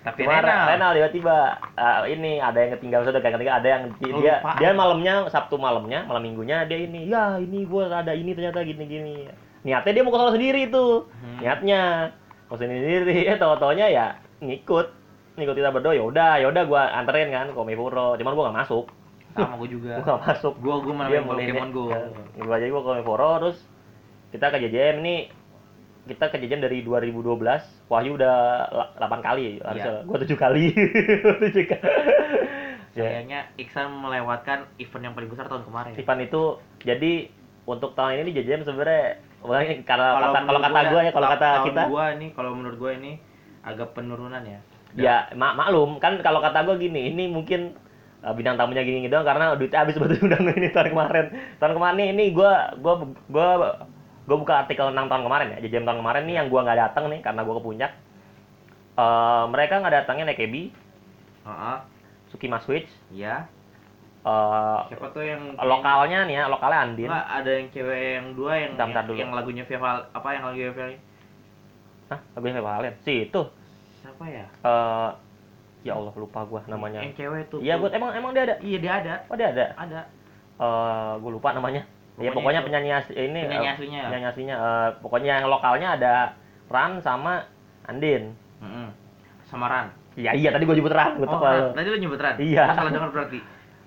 tapi 0.00 0.24
Cuma 0.24 0.38
Renal. 0.38 0.66
Renal 0.68 0.90
tiba-tiba 0.94 1.36
ah, 1.74 2.02
ini 2.04 2.36
ada 2.36 2.58
yang 2.58 2.70
ketinggalan 2.74 3.04
sudah 3.04 3.20
kayak 3.20 3.34
ketiga 3.36 3.52
ada 3.56 3.68
yang 3.68 3.82
di- 3.94 4.14
dia 4.18 4.34
dia 4.56 4.70
malamnya 4.72 5.14
Sabtu 5.26 5.56
malamnya 5.56 6.04
malam 6.04 6.20
minggunya 6.20 6.64
dia 6.64 6.78
ini 6.78 7.06
ya 7.06 7.36
ini 7.36 7.64
gua 7.64 7.88
ada 7.90 8.10
ini 8.10 8.32
ternyata 8.32 8.60
gini-gini. 8.60 9.28
Niatnya 9.62 9.92
dia 9.92 10.02
mau 10.02 10.10
ke 10.10 10.32
sendiri 10.32 10.60
itu 10.66 10.84
Hmm. 11.16 11.38
niatnya 11.40 11.80
ke 12.46 12.54
sendiri. 12.54 13.18
Eh 13.30 13.36
tau-taunya 13.36 13.86
ya 13.86 14.06
ngikut. 14.38 14.86
Ngikut 15.36 15.54
kita 15.54 15.68
berdua 15.68 15.92
ya 15.92 16.02
udah 16.02 16.32
ya 16.38 16.46
udah 16.46 16.62
gua 16.64 16.82
anterin 16.92 17.28
kan 17.28 17.48
ke 17.48 17.54
Komifuro. 17.54 18.14
Cuman 18.14 18.32
gua 18.32 18.44
gak 18.48 18.58
masuk. 18.62 18.86
Sama 19.34 19.58
gue 19.58 19.68
juga. 19.68 19.96
gua 19.98 20.16
gak 20.16 20.22
masuk. 20.26 20.54
Gua 20.58 20.80
gua 20.80 20.94
malah 20.96 21.10
main 21.12 21.24
Pokemon 21.24 21.70
Go. 21.70 21.84
gua 22.38 22.54
aja 22.54 22.66
gua 22.66 22.80
ke 22.80 22.88
Komifuro 22.88 23.30
terus 23.40 23.58
kita 24.30 24.48
ke 24.48 24.58
JJM 24.60 24.96
ini 25.00 25.16
kita 26.06 26.24
ke 26.26 26.38
JJM 26.38 26.62
dari 26.62 26.78
2012 26.80 27.34
Wahyu 27.86 28.14
udah 28.14 28.36
8 28.96 29.20
kali 29.20 29.58
harusnya 29.58 29.92
Iya. 29.96 30.06
gua 30.06 30.16
7 30.16 30.34
kali 30.34 30.64
7 31.42 31.52
kali 31.66 31.90
ya 32.94 33.04
Kayaknya 33.04 33.40
Iksan 33.56 33.92
melewatkan 33.92 34.70
event 34.76 35.02
yang 35.04 35.12
paling 35.12 35.28
besar 35.28 35.44
tahun 35.46 35.68
kemarin. 35.68 35.92
Ivan 35.94 36.18
itu 36.22 36.42
jadi 36.80 37.12
untuk 37.64 37.92
tahun 37.92 38.22
ini 38.22 38.30
JJM 38.32 38.62
sebenarnya 38.62 39.20
karena 39.84 40.06
kata 40.16 40.38
kalau 40.42 40.60
kata 40.60 40.80
gua 40.88 41.00
ya 41.00 41.12
kalau 41.12 41.28
ta- 41.28 41.34
kata 41.36 41.48
kita 41.66 41.82
gua 41.86 42.04
ini 42.12 42.26
kalau 42.32 42.50
menurut 42.52 42.76
gua 42.76 42.92
ini 42.92 43.20
agak 43.60 43.92
penurunan 43.92 44.40
ya. 44.40 44.58
ya 44.96 45.16
mak 45.34 45.54
maklum 45.54 45.98
kan 45.98 46.16
kalau 46.18 46.40
kata 46.40 46.62
gua 46.62 46.74
gini 46.76 47.10
ini 47.10 47.28
mungkin 47.28 47.76
eh, 48.18 48.32
bintang 48.32 48.56
tamunya 48.56 48.80
gini 48.80 49.06
doang 49.06 49.22
karena 49.22 49.52
duitnya 49.52 49.82
habis 49.82 49.94
buat 50.00 50.16
undang 50.16 50.46
ini 50.48 50.72
tahun 50.72 50.90
kemarin. 50.90 51.26
Tahun 51.58 51.74
kemarin 51.74 52.06
ini 52.08 52.32
gua 52.32 52.72
gua 52.76 52.94
gua 53.28 53.48
gua 54.26 54.36
buka 54.36 54.54
artikel 54.58 54.90
6 54.90 55.06
tahun 55.06 55.22
kemarin 55.22 55.48
ya. 55.54 55.58
Jadi 55.62 55.74
tahun 55.80 55.98
kemarin 55.98 56.22
nih 56.26 56.36
yang 56.36 56.48
gua 56.50 56.60
nggak 56.62 56.80
datang 56.80 57.04
nih 57.08 57.20
karena 57.22 57.40
gua 57.42 57.54
ke 57.56 57.62
puncak. 57.62 57.92
Eh, 58.96 59.44
mereka 59.48 59.74
nggak 59.78 59.94
datangnya 59.94 60.24
Nekebi, 60.28 60.62
Heeh. 61.44 61.76
Sukima 62.26 62.58
Switch, 62.58 62.88
Iya. 63.08 63.46
eh, 64.24 64.78
Siapa 64.90 65.06
tuh 65.10 65.22
yang 65.22 65.54
lokalnya 65.54 66.26
nih 66.26 66.34
ya, 66.34 66.44
lokalnya 66.48 66.78
Andin. 66.82 67.06
Enggak, 67.06 67.26
ada 67.30 67.50
yang 67.52 67.68
cewek 67.70 68.00
yang 68.18 68.26
dua 68.34 68.52
yang 68.56 68.72
Bentar, 68.74 68.86
bentar 68.88 68.98
yang, 68.98 69.06
dulu. 69.06 69.18
yang 69.20 69.30
lagunya 69.32 69.64
Viva 69.64 69.90
apa 70.10 70.28
yang 70.34 70.42
lagu 70.42 70.58
Viva 70.58 70.84
Hah, 72.06 72.20
lagunya 72.34 72.54
siapa 72.54 72.70
kalian? 72.72 72.94
Si 73.02 73.14
itu. 73.26 73.42
siapa 73.98 74.24
ya? 74.26 74.46
eh 74.46 75.10
ya 75.82 75.92
Allah 75.94 76.14
lupa 76.14 76.42
gua 76.42 76.62
namanya. 76.66 76.98
Yang 76.98 77.14
cewek 77.14 77.42
tuh. 77.46 77.58
Iya, 77.62 77.78
buat 77.78 77.94
emang 77.94 78.10
emang 78.10 78.30
dia 78.34 78.42
ada. 78.42 78.56
Iya 78.58 78.78
dia 78.82 78.92
ada. 78.96 79.14
Oh, 79.30 79.36
dia 79.38 79.48
ada. 79.54 79.64
Ada. 79.78 80.00
Eh, 80.56 81.12
gue 81.20 81.30
lupa 81.30 81.52
namanya. 81.52 81.86
Ya 82.16 82.32
Pokoknya 82.32 82.60
itu. 82.60 82.66
penyanyi 82.66 82.90
asli 82.90 83.12
ini 83.14 83.40
Penyanyi 83.42 83.66
eh, 83.66 83.74
aslinya. 83.76 84.00
penyanyi 84.08 84.26
aslinya 84.26 84.54
eh, 84.56 84.88
pokoknya 85.00 85.32
yang 85.36 85.46
lokalnya 85.46 85.88
ada 85.92 86.14
Ran 86.66 86.98
sama 86.98 87.44
Andin. 87.84 88.32
Heeh. 88.58 88.88
Samaran. 89.44 89.92
Iya 90.16 90.32
iya 90.32 90.48
tadi 90.48 90.64
gue 90.64 90.74
nyebut 90.74 90.90
Ran, 90.90 91.14
gue 91.14 91.24
Oh, 91.24 91.36
Ran. 91.36 91.76
tadi 91.76 91.86
lu 91.86 91.98
nyebut 91.98 92.16
Ran. 92.16 92.40
Iya. 92.40 92.64
Gua 92.64 92.74
Salah 92.74 92.92
dengar 92.92 93.10
berarti. 93.12 93.38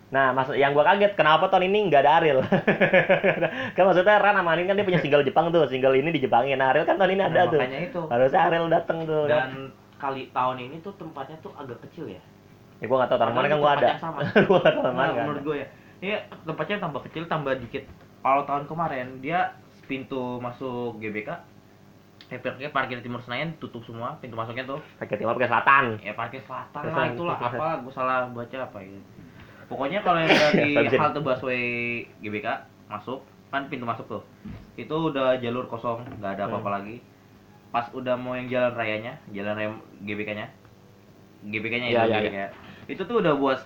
Nah, 0.09 0.33
mas 0.33 0.49
yang 0.51 0.73
gua 0.73 0.81
kaget 0.83 1.13
kenapa 1.13 1.45
tahun 1.47 1.69
ini 1.69 1.85
nggak 1.85 2.01
ada 2.01 2.11
Ariel? 2.17 2.41
kan 3.75 3.83
maksudnya 3.83 4.17
Ran 4.17 4.35
sama 4.35 4.49
Andin 4.53 4.65
kan 4.65 4.75
dia 4.75 4.85
punya 4.85 4.97
single 4.99 5.21
Jepang 5.21 5.49
tuh, 5.49 5.65
single 5.65 5.93
ini 5.93 6.09
di 6.09 6.17
Jepangin. 6.19 6.57
Nah, 6.57 6.69
Ariel 6.69 6.81
kan 6.83 6.97
tahun 6.97 7.13
ini 7.13 7.23
ada 7.23 7.33
Nah, 7.35 7.45
tuh. 7.47 7.59
makanya 7.59 7.79
itu. 7.83 8.01
Harusnya 8.05 8.41
Ariel 8.43 8.65
dateng 8.67 8.97
tuh. 9.03 9.25
Dan 9.25 9.49
kali 9.97 10.29
tahun 10.29 10.57
ini 10.59 10.75
tuh 10.79 10.93
tempatnya 10.95 11.37
tuh 11.39 11.51
agak 11.53 11.77
kecil 11.85 12.05
ya. 12.07 12.21
ya 12.79 12.85
gua 12.85 13.03
nggak 13.03 13.09
tahu 13.09 13.19
tahun 13.19 13.31
kemarin 13.33 13.49
kan 13.49 13.59
gua 13.59 13.71
ada. 13.75 13.87
sama. 13.97 14.19
gua 14.49 14.57
nggak 14.59 14.71
tahu 14.71 14.81
tahun 14.81 14.93
kemarin 14.93 15.09
nggak 15.11 15.25
menurut 15.25 15.43
gue 15.43 15.55
ya. 15.57 15.67
Ini 15.99 16.09
tempatnya 16.43 16.77
tambah 16.79 17.01
kecil, 17.03 17.23
tambah 17.25 17.53
dikit. 17.59 17.83
Kalau 18.19 18.43
tahun 18.43 18.65
kemarin 18.65 19.19
dia 19.19 19.55
pintu 19.85 20.37
masuk 20.37 20.97
GBK 20.97 21.29
eh 22.29 22.37
parkir 22.37 22.69
parkir 22.69 22.99
timur 22.99 23.17
Senayan 23.19 23.57
tutup 23.57 23.81
semua 23.81 24.13
pintu 24.15 24.35
masuknya 24.35 24.61
tuh 24.63 24.77
Pakai 24.95 25.17
timur 25.17 25.33
pakai 25.33 25.49
selatan. 25.49 25.85
ya 25.99 26.13
parkir 26.13 26.37
selatan 26.39 26.83
lah 26.85 27.09
itulah 27.09 27.33
apa 27.35 27.81
gue 27.81 27.89
salah 27.89 28.29
baca 28.29 28.57
apa 28.61 28.77
ya 28.79 29.01
pokoknya 29.65 29.99
kalau 29.99 30.19
yang 30.19 30.29
dari 30.29 30.77
bisa. 30.85 30.97
halte 30.99 31.19
busway 31.19 31.63
GBK 32.19 32.45
masuk 32.85 33.25
kan 33.47 33.65
pintu 33.65 33.81
masuk 33.83 34.05
tuh 34.07 34.21
itu 34.75 34.93
udah 34.93 35.37
jalur 35.37 35.65
kosong 35.65 36.05
nggak 36.15 36.37
ada 36.37 36.43
apa-apa 36.45 36.61
Hmm. 36.61 36.75
lagi 36.75 36.95
pas 37.69 37.89
udah 37.89 38.13
mau 38.13 38.33
yang 38.33 38.45
jalan 38.45 38.73
rayanya 38.73 39.17
jalan 39.27 39.53
raya 39.55 39.69
GBK 39.99 40.29
nya 40.31 40.47
GBK 41.43 41.73
nya 41.75 41.87
Iya, 41.87 41.97
itu 41.99 42.05
iya, 42.05 42.19
GBK. 42.19 42.37
itu 42.89 43.01
tuh 43.03 43.15
udah 43.19 43.33
buat 43.33 43.57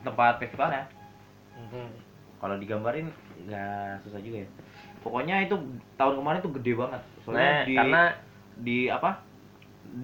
tempat 0.00 0.38
festivalnya 0.38 0.86
Mhm. 1.58 1.90
Kalau 2.42 2.58
digambarin 2.58 3.06
nggak 3.46 4.02
susah 4.02 4.18
juga 4.18 4.42
ya. 4.42 4.48
Pokoknya 5.06 5.46
itu 5.46 5.54
tahun 5.94 6.18
kemarin 6.18 6.42
tuh 6.42 6.52
gede 6.58 6.72
banget. 6.74 7.02
Soalnya 7.22 7.42
Nah, 7.46 7.62
di 7.62 7.74
karena 7.78 8.02
di 8.58 8.78
apa? 8.90 9.10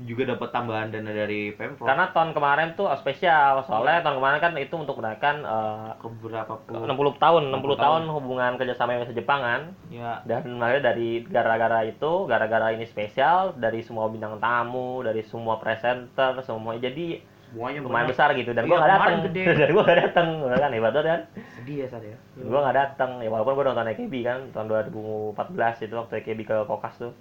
Juga 0.04 0.34
dapat 0.34 0.50
tambahan 0.50 0.90
dana 0.90 1.14
dari 1.14 1.54
pemprov. 1.54 1.86
Karena 1.86 2.10
tahun 2.10 2.34
kemarin 2.34 2.74
tuh 2.74 2.90
spesial. 2.98 3.62
Soalnya 3.62 4.02
tahun 4.02 4.18
kemarin 4.18 4.38
kan 4.42 4.52
itu 4.58 4.74
untuk 4.74 4.98
merayakan 4.98 5.36
eh, 5.46 5.90
ke 6.02 6.06
beberapa 6.18 6.52
ke 6.66 6.74
puluh 6.94 7.14
60 7.14 7.24
tahun 7.24 7.42
60 7.54 7.78
60 7.78 7.84
tahun 7.86 8.02
hubungan 8.10 8.52
kerjasama 8.58 8.90
Indonesia 8.98 9.16
Jepangan 9.16 9.60
ya 9.88 10.12
dan 10.26 10.42
makanya 10.58 10.92
dari 10.92 11.22
gara-gara 11.24 11.78
itu 11.86 12.12
gara-gara 12.26 12.74
ini 12.74 12.84
spesial 12.90 13.54
dari 13.54 13.80
semua 13.86 14.10
bintang 14.10 14.36
tamu 14.42 15.00
dari 15.06 15.22
semua 15.24 15.56
presenter 15.62 16.42
semua 16.42 16.74
jadi 16.76 17.22
semuanya 17.48 17.78
lumayan 17.80 18.04
banyak. 18.04 18.10
besar 18.12 18.28
gitu. 18.32 18.50
Dan 18.52 18.64
Iya, 18.64 18.76
nggak 18.76 18.84
kemarin 18.84 19.16
datang 19.18 19.32
dan 19.60 19.68
gua 19.72 19.82
nggak 19.82 19.98
datang 20.04 20.28
kan 20.58 20.70
hebat 20.72 20.92
banget 20.92 21.06
kan? 21.08 21.20
Sedih 21.56 21.76
ya 21.80 21.86
ya? 21.98 22.16
Gua 22.38 22.58
nggak 22.62 22.76
datang 22.76 23.10
ya 23.20 23.28
walaupun 23.28 23.52
gua 23.54 23.64
nonton 23.66 23.88
EKB 23.88 24.14
kan? 24.22 24.38
Tahun 24.52 24.66
2014 24.68 25.84
itu 25.84 25.94
waktu 25.94 26.14
EKB 26.20 26.40
ke 26.44 26.56
Kokas 26.64 26.94
tuh. 26.98 27.12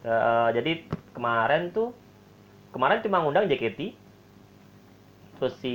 Eh, 0.00 0.48
jadi 0.54 0.72
kemarin 1.12 1.70
tuh 1.70 1.92
kemarin 2.70 2.98
cuma 3.00 3.20
ngundang 3.20 3.46
JKT 3.46 3.92
terus 5.36 5.56
si 5.58 5.74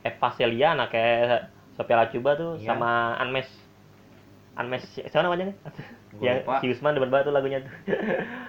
Eva 0.00 0.28
Celia 0.32 0.72
anaknya 0.72 1.46
Sophia 1.76 1.96
Lacuba 1.96 2.34
tuh 2.34 2.50
Iya. 2.56 2.72
sama 2.72 3.16
Anmes. 3.16 3.48
Anmes 4.56 4.84
siapa 4.90 5.20
namanya? 5.20 5.48
Nih? 5.48 5.56
Yang 6.24 6.36
si 6.58 6.66
Usman 6.68 6.92
demen 6.92 7.08
banget 7.08 7.30
tuh 7.30 7.34
lagunya 7.34 7.58
tuh. 7.62 7.72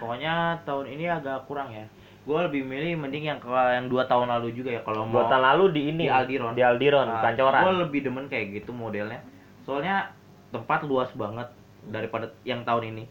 Pokoknya 0.01 0.33
tahun 0.65 0.85
ini 0.89 1.05
agak 1.05 1.45
kurang 1.45 1.69
ya 1.71 1.85
gue 2.21 2.37
lebih 2.39 2.61
milih 2.61 2.93
mending 2.97 3.25
yang 3.25 3.39
ke 3.39 3.49
yang 3.49 3.89
dua 3.89 4.05
tahun 4.05 4.29
lalu 4.29 4.53
juga 4.53 4.69
ya 4.69 4.81
kalau 4.81 5.03
mau 5.03 5.19
dua 5.19 5.25
tahun 5.27 5.43
lalu 5.43 5.63
di 5.71 5.81
ini 5.89 6.03
di 6.05 6.09
Aldiron. 6.09 6.53
di 6.53 6.61
Aldiron 6.61 7.07
Nah, 7.07 7.21
Pancoran. 7.23 7.61
gue 7.63 7.73
lebih 7.81 7.99
demen 8.03 8.25
kayak 8.25 8.45
gitu 8.55 8.69
modelnya. 8.71 9.25
Soalnya 9.61 10.13
tempat 10.49 10.83
luas 10.83 11.09
banget 11.13 11.49
daripada 11.83 12.29
yang 12.43 12.61
tahun 12.61 12.93
ini. 12.93 13.03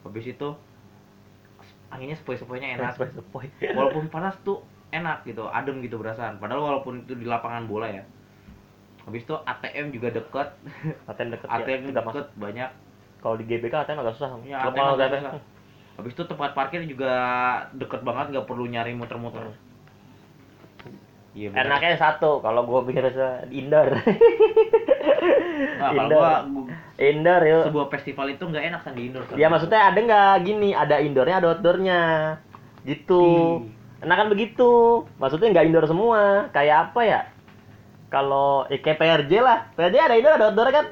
Habis 0.00 0.30
itu 0.30 0.48
anginnya 1.88 2.14
sepoi-sepoinya 2.14 2.78
enak. 2.78 2.94
Sepoi-sepoi. 2.94 3.74
walaupun 3.74 4.06
panas 4.06 4.38
tuh 4.40 4.62
enak 4.88 5.20
gitu 5.22 5.44
adem 5.44 5.82
gitu 5.82 5.96
berasaan 5.96 6.38
padahal 6.38 6.64
walaupun 6.64 7.02
itu 7.02 7.12
di 7.12 7.26
lapangan 7.26 7.66
bola 7.66 7.90
ya. 7.90 8.06
Habis 9.02 9.24
itu 9.24 9.34
ATM 9.34 9.90
juga 9.90 10.08
deket. 10.10 10.48
ATM 11.06 11.28
deket 11.32 11.48
ATM 11.54 11.80
ya, 11.82 11.92
deket 11.92 12.06
masuk. 12.22 12.26
banyak. 12.38 12.70
Kalau 13.18 13.34
di 13.34 13.44
GBK 13.44 13.74
ATM 13.82 13.98
agak 13.98 14.14
susah 14.14 14.30
ya 14.42 14.56
Kalau 14.56 14.70
ATM 14.70 14.78
kalau 14.78 14.94
agak 14.96 15.10
susah. 15.18 15.42
Habis 15.98 16.14
itu 16.14 16.22
tempat 16.24 16.54
parkir 16.54 16.86
juga 16.86 17.10
deket 17.74 18.06
banget 18.06 18.30
nggak 18.30 18.46
perlu 18.46 18.70
nyari 18.70 18.94
muter-muter. 18.94 19.50
Iya 21.34 21.54
bener. 21.54 21.70
enaknya 21.70 21.98
satu 21.98 22.38
kalau 22.40 22.66
gua 22.66 22.82
pikir 22.82 23.04
se- 23.10 23.46
indoor. 23.50 23.94
Nah, 25.78 25.90
kalau 25.94 26.06
indoor. 26.06 26.22
gua, 26.22 26.34
indoor 26.98 27.42
yuk. 27.46 27.62
sebuah 27.70 27.86
festival 27.94 28.26
itu 28.30 28.42
nggak 28.42 28.64
enak 28.70 28.80
kan 28.82 28.92
di 28.94 29.02
indoor 29.10 29.22
kan? 29.26 29.34
ya 29.38 29.46
maksudnya 29.46 29.80
ada 29.90 29.98
nggak 29.98 30.34
gini? 30.42 30.70
Ada 30.74 30.96
indoornya 31.02 31.36
ada 31.38 31.48
outdoornya. 31.54 32.00
Gitu. 32.82 33.22
Ih. 33.22 34.02
enak 34.06 34.16
kan 34.18 34.28
begitu. 34.30 34.70
Maksudnya 35.18 35.50
nggak 35.54 35.66
indoor 35.66 35.86
semua. 35.86 36.50
Kayak 36.50 36.90
apa 36.90 37.00
ya? 37.02 37.20
Kalau 38.08 38.66
eh, 38.66 38.78
kayak 38.78 38.98
PRJ 38.98 39.32
lah. 39.38 39.58
PRJ 39.74 39.94
ada 39.98 40.14
indoor 40.18 40.34
ada 40.38 40.46
outdoor 40.50 40.70
kan 40.74 40.86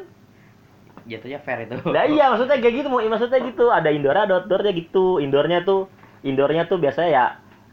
jatuhnya 1.06 1.38
fair 1.40 1.64
itu 1.64 1.74
Nah 1.86 2.04
iya 2.04 2.28
maksudnya 2.34 2.58
kayak 2.58 2.74
gitu, 2.82 2.88
mau 2.90 3.00
maksudnya 3.00 3.38
gitu. 3.46 3.70
Ada 3.70 3.88
indoor 3.94 4.16
ada 4.18 4.42
outdoornya 4.42 4.72
gitu. 4.74 5.22
Indoornya 5.22 5.62
tuh 5.62 5.86
indoornya 6.26 6.66
tuh 6.66 6.78
biasanya 6.82 7.10
ya 7.10 7.24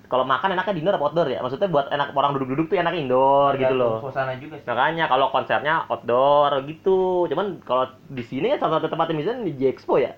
kalau 0.07 0.29
makan 0.29 0.53
enaknya 0.53 0.73
di 0.77 0.81
indoor 0.85 0.95
apa 1.01 1.05
outdoor 1.09 1.27
ya? 1.33 1.39
Maksudnya 1.41 1.69
buat 1.73 1.89
enak 1.89 2.13
orang 2.13 2.31
duduk-duduk 2.37 2.69
tuh 2.69 2.77
enaknya 2.77 3.01
indoor 3.01 3.51
gitu 3.57 3.73
loh. 3.73 3.97
suasana 4.05 4.37
juga 4.37 4.61
sih 4.61 4.67
Makanya 4.69 5.05
kalau 5.09 5.33
konsernya 5.33 5.89
outdoor 5.89 6.51
gitu. 6.69 7.25
Cuman 7.33 7.59
kalau 7.65 7.89
di 8.07 8.21
sini 8.21 8.53
kan 8.53 8.69
salah 8.69 8.73
satu 8.77 8.93
tempat 8.93 9.09
yang 9.09 9.19
misalnya 9.25 9.49
di 9.49 9.53
J-Expo 9.57 9.97
ya. 9.97 10.13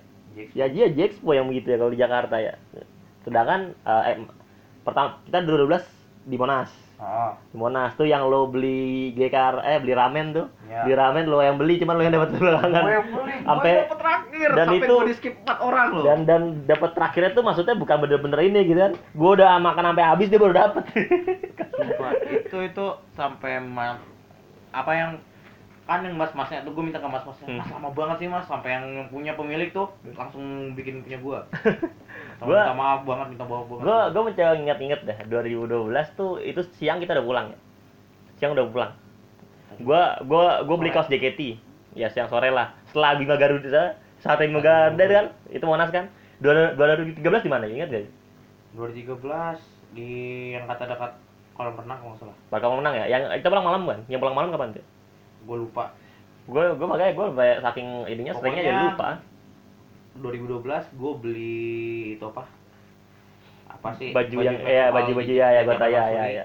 Ya 0.52 0.68
dia 0.68 0.92
J-Expo 0.92 1.32
yang 1.32 1.48
begitu 1.48 1.72
ya 1.72 1.80
kalau 1.80 1.92
di 1.92 2.00
Jakarta 2.00 2.36
ya. 2.36 2.54
Sedangkan 3.24 3.72
eh, 3.72 4.04
eh, 4.12 4.16
pertama 4.84 5.24
kita 5.24 5.40
2012 5.48 6.28
di 6.28 6.36
Monas. 6.36 6.85
Oh, 6.96 7.30
Di 7.50 7.56
Monas 7.56 7.92
tuh 7.94 8.04
yang 8.04 8.26
lo 8.26 8.46
beli 8.46 9.12
GKR 9.12 9.60
eh 9.62 9.78
beli 9.78 9.92
ramen 9.92 10.32
tuh. 10.32 10.46
Ya. 10.66 10.82
Beli 10.82 10.94
ramen 10.94 11.24
lo 11.26 11.38
yang 11.38 11.56
beli 11.56 11.76
cuman 11.76 11.94
lo 11.94 12.02
yang 12.02 12.14
dapat 12.14 12.30
belakangan. 12.34 12.82
gue 12.82 12.92
yang 12.92 13.08
beli 13.10 13.34
Sampai 13.42 13.70
gue 13.70 13.80
dapet 13.82 13.98
terakhir 13.98 14.48
dan 14.52 14.66
sampai 14.66 14.78
itu- 14.82 15.06
di 15.06 15.14
skip 15.14 15.34
4 15.40 15.58
orang 15.60 15.88
loh 15.92 16.04
dan 16.04 16.18
dan 16.24 16.42
dapat 16.64 16.90
terakhirnya 16.92 17.30
tuh 17.32 17.42
maksudnya 17.42 17.74
bukan 17.74 17.96
bener-bener 17.98 18.40
ini 18.42 18.60
gitu 18.64 18.80
kan 18.80 18.92
gue 18.92 19.30
udah 19.32 19.50
makan 19.58 19.84
sampai 19.90 20.04
habis 20.04 20.26
dia 20.28 20.36
baru 20.36 20.54
dapat 20.54 20.84
itu 22.28 22.56
itu 22.62 22.86
sampai 23.12 23.52
ma- 23.60 24.00
apa 24.70 24.92
yang 24.92 25.10
kan 25.86 26.02
yang 26.02 26.18
mas-masnya 26.18 26.66
tuh 26.66 26.74
gue 26.74 26.82
minta 26.82 26.98
ke 26.98 27.06
mas-masnya. 27.06 27.46
Hmm. 27.46 27.62
mas 27.62 27.70
lama 27.70 27.88
banget 27.94 28.16
sih 28.18 28.28
mas. 28.28 28.42
Sampai 28.50 28.74
yang 28.74 29.06
punya 29.06 29.38
pemilik 29.38 29.70
tuh 29.70 29.86
langsung 30.18 30.74
bikin 30.74 31.06
punya 31.06 31.18
gue 31.22 31.38
Gua- 32.42 32.66
minta 32.66 32.74
maaf 32.74 33.00
banget 33.06 33.26
minta 33.30 33.44
maaf 33.46 33.64
banget 33.70 33.82
gue 33.86 33.98
gue 34.10 34.22
mencoba 34.26 34.52
inget-inget 34.58 35.00
dah 35.06 35.18
2012 35.30 36.18
tuh 36.18 36.42
itu 36.42 36.60
siang 36.74 36.98
kita 36.98 37.14
udah 37.14 37.26
pulang 37.26 37.46
ya. 37.54 37.58
Siang 38.36 38.58
udah 38.58 38.66
pulang. 38.66 38.92
Gue 39.78 40.02
gue 40.26 40.44
gue 40.66 40.76
beli 40.76 40.90
kaos 40.90 41.06
JKT 41.06 41.40
ya 41.94 42.10
siang 42.10 42.26
sore 42.26 42.50
lah. 42.50 42.74
Setelah 42.90 43.14
Bima 43.14 43.38
Garuda 43.38 43.94
saat 44.18 44.42
Bima 44.42 44.58
Garuda 44.58 45.04
kan? 45.06 45.26
Itu 45.54 45.70
Monas 45.70 45.94
kan? 45.94 46.10
2013 46.42 47.22
di 47.22 47.48
mana? 47.48 47.64
Ingat 47.64 47.88
gak 47.94 48.06
2013 48.74 49.94
di 49.94 50.08
yang 50.52 50.66
kata 50.66 50.84
dekat 50.84 51.12
kolam 51.56 51.72
renang 51.78 51.96
kalau 52.02 52.10
nggak 52.12 52.20
salah. 52.26 52.36
Bakal 52.52 52.68
menang 52.82 52.94
ya? 52.98 53.04
Yang 53.08 53.40
kita 53.40 53.48
pulang 53.48 53.64
malam 53.70 53.82
kan? 53.86 54.00
Yang 54.10 54.20
pulang 54.20 54.36
malam 54.36 54.50
kapan 54.50 54.74
tuh 54.74 54.84
gue 55.46 55.56
lupa. 55.56 55.94
Gue 56.44 56.62
gue 56.72 56.86
makanya 56.86 57.12
gue 57.12 57.26
kayak 57.32 57.58
saking 57.60 57.88
ininya 58.06 58.34
seringnya 58.34 58.62
jadi 58.62 58.74
Pokoknya- 58.74 58.90
lupa. 58.92 59.08
2012 60.16 60.64
gue 60.92 61.12
beli 61.16 61.62
itu 62.14 62.24
apa? 62.24 62.44
Apa 63.68 63.88
sih? 63.94 64.10
Baju 64.10 64.36
yang 64.40 64.56
ya 64.58 64.88
baju 64.88 65.12
baju 65.12 65.32
ya 65.32 65.48
ya 65.50 65.60
gue 65.62 65.68
Jakarta 65.68 65.84
tahu 65.84 65.92
ya 65.92 66.04
ya 66.08 66.24
ya. 66.32 66.44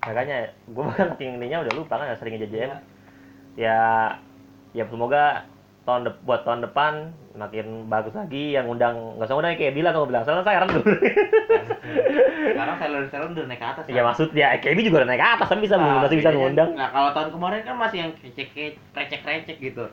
Makanya 0.00 0.36
gue 0.64 0.82
bahkan 0.82 1.06
saking 1.12 1.30
ininya 1.36 1.58
udah 1.62 1.74
lupa 1.74 1.94
kan 1.96 2.14
sering 2.16 2.38
jajan 2.38 2.56
Iya. 2.56 2.78
ya 3.56 3.78
ya 4.72 4.84
semoga 4.86 5.48
tahun 5.86 6.00
de- 6.04 6.18
buat 6.20 6.42
tahun 6.42 6.60
depan 6.62 6.92
makin 7.32 7.66
bagus 7.86 8.10
lagi 8.12 8.52
yang 8.52 8.66
undang 8.66 9.14
nggak 9.14 9.24
usah 9.24 9.36
undang 9.36 9.54
kayak 9.54 9.72
bilang 9.72 9.92
aku 9.92 10.04
bilang 10.04 10.20
soalnya 10.20 10.42
saya 10.42 10.66
dulu 10.66 10.82
Sekarang 12.46 12.76
Silent 13.06 13.32
udah 13.32 13.46
naik 13.46 13.60
ke 13.60 13.66
atas. 13.66 13.84
ya 13.86 13.94
kan? 13.96 14.04
maksudnya 14.06 14.46
KB 14.56 14.78
juga 14.80 14.96
udah 14.98 15.08
naik 15.08 15.20
ke 15.20 15.28
atas 15.30 15.46
kan 15.46 15.58
bisa 15.58 15.74
Nah, 15.76 16.00
masih 16.00 16.16
bisa 16.16 16.28
bedanya- 16.28 16.40
ngundang 16.40 16.70
Nah, 16.74 16.88
kalau 16.90 17.10
tahun 17.12 17.28
kemarin 17.30 17.60
kan 17.62 17.76
masih 17.76 17.98
yang 18.00 18.10
kecek 18.14 18.48
krecek 18.90 19.20
krecek 19.22 19.56
gitu. 19.58 19.84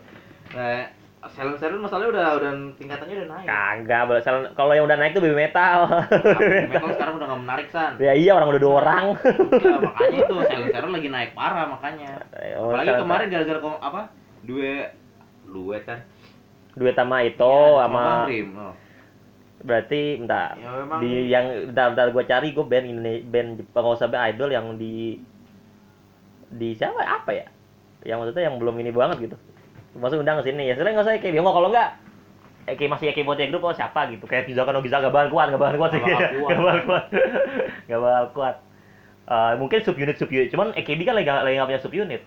Nah, 0.51 0.87
Silent 1.25 1.55
Silent 1.55 1.79
masalahnya 1.79 2.09
udah 2.11 2.27
udah 2.35 2.51
tingkatannya 2.73 3.15
udah 3.15 3.29
naik. 3.31 3.45
kagak 3.45 4.01
boleh 4.03 4.21
salah- 4.21 4.51
kalau 4.53 4.71
yang 4.71 4.85
udah 4.85 4.97
naik 4.97 5.13
tuh 5.13 5.21
baby 5.21 5.37
metal 5.37 5.79
Metal 6.67 6.89
sekarang 6.89 7.13
udah 7.15 7.27
gak 7.27 7.41
menarik 7.41 7.67
san. 7.69 7.91
ya 7.97 8.11
iya 8.11 8.31
orang 8.31 8.49
udah 8.49 8.61
dua 8.61 8.73
orang 8.79 9.03
Ya, 9.53 9.77
makanya 9.79 10.17
itu 10.19 10.35
Silent 10.41 10.71
Silent 10.71 10.93
lagi 10.93 11.09
naik 11.09 11.31
parah 11.33 11.65
makanya. 11.69 12.09
Oh, 12.57 12.71
Apalagi 12.71 12.91
kemarin 12.97 13.27
gara-gara 13.29 13.59
apa? 13.79 14.01
Duet 14.43 14.89
duet 15.53 15.83
kan. 15.85 15.99
duet 16.73 16.97
sama 16.97 17.21
itu 17.21 17.45
Iya, 17.45 17.85
sama. 17.85 18.25
Oh. 18.25 18.73
berarti 19.61 20.01
bentar. 20.19 20.57
Ya, 20.57 20.69
memang- 20.81 20.99
di 20.99 21.11
yang 21.29 21.45
bentar 21.69 21.93
bentar 21.93 22.07
gue 22.09 22.23
cari 22.25 22.47
gue 22.51 22.65
band 22.65 22.85
ini 22.85 23.21
band 23.21 23.49
Jepang 23.61 23.83
nggak 23.85 23.95
usah 23.95 24.09
band 24.09 24.23
idol 24.27 24.49
yang 24.49 24.65
di 24.75 25.21
di 26.49 26.73
siapa? 26.73 26.99
Apa 26.99 27.31
ya? 27.31 27.45
Yang 28.03 28.17
maksudnya 28.19 28.43
yang 28.49 28.57
belum 28.57 28.75
ini 28.75 28.91
banget 28.91 29.17
gitu. 29.23 29.37
Maksud 29.95 30.19
undang 30.19 30.41
ke 30.41 30.49
sini. 30.49 30.67
Ya 30.67 30.73
sebenarnya 30.73 30.99
nggak 30.99 31.05
usah 31.07 31.21
kayak 31.21 31.33
bingung. 31.33 31.53
Kalau 31.53 31.69
nggak 31.69 31.89
eh, 32.63 32.75
kayak 32.75 32.91
masih 32.91 33.05
kayak 33.13 33.27
buat 33.29 33.39
grup 33.39 33.63
oh 33.63 33.71
siapa 33.71 34.01
gitu. 34.09 34.25
Kayak 34.25 34.43
Pizza 34.49 34.65
kan 34.65 34.75
bisa 34.81 34.97
gak 34.97 35.13
bakal 35.13 35.29
kuat 35.29 35.47
gak 35.53 35.61
bakal 35.61 35.77
kuat. 35.77 35.91
Gak 35.93 36.57
bakal 36.67 36.79
kuat. 36.83 37.05
Gak 37.89 37.99
bakal 38.01 38.25
kuat. 38.33 38.55
Eh, 39.23 39.53
mungkin 39.55 39.79
subunit 39.79 40.17
subunit. 40.17 40.49
Cuman 40.51 40.73
EKB 40.73 41.05
kan 41.05 41.15
lagi 41.15 41.29
lagi 41.29 41.55
nggak 41.55 41.69
punya 41.69 41.79
subunit 41.79 42.21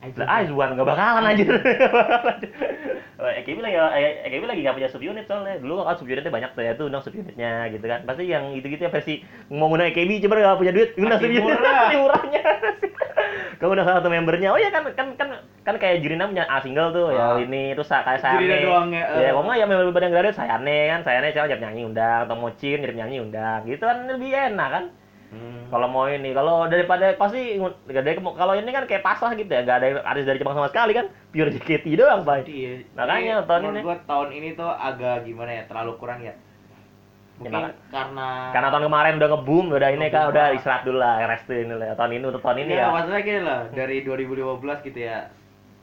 lah 0.00 0.26
Aizwan 0.40 0.74
gak 0.74 0.88
bakalan 0.96 1.28
anjir. 1.28 1.48
EKB 3.20 3.58
lagi 3.60 3.76
eh, 3.76 4.24
EKB 4.26 4.44
lagi 4.48 4.60
gak 4.64 4.76
punya 4.76 4.88
subunit 4.88 5.24
soalnya. 5.28 5.60
Dulu 5.60 5.84
kan 5.84 5.96
subunitnya 5.96 6.32
banyak 6.32 6.50
tuh 6.56 6.62
ya 6.64 6.72
tuh 6.72 6.88
undang 6.88 7.04
subunitnya 7.04 7.68
gitu 7.68 7.84
kan. 7.84 8.00
Pasti 8.08 8.24
yang 8.24 8.56
gitu-gitu 8.56 8.80
ya 8.80 8.90
versi 8.90 9.20
mau 9.52 9.68
ngundang 9.68 9.92
EKB 9.92 10.24
coba 10.24 10.40
gak 10.40 10.58
punya 10.58 10.72
duit 10.72 10.90
undang 10.96 11.20
Masih 11.20 11.28
subunit. 11.28 11.42
murah. 11.44 11.88
Murahnya. 12.00 12.42
Kamu 13.60 13.76
udah 13.76 13.84
salah 13.84 13.98
satu 14.00 14.08
membernya. 14.08 14.48
Oh 14.50 14.58
iya 14.58 14.72
kan 14.72 14.88
kan 14.96 15.12
kan 15.20 15.28
kan 15.60 15.74
kayak 15.76 16.00
Jurina 16.00 16.24
punya 16.24 16.48
A 16.48 16.64
single 16.64 16.90
tuh 16.96 17.12
ya 17.12 17.36
Ah. 17.36 17.36
ini 17.36 17.76
terus 17.76 17.92
kayak 17.92 18.24
Jurina 18.24 18.56
Sayane. 18.56 18.64
doang 18.64 18.88
ya, 18.96 19.04
ya 19.20 19.28
eh. 19.28 19.32
kok 19.36 19.42
nggak 19.44 19.58
ya 19.60 19.64
member 19.68 20.00
yang 20.00 20.12
gratis 20.16 20.36
Sayane 20.40 20.78
kan. 20.88 21.00
Sayane 21.04 21.28
siapa? 21.30 21.46
Nyari 21.52 21.60
nyanyi 21.60 21.82
undang. 21.84 22.20
Atau 22.24 22.36
Mocin 22.40 22.78
nyanyi 22.80 23.16
undang. 23.20 23.60
Gitu 23.68 23.84
kan 23.84 24.08
lebih 24.08 24.32
enak 24.32 24.68
kan. 24.72 24.84
Kalau 25.70 25.86
mau 25.86 26.04
ini 26.04 26.30
kalau 26.30 26.66
daripada 26.66 27.14
pasti 27.14 27.56
ada 27.86 28.10
kalau 28.12 28.52
ini 28.52 28.68
kan 28.68 28.84
kayak 28.84 29.00
pasrah 29.00 29.32
gitu 29.32 29.46
ya 29.46 29.62
nggak 29.62 29.78
ada 29.78 29.86
artis 30.02 30.26
dari 30.26 30.36
Jepang 30.36 30.52
sama 30.52 30.66
sekali 30.66 30.92
kan 30.92 31.06
pure 31.30 31.48
JKT 31.48 31.86
doang 31.94 32.22
pak 32.22 32.44
Iya. 32.44 32.84
Makanya 32.92 33.34
Jadi, 33.36 33.46
tahun 33.46 33.62
ini- 33.70 33.82
gua 33.82 33.96
tahun 34.02 34.28
ini 34.32 34.48
tuh 34.52 34.66
agak 34.68 35.22
gimana 35.22 35.50
ya, 35.52 35.62
terlalu 35.64 35.92
kurang 35.96 36.20
ya. 36.20 36.34
Mungkin 37.38 37.56
maka- 37.56 37.76
karena 37.88 38.28
karena 38.52 38.68
tahun 38.68 38.84
kemarin 38.84 39.14
udah 39.16 39.28
ngebum 39.30 39.64
udah 39.72 39.90
ini 39.90 40.06
kan 40.08 40.28
udah 40.28 40.46
istirahat 40.52 40.82
dulu 40.84 40.98
lah 40.98 41.24
rest 41.24 41.48
ini 41.48 41.72
lah 41.72 41.96
tahun 41.96 42.12
ini 42.12 42.24
untuk 42.26 42.42
tahun 42.42 42.58
ini 42.60 42.72
Iya, 42.74 42.82
ya 42.82 42.92
maksudnya 42.92 43.20
gini 43.22 43.40
loh, 43.40 43.60
dari 43.72 43.96
2015 44.04 44.78
gitu 44.84 45.00
ya. 45.00 45.18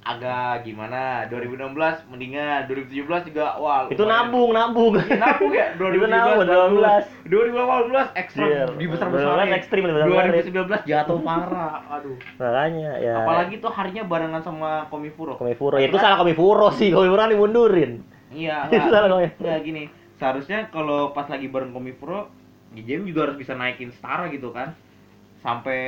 Agak 0.08 0.64
gimana? 0.64 1.28
2016 1.28 2.08
mendingan, 2.08 2.64
2017 2.72 3.28
juga 3.28 3.60
wah. 3.60 3.92
itu 3.92 4.00
lumayan. 4.00 4.32
nabung 4.32 4.50
nabung 4.56 4.94
Iya, 4.96 5.20
nabung 5.20 5.52
ya. 5.52 5.68
itu 5.76 6.08
nabung 6.08 6.48
2012 6.48 7.28
2018 7.28 8.16
ekstra 8.16 8.44
Iya, 8.48 8.64
dibesar 8.80 9.08
2018 9.12 9.60
ekstrim, 9.60 9.82
dibesar-besarin. 9.84 10.32
2019 10.48 10.88
jatuh 10.88 11.20
parah. 11.20 11.76
Aduh. 11.92 12.16
makanya 12.40 12.92
ya 13.04 13.14
Apalagi 13.20 13.60
tuh 13.60 13.72
harinya 13.76 14.04
barengan 14.08 14.40
sama 14.40 14.88
Komifuro. 14.88 15.36
Komifuro 15.36 15.76
ya, 15.76 15.92
itu 15.92 16.00
salah 16.00 16.16
Komifuro 16.16 16.72
sih 16.72 16.88
Komifuro 16.90 17.20
kan 17.20 17.28
dimundurin 17.28 17.92
Iya, 18.32 18.64
Itu 18.72 18.88
salah 18.88 19.12
enggak. 19.12 19.12
Komi. 19.12 19.28
Enggak 19.44 19.60
gini. 19.62 19.84
Seharusnya 20.16 20.72
kalau 20.72 21.12
pas 21.12 21.28
lagi 21.28 21.48
bareng 21.48 21.72
Komifuro, 21.72 22.32
GJM 22.72 23.04
juga 23.06 23.28
harus 23.28 23.36
bisa 23.36 23.56
naikin 23.56 23.92
setara 23.92 24.32
gitu 24.32 24.56
kan. 24.56 24.72
Sampai 25.38 25.80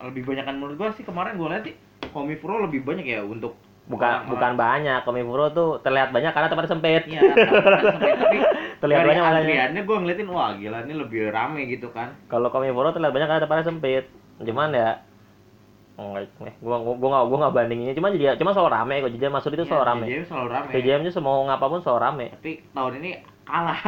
lebih 0.00 0.24
banyak 0.24 0.44
kan 0.44 0.56
menurut 0.56 0.76
gua 0.76 0.88
sih 0.92 1.04
kemarin 1.04 1.36
gua 1.36 1.52
lihat 1.52 1.68
sih 1.68 1.76
Komifuro 2.10 2.64
lebih 2.64 2.80
banyak 2.82 3.04
ya 3.06 3.20
untuk 3.20 3.56
bukan 3.86 4.02
orang-orang. 4.04 4.28
bukan 4.28 4.52
banyak 4.56 5.00
Komifuro 5.02 5.44
tuh 5.48 5.68
terlihat 5.78 6.10
banyak 6.10 6.30
karena 6.30 6.48
tempatnya 6.48 6.70
sempit 6.70 7.02
Iya, 7.06 7.20
tapi, 7.22 8.10
tapi 8.12 8.38
Terlihat 8.82 9.02
banyak 9.04 9.24
antriannya 9.24 9.82
gua 9.82 9.96
ngeliatin 9.98 10.28
wah 10.28 10.50
gila 10.52 10.78
ini 10.82 10.94
lebih 10.94 11.20
rame 11.28 11.60
gitu 11.66 11.88
kan. 11.90 12.18
kalau 12.26 12.48
Komifuro 12.48 12.90
terlihat 12.90 13.10
banyak 13.10 13.26
karena 13.26 13.40
tempatnya 13.40 13.64
sempit 13.64 14.04
cuman 14.38 14.70
ya 14.70 14.90
Enggak, 15.96 16.28
eh, 16.42 16.52
gua 16.58 16.76
gua 16.76 16.92
gua 16.92 17.08
nggak 17.10 17.24
gua 17.24 17.38
nggak 17.40 17.54
bandinginnya 17.54 17.94
cuman 17.94 18.10
jadi 18.12 18.36
cuma 18.36 18.52
selalu 18.52 18.68
rame 18.70 18.94
kok 19.00 19.12
jajan 19.12 19.32
masuk 19.32 19.50
itu 19.50 19.62
Iya, 19.62 19.70
selalu 19.70 19.86
rame 19.86 20.04
GJM 20.04 20.24
selalu 20.26 20.48
rame. 20.50 20.68
PJM 20.68 21.00
nya 21.00 21.12
semua 21.14 21.34
ngapapun 21.46 21.78
selalu 21.80 22.00
rame 22.02 22.26
Tapi 22.34 22.52
tahun 22.68 22.92
ini 22.98 23.10
kalah. 23.44 23.80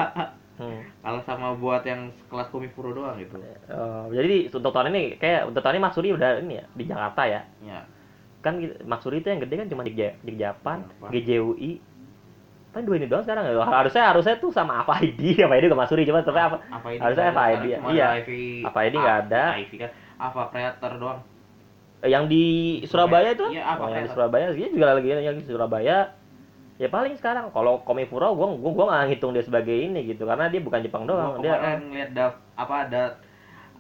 hmm. 0.56 0.80
kalah 1.04 1.22
sama 1.22 1.52
buat 1.54 1.82
yang 1.82 2.00
kelas 2.24 2.48
Komifuro 2.48 2.90
doang 2.92 3.18
gitu. 3.18 3.36
Eh, 3.36 4.04
jadi 4.14 4.36
untuk 4.48 4.72
tahun 4.72 4.88
ini 4.88 5.02
kayak 5.16 5.42
untuk 5.44 5.60
tahun 5.60 5.74
ini 5.74 5.84
Maksuri 5.84 6.08
udah 6.12 6.30
ini 6.40 6.54
ya 6.54 6.64
di 6.70 6.84
Jakarta 6.86 7.22
ya 7.24 7.40
Ya. 7.60 7.82
Kan 8.38 8.62
gitu- 8.62 8.78
Maksuri 8.86 9.18
itu 9.20 9.28
yang 9.28 9.40
gede 9.42 9.54
kan 9.58 9.68
cuma 9.68 9.82
di, 9.82 9.92
di 9.98 10.32
Japan, 10.38 10.86
Japan. 10.86 11.10
GJUI 11.10 11.72
kan 12.68 12.84
dua 12.84 13.00
ini 13.00 13.08
doang 13.08 13.24
sekarang 13.24 13.48
ya. 13.48 13.64
Harusnya 13.64 14.04
harusnya 14.12 14.34
tuh 14.38 14.52
sama 14.52 14.84
apa 14.84 15.00
ID 15.00 15.40
apa 15.40 15.56
ID 15.58 15.64
gak 15.72 15.80
Maksuri 15.80 16.04
cuma 16.04 16.20
tapi 16.22 16.38
apa? 16.38 16.56
Apa 16.68 16.86
ini 16.92 17.00
harusnya 17.00 17.26
apa 17.32 17.42
ID 17.56 17.64
iya. 17.96 18.08
Apa 18.68 18.78
ID 18.86 18.94
nggak 18.94 19.18
ada. 19.26 19.44
IV 19.56 19.72
kan. 19.80 19.90
Apa 20.18 20.40
creator 20.52 20.92
doang. 21.00 21.20
Eh, 21.98 22.10
yang 22.14 22.30
di 22.30 22.78
Surabaya 22.86 23.34
itu? 23.34 23.46
Iya, 23.50 23.74
apa 23.74 23.82
oh, 23.82 23.90
yang 23.90 24.06
di 24.06 24.10
Surabaya 24.14 24.54
dia 24.54 24.68
juga 24.70 24.94
lagi 24.94 25.08
yang 25.10 25.36
di 25.38 25.44
Surabaya. 25.48 26.14
Ya 26.78 26.86
paling 26.86 27.18
sekarang. 27.18 27.50
Kalau 27.50 27.82
Komifuro 27.82 28.38
gua 28.38 28.54
gua 28.54 28.70
gua 28.70 28.84
nggak 28.94 29.04
ngitung 29.10 29.34
dia 29.34 29.42
sebagai 29.42 29.74
ini 29.74 30.06
gitu 30.06 30.22
karena 30.22 30.46
dia 30.46 30.62
bukan 30.62 30.78
Jepang 30.78 31.10
Gua 31.10 31.34
doang. 31.34 31.42
Dia 31.42 31.58
kemarin 31.58 31.80
ngeliat 31.90 32.10
daf 32.14 32.34
apa 32.54 32.74
ada 32.86 33.02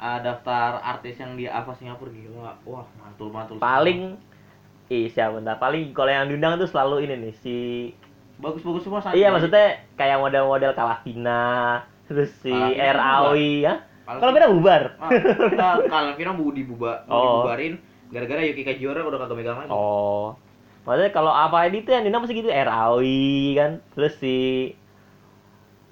uh, 0.02 0.18
daftar 0.18 0.82
artis 0.82 1.14
yang 1.22 1.38
di 1.38 1.46
apa 1.46 1.70
Singapura 1.78 2.10
gila. 2.10 2.58
Wah 2.66 2.86
mantul 2.98 3.30
mantul 3.30 3.62
paling 3.62 4.18
siapa 4.88 5.36
bentar. 5.36 5.56
Paling 5.56 5.92
kalau 5.92 6.08
yang 6.08 6.26
diundang 6.26 6.56
tuh 6.56 6.66
selalu 6.66 7.04
ini 7.04 7.14
nih 7.20 7.34
si 7.38 7.56
bagus 8.38 8.62
bagus 8.62 8.86
semua 8.86 9.02
San. 9.02 9.12
iya 9.12 9.28
maksudnya 9.28 9.82
kayak 9.98 10.22
model-model 10.22 10.70
Kalavina 10.72 11.82
terus 12.06 12.30
si 12.40 12.54
Rawi 12.78 13.66
ya? 13.66 13.82
Kalau 14.08 14.32
beda 14.32 14.48
bubar? 14.48 14.96
Ah, 14.96 15.10
kita 15.12 15.68
kalau 15.84 16.16
Vino 16.16 16.32
mau 16.32 16.48
dibuba 16.48 17.04
mau 17.04 17.12
Oh. 17.12 17.24
dibubarin. 17.44 17.76
Gara-gara 18.08 18.40
Yuki 18.40 18.64
Kajiora 18.64 19.04
udah 19.04 19.20
kagak 19.20 19.36
megang 19.36 19.58
lagi. 19.60 19.68
Oh. 19.68 20.32
Maksudnya 20.88 21.12
kalau 21.12 21.28
apa 21.28 21.68
ID 21.68 21.84
tuh 21.84 21.92
yang 21.92 22.08
diundang 22.08 22.24
pasti 22.24 22.40
gitu 22.40 22.48
Rawi 22.48 23.28
kan? 23.52 23.84
Terus 23.92 24.16
si 24.16 24.36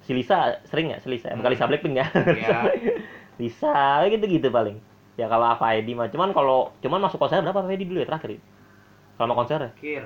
si 0.01 0.15
Lisa 0.15 0.57
sering 0.65 0.89
ya 0.89 0.97
si 0.97 1.11
Lisa 1.11 1.29
bukan 1.29 1.45
Hmm. 1.45 1.53
Lisa 1.53 1.69
Blackpink 1.69 1.95
ya? 1.99 2.07
Iya. 2.09 2.59
Lisa 3.43 3.75
gitu 4.09 4.25
gitu 4.25 4.49
paling. 4.49 4.81
Ya 5.13 5.29
kalau 5.29 5.45
apa 5.45 5.77
ID 5.77 5.93
mah 5.93 6.09
cuman 6.09 6.31
kalau 6.31 6.73
cuman 6.81 7.03
masuk 7.03 7.21
konser 7.21 7.43
berapa? 7.43 7.59
Apa 7.59 7.69
ID 7.69 7.85
dulu 7.85 8.01
ya 8.01 8.07
terakhir 8.07 8.37
ya? 8.37 8.41
Kalau 9.17 9.27
mau 9.27 9.37
konser 9.37 9.59
kir. 9.75 10.05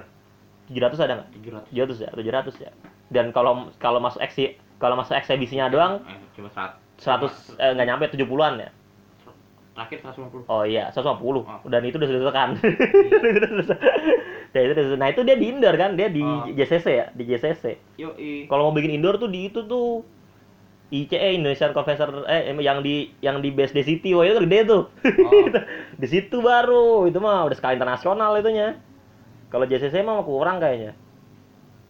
700 0.67 0.97
ada 0.99 1.13
nggak? 1.17 1.29
700 1.67 1.67
700 1.69 1.99
ya 1.99 2.09
700 2.09 2.55
ya. 2.59 2.71
Dan 3.07 3.29
kalau 3.29 3.53
kalau 3.75 3.99
masuk 3.99 4.19
eksi 4.19 4.55
kalau 4.77 4.95
masuk 4.95 5.13
eksibisinya 5.13 5.67
doang 5.67 5.99
eh, 6.05 6.15
cuma 6.33 6.47
saat 6.49 6.79
100 6.97 7.27
eh, 7.55 7.71
nggak 7.73 7.87
nyampe 7.87 8.05
70-an 8.09 8.53
ya? 8.57 8.69
Terakhir 9.71 9.97
150 10.05 10.47
oh 10.47 10.63
iya 10.63 10.87
150 10.89 11.19
Oh. 11.41 11.43
dan 11.65 11.81
itu 11.81 11.95
udah 11.95 12.07
selesai. 12.11 13.77
Ya, 14.51 14.59
itu 14.61 14.73
udah- 14.73 14.97
nah 14.97 15.07
itu 15.07 15.21
dia 15.21 15.35
di 15.35 15.45
indoor 15.47 15.75
kan? 15.75 15.95
Dia 15.95 16.07
di 16.07 16.19
Oh. 16.19 16.43
JCC 16.45 16.87
ya? 16.89 17.05
Di 17.09 17.23
JCC 17.25 17.63
yo 17.95 18.11
kalau 18.47 18.67
mau 18.67 18.73
bikin 18.73 18.91
indoor 18.93 19.15
tuh 19.17 19.27
di 19.27 19.47
itu 19.47 19.63
tuh 19.63 20.03
ICE 20.89 21.15
Indonesian 21.33 21.71
Convention 21.71 22.27
eh 22.27 22.51
yang 22.57 22.79
di 22.79 23.15
yang 23.21 23.39
di 23.39 23.47
base 23.49 23.71
di 23.71 23.79
City 23.81 24.11
wah 24.11 24.23
itu 24.23 24.39
gede 24.41 24.59
tuh. 24.65 24.83
Oh. 25.21 25.47
di 26.01 26.07
situ 26.09 26.39
baru. 26.39 27.07
Itu 27.07 27.19
mah 27.19 27.43
udah 27.43 27.55
skala 27.55 27.73
internasional 27.73 28.35
itunya 28.35 28.75
kalau 29.51 29.67
JCC 29.67 29.99
mah 30.01 30.23
kurang 30.23 30.63
kayaknya. 30.63 30.95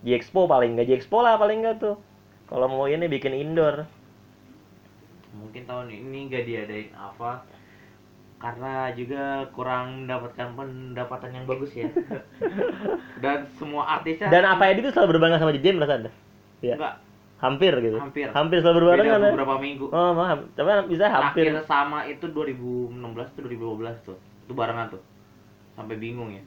Di 0.01 0.18
Expo 0.18 0.49
paling 0.49 0.74
nggak. 0.74 0.89
Di 0.89 0.93
Expo 0.97 1.22
lah 1.22 1.38
paling 1.38 1.62
nggak 1.62 1.78
tuh. 1.78 1.95
Kalau 2.49 2.66
mau 2.66 2.89
ini 2.89 3.05
bikin 3.05 3.38
indoor. 3.38 3.86
Mungkin 5.32 5.64
tahun 5.64 5.88
ini 5.93 6.28
gak 6.28 6.43
diadain 6.43 6.91
apa. 6.97 7.45
Karena 8.41 8.89
juga 8.97 9.45
kurang 9.53 10.03
mendapatkan 10.03 10.57
pendapatan 10.57 11.32
yang 11.32 11.45
bagus 11.45 11.72
ya. 11.78 11.88
Dan 13.24 13.45
semua 13.55 14.01
artisnya 14.01 14.34
dan 14.34 14.43
apa 14.49 14.74
itu 14.74 14.89
selalu 14.89 15.16
berbarengan 15.16 15.39
sama 15.45 15.53
JJ 15.53 15.68
merasa 15.78 15.93
anda 16.01 16.12
ya 16.66 16.74
enggak 16.74 16.95
hampir 17.38 17.74
gitu. 17.86 17.97
Hampir. 18.01 18.28
hampir 18.34 18.57
selalu 18.66 18.78
berbarengan 18.82 19.18
beda 19.22 19.30
ya. 19.30 19.34
beberapa 19.38 19.55
minggu. 19.62 19.86
Oh 19.93 20.12
maaf. 20.18 20.41
Tapi 20.57 20.70
bisa 20.89 21.05
hampir. 21.05 21.53
Terakhir 21.53 21.70
sama 21.70 22.09
itu 22.09 22.26
2016 22.26 22.97
tuh 23.38 23.41
2012 23.45 24.09
tuh. 24.09 24.18
Itu 24.49 24.53
barengan 24.57 24.97
tuh 24.97 25.01
sampai 25.82 25.97
bingung 25.97 26.29
ya. 26.32 26.43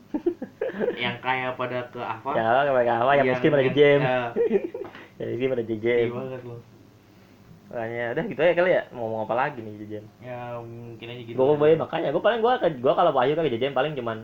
Yang 1.05 1.17
kaya 1.23 1.49
pada 1.55 1.87
ke 1.91 2.01
apa? 2.01 2.31
Ya 2.35 2.67
kayak 2.67 2.99
apa? 2.99 3.13
Yang 3.15 3.27
miskin 3.31 3.51
pada 3.51 3.65
JJ 3.65 3.81
eh, 3.81 3.97
ya 5.19 5.25
miskin 5.31 5.49
pada 5.51 5.63
sedih 5.63 6.11
banget 6.11 6.43
loh. 6.43 6.61
Makanya 7.65 8.05
udah 8.15 8.25
gitu 8.31 8.41
ya 8.41 8.53
kali 8.55 8.71
ya. 8.71 8.83
Mau 8.91 9.07
ngomong 9.07 9.21
apa 9.27 9.35
lagi 9.35 9.59
nih 9.63 9.73
JJ 9.83 9.95
ya 10.23 10.59
mungkin 10.59 11.07
aja 11.11 11.23
gitu 11.23 11.37
gue 11.37 11.47
gue 11.57 11.71
makanya 11.75 12.09
gue 12.11 12.23
paling 12.23 12.41
gue 12.43 12.53
gue 12.79 12.95
kalau 12.95 13.11
Wahyu 13.11 13.35
kan 13.35 13.47
jajan 13.47 13.75
paling 13.75 13.93
cuman 13.95 14.19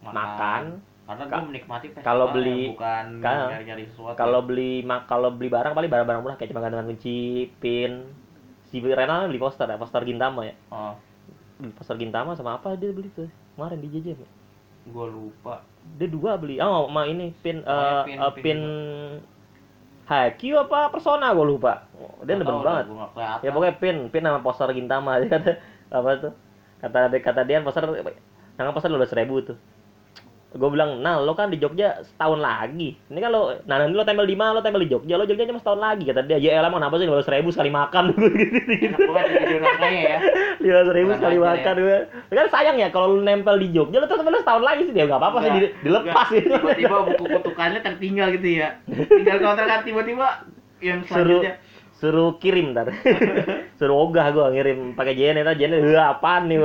makan. 0.00 0.80
karena 1.10 1.24
Ka- 1.26 1.42
gue 1.42 1.48
menikmati 1.50 1.86
festival 1.90 2.06
kalau 2.06 2.26
ya, 2.30 2.34
beli- 2.38 2.70
bukan 2.70 3.06
ka- 3.18 3.50
nyari-nyari 3.50 3.84
sesuatu. 3.90 4.14
kalau 4.14 4.40
beli 4.46 4.86
mak 4.86 5.10
kalau 5.10 5.34
beli 5.34 5.50
barang 5.50 5.74
paling 5.74 5.90
barang-barang 5.90 6.22
murah 6.22 6.36
kayak 6.38 6.54
cuma 6.54 6.62
gantungan 6.62 6.86
kunci 6.86 7.50
pin. 7.58 8.06
Si 8.70 8.78
Renal 8.78 9.26
beli 9.26 9.42
poster 9.42 9.66
ya 9.66 9.74
poster 9.74 10.06
Gintama 10.06 10.46
ya. 10.46 10.54
Oh. 10.70 10.94
Poster 11.74 11.98
Gintama 11.98 12.38
sama 12.38 12.62
apa 12.62 12.78
dia 12.78 12.94
beli 12.94 13.10
tuh 13.10 13.26
kemarin 13.60 13.84
di 13.84 13.92
JJ 13.92 14.08
gue 14.88 15.06
lupa. 15.12 15.60
Dia 16.00 16.08
dua 16.08 16.40
beli. 16.40 16.56
Oh 16.64 16.88
sama 16.88 17.04
ini 17.04 17.36
pin 17.44 17.60
ya, 17.60 18.00
pin- 18.08 18.16
eh, 18.16 18.32
pin 18.32 18.40
pin 18.40 18.60
Haikyuu 20.08 20.56
apa 20.56 20.88
Persona 20.88 21.36
gue 21.36 21.44
lupa. 21.44 21.84
Oh, 22.00 22.24
dia 22.24 22.40
demen 22.40 22.64
banget. 22.64 22.88
gua 22.88 23.12
ya 23.44 23.52
pokoknya 23.52 23.76
pin 23.76 23.96
pin 24.08 24.24
sama 24.24 24.40
poster 24.40 24.72
Gintama 24.72 25.16
dia 25.20 25.36
kata. 25.36 25.52
Apa 25.92 26.10
tuh? 26.16 26.32
Kata 26.80 27.12
kata 27.20 27.40
dia 27.44 27.60
poster 27.60 27.84
nangan 28.56 28.72
poster 28.72 28.88
dua 28.88 29.04
ribu 29.04 29.44
tuh 29.44 29.56
gue 30.50 30.66
bilang 30.66 30.98
nah 30.98 31.22
lo 31.22 31.38
kan 31.38 31.46
di 31.46 31.62
Jogja 31.62 32.02
setahun 32.02 32.42
lagi. 32.42 32.98
Ini 32.98 33.18
kan 33.22 33.30
lo 33.30 33.54
nah 33.70 33.78
nanti 33.78 33.94
lo 33.94 34.02
tempel 34.02 34.26
di 34.26 34.34
mana? 34.34 34.58
Lo 34.58 34.62
tempel 34.66 34.82
di 34.82 34.90
Jogja. 34.90 35.14
Lo 35.14 35.22
Jogja 35.22 35.46
cuma 35.46 35.62
setahun 35.62 35.78
lagi 35.78 36.02
kata 36.10 36.26
dia. 36.26 36.42
Ya 36.42 36.58
elah 36.58 36.74
kenapa 36.74 36.98
sih 36.98 37.06
dua 37.06 37.22
ribu 37.22 37.54
sekali 37.54 37.70
makan? 37.70 38.04
Kaya 39.82 40.00
ya. 40.02 40.18
Lima 40.58 40.80
ribu 40.90 41.10
Kurang 41.10 41.22
sekali 41.22 41.36
ajar 41.38 41.76
makan 41.76 41.76
gue 41.78 41.98
kan 42.34 42.48
sayang 42.50 42.76
ya 42.82 42.88
kalau 42.90 43.14
lo 43.14 43.22
nempel 43.22 43.62
di 43.62 43.70
Jogja 43.70 44.02
lo 44.02 44.06
terus 44.10 44.26
lo 44.26 44.38
setahun 44.42 44.64
lagi 44.66 44.82
sih 44.90 44.94
dia 44.94 45.06
nggak 45.06 45.20
apa-apa 45.22 45.38
sih 45.46 45.50
dilepas 45.86 46.26
gitu. 46.34 46.50
Tiba-tiba 46.50 46.96
buku 47.06 47.24
kutukannya 47.30 47.80
tertinggal 47.82 48.34
gitu 48.34 48.48
ya. 48.58 48.82
Tinggal 49.22 49.38
kontrakan 49.38 49.80
tiba-tiba 49.86 50.26
yang 50.82 51.06
selanjutnya. 51.06 51.62
Suruh 51.62 51.69
kirim 52.40 52.72
ntar 52.72 52.88
suruh 53.78 54.08
ogah 54.08 54.32
gue 54.32 54.46
ngirim 54.56 54.78
pakai 54.96 55.14
JN 55.16 55.44
itu 55.44 55.52
JN 55.60 55.72
"Eh, 55.76 55.96
apaan 55.96 56.48
nih 56.48 56.58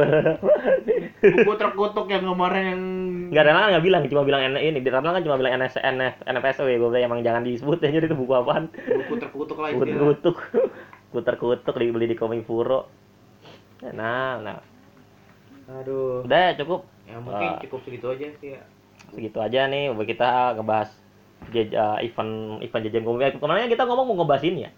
buku 1.26 1.54
terkutuk 1.58 2.08
yang 2.12 2.24
kemarin 2.24 2.64
yang 2.66 2.82
Enggak 3.26 3.46
Renal 3.50 3.68
nggak 3.74 3.86
bilang, 3.86 4.02
cuma 4.06 4.22
bilang 4.22 4.42
N- 4.54 4.62
ini. 4.62 4.80
Di 4.86 4.90
kan 4.94 5.02
cuma 5.02 5.36
bilang 5.36 5.58
NS, 5.58 5.82
NF, 5.82 6.16
NFSW. 6.30 6.68
Gue 6.78 6.90
bilang 6.94 7.10
emang 7.10 7.20
jangan 7.26 7.42
disebut 7.42 7.82
ya, 7.82 7.90
jadi 7.90 8.06
itu 8.06 8.16
buku 8.18 8.34
apaan. 8.38 8.70
buku 8.70 9.14
terkutuk 9.18 9.58
lah 9.58 9.74
istilahnya. 9.74 9.98
Kutuk-kutuk. 9.98 10.36
Kuter-kutuk 11.10 11.76
dibeli 11.76 12.06
di 12.06 12.18
Komifuro. 12.18 12.86
Nah, 13.82 14.40
nah. 14.40 14.60
aduh 15.66 16.22
Udah 16.22 16.54
ya, 16.54 16.62
cukup. 16.62 16.86
ya 17.10 17.18
mungkin 17.18 17.58
cukup 17.66 17.80
segitu 17.90 18.06
aja 18.14 18.30
sih 18.38 18.54
ya 18.54 18.62
Segitu 19.10 19.38
aja 19.42 19.66
nih 19.66 19.90
buat 19.98 20.06
kita 20.06 20.54
ngebahas 20.58 20.94
eh, 21.50 21.98
event 22.06 22.62
event 22.62 22.84
jajan 22.86 23.02
komik. 23.02 23.42
Kemarin 23.42 23.74
kita 23.74 23.90
ngomong 23.90 24.06
mau 24.14 24.16
ngebahas 24.22 24.46
ini 24.46 24.70
ya. 24.70 24.72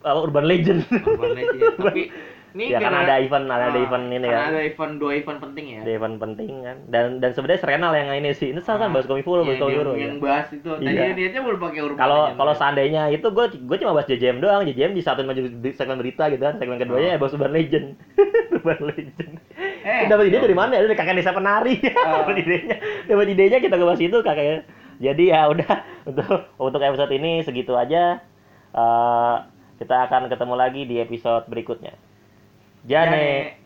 Apa, 0.00 0.18
Urban 0.22 0.44
Legend. 0.44 0.80
Urban 0.88 1.30
Legend. 1.34 1.62
tapi 1.82 2.02
ini 2.50 2.66
ya 2.66 2.78
kan 2.78 2.90
karena- 2.90 3.06
ada 3.06 3.14
event, 3.20 3.46
ada, 3.46 3.64
ada 3.64 3.78
Ah, 3.78 3.84
event 3.84 4.04
ini 4.08 4.26
kan. 4.26 4.42
ada 4.48 4.60
event 4.60 4.94
dua 4.96 5.12
event 5.14 5.38
penting 5.38 5.66
ya 5.68 5.80
Ada 5.80 5.92
event 5.92 6.16
penting 6.18 6.50
kan. 6.60 6.76
Dan 6.84 7.04
dan 7.18 7.30
sebenarnya 7.30 7.60
Serenal 7.60 7.92
yang 7.92 8.08
ini 8.12 8.30
sih. 8.32 8.50
Ini 8.50 8.58
salah 8.58 8.80
kan 8.80 8.90
bahas 8.90 9.06
Komifuro, 9.06 9.40
bahas 9.40 9.54
Iya, 9.54 9.60
dia 9.60 9.66
Komifuro. 9.70 9.92
yang 9.94 10.14
ya. 10.14 10.18
bahas 10.18 10.48
itu 10.50 10.66
tadi 10.68 10.90
Iya. 10.90 11.12
niatnya 11.12 11.40
mau 11.40 11.54
pakai 11.54 11.80
Urban 11.80 12.00
kalau 12.00 12.20
kalau 12.34 12.52
seandainya 12.52 13.02
itu 13.08 13.26
gue 13.28 13.44
gue 13.54 13.76
cuma 13.78 13.92
bahas 13.92 14.08
JJM 14.08 14.38
doang 14.38 14.62
JJM 14.64 14.92
di 14.92 15.00
satu 15.00 15.22
di 15.30 15.70
segmen 15.70 15.94
berita 15.96 16.26
gitu 16.26 16.42
kan 16.42 16.54
segmen 16.56 16.74
keduanya 16.76 17.14
ya 17.14 17.18
bahas 17.18 17.32
Urban 17.32 17.52
Legend 17.52 17.86
Urban 18.56 18.80
Legend 18.88 19.32
Eh, 19.80 20.04
dapat 20.06 20.24
ide 20.26 20.38
dari 20.38 20.52
mana 20.52 20.74
dari 20.74 20.92
kakak 20.92 21.14
desa 21.14 21.30
penari 21.30 21.80
dapat 22.16 22.36
idenya 22.36 22.76
dapat 23.06 23.26
idenya 23.28 23.58
kita 23.58 23.76
bahas 23.76 23.96
itu 23.98 24.16
kakaknya 24.18 24.66
jadi 24.98 25.24
ya 25.30 25.40
udah 25.46 25.72
untuk 26.04 26.28
untuk 26.58 26.80
episode 26.82 27.12
ini 27.12 27.40
segitu 27.40 27.72
aja 27.74 28.18
Eh, 28.70 29.36
kita 29.80 29.96
akan 30.06 30.28
ketemu 30.28 30.54
lagi 30.54 30.84
di 30.84 31.00
episode 31.00 31.48
berikutnya 31.48 31.96
Jane. 32.84 33.08
Jane. 33.08 33.59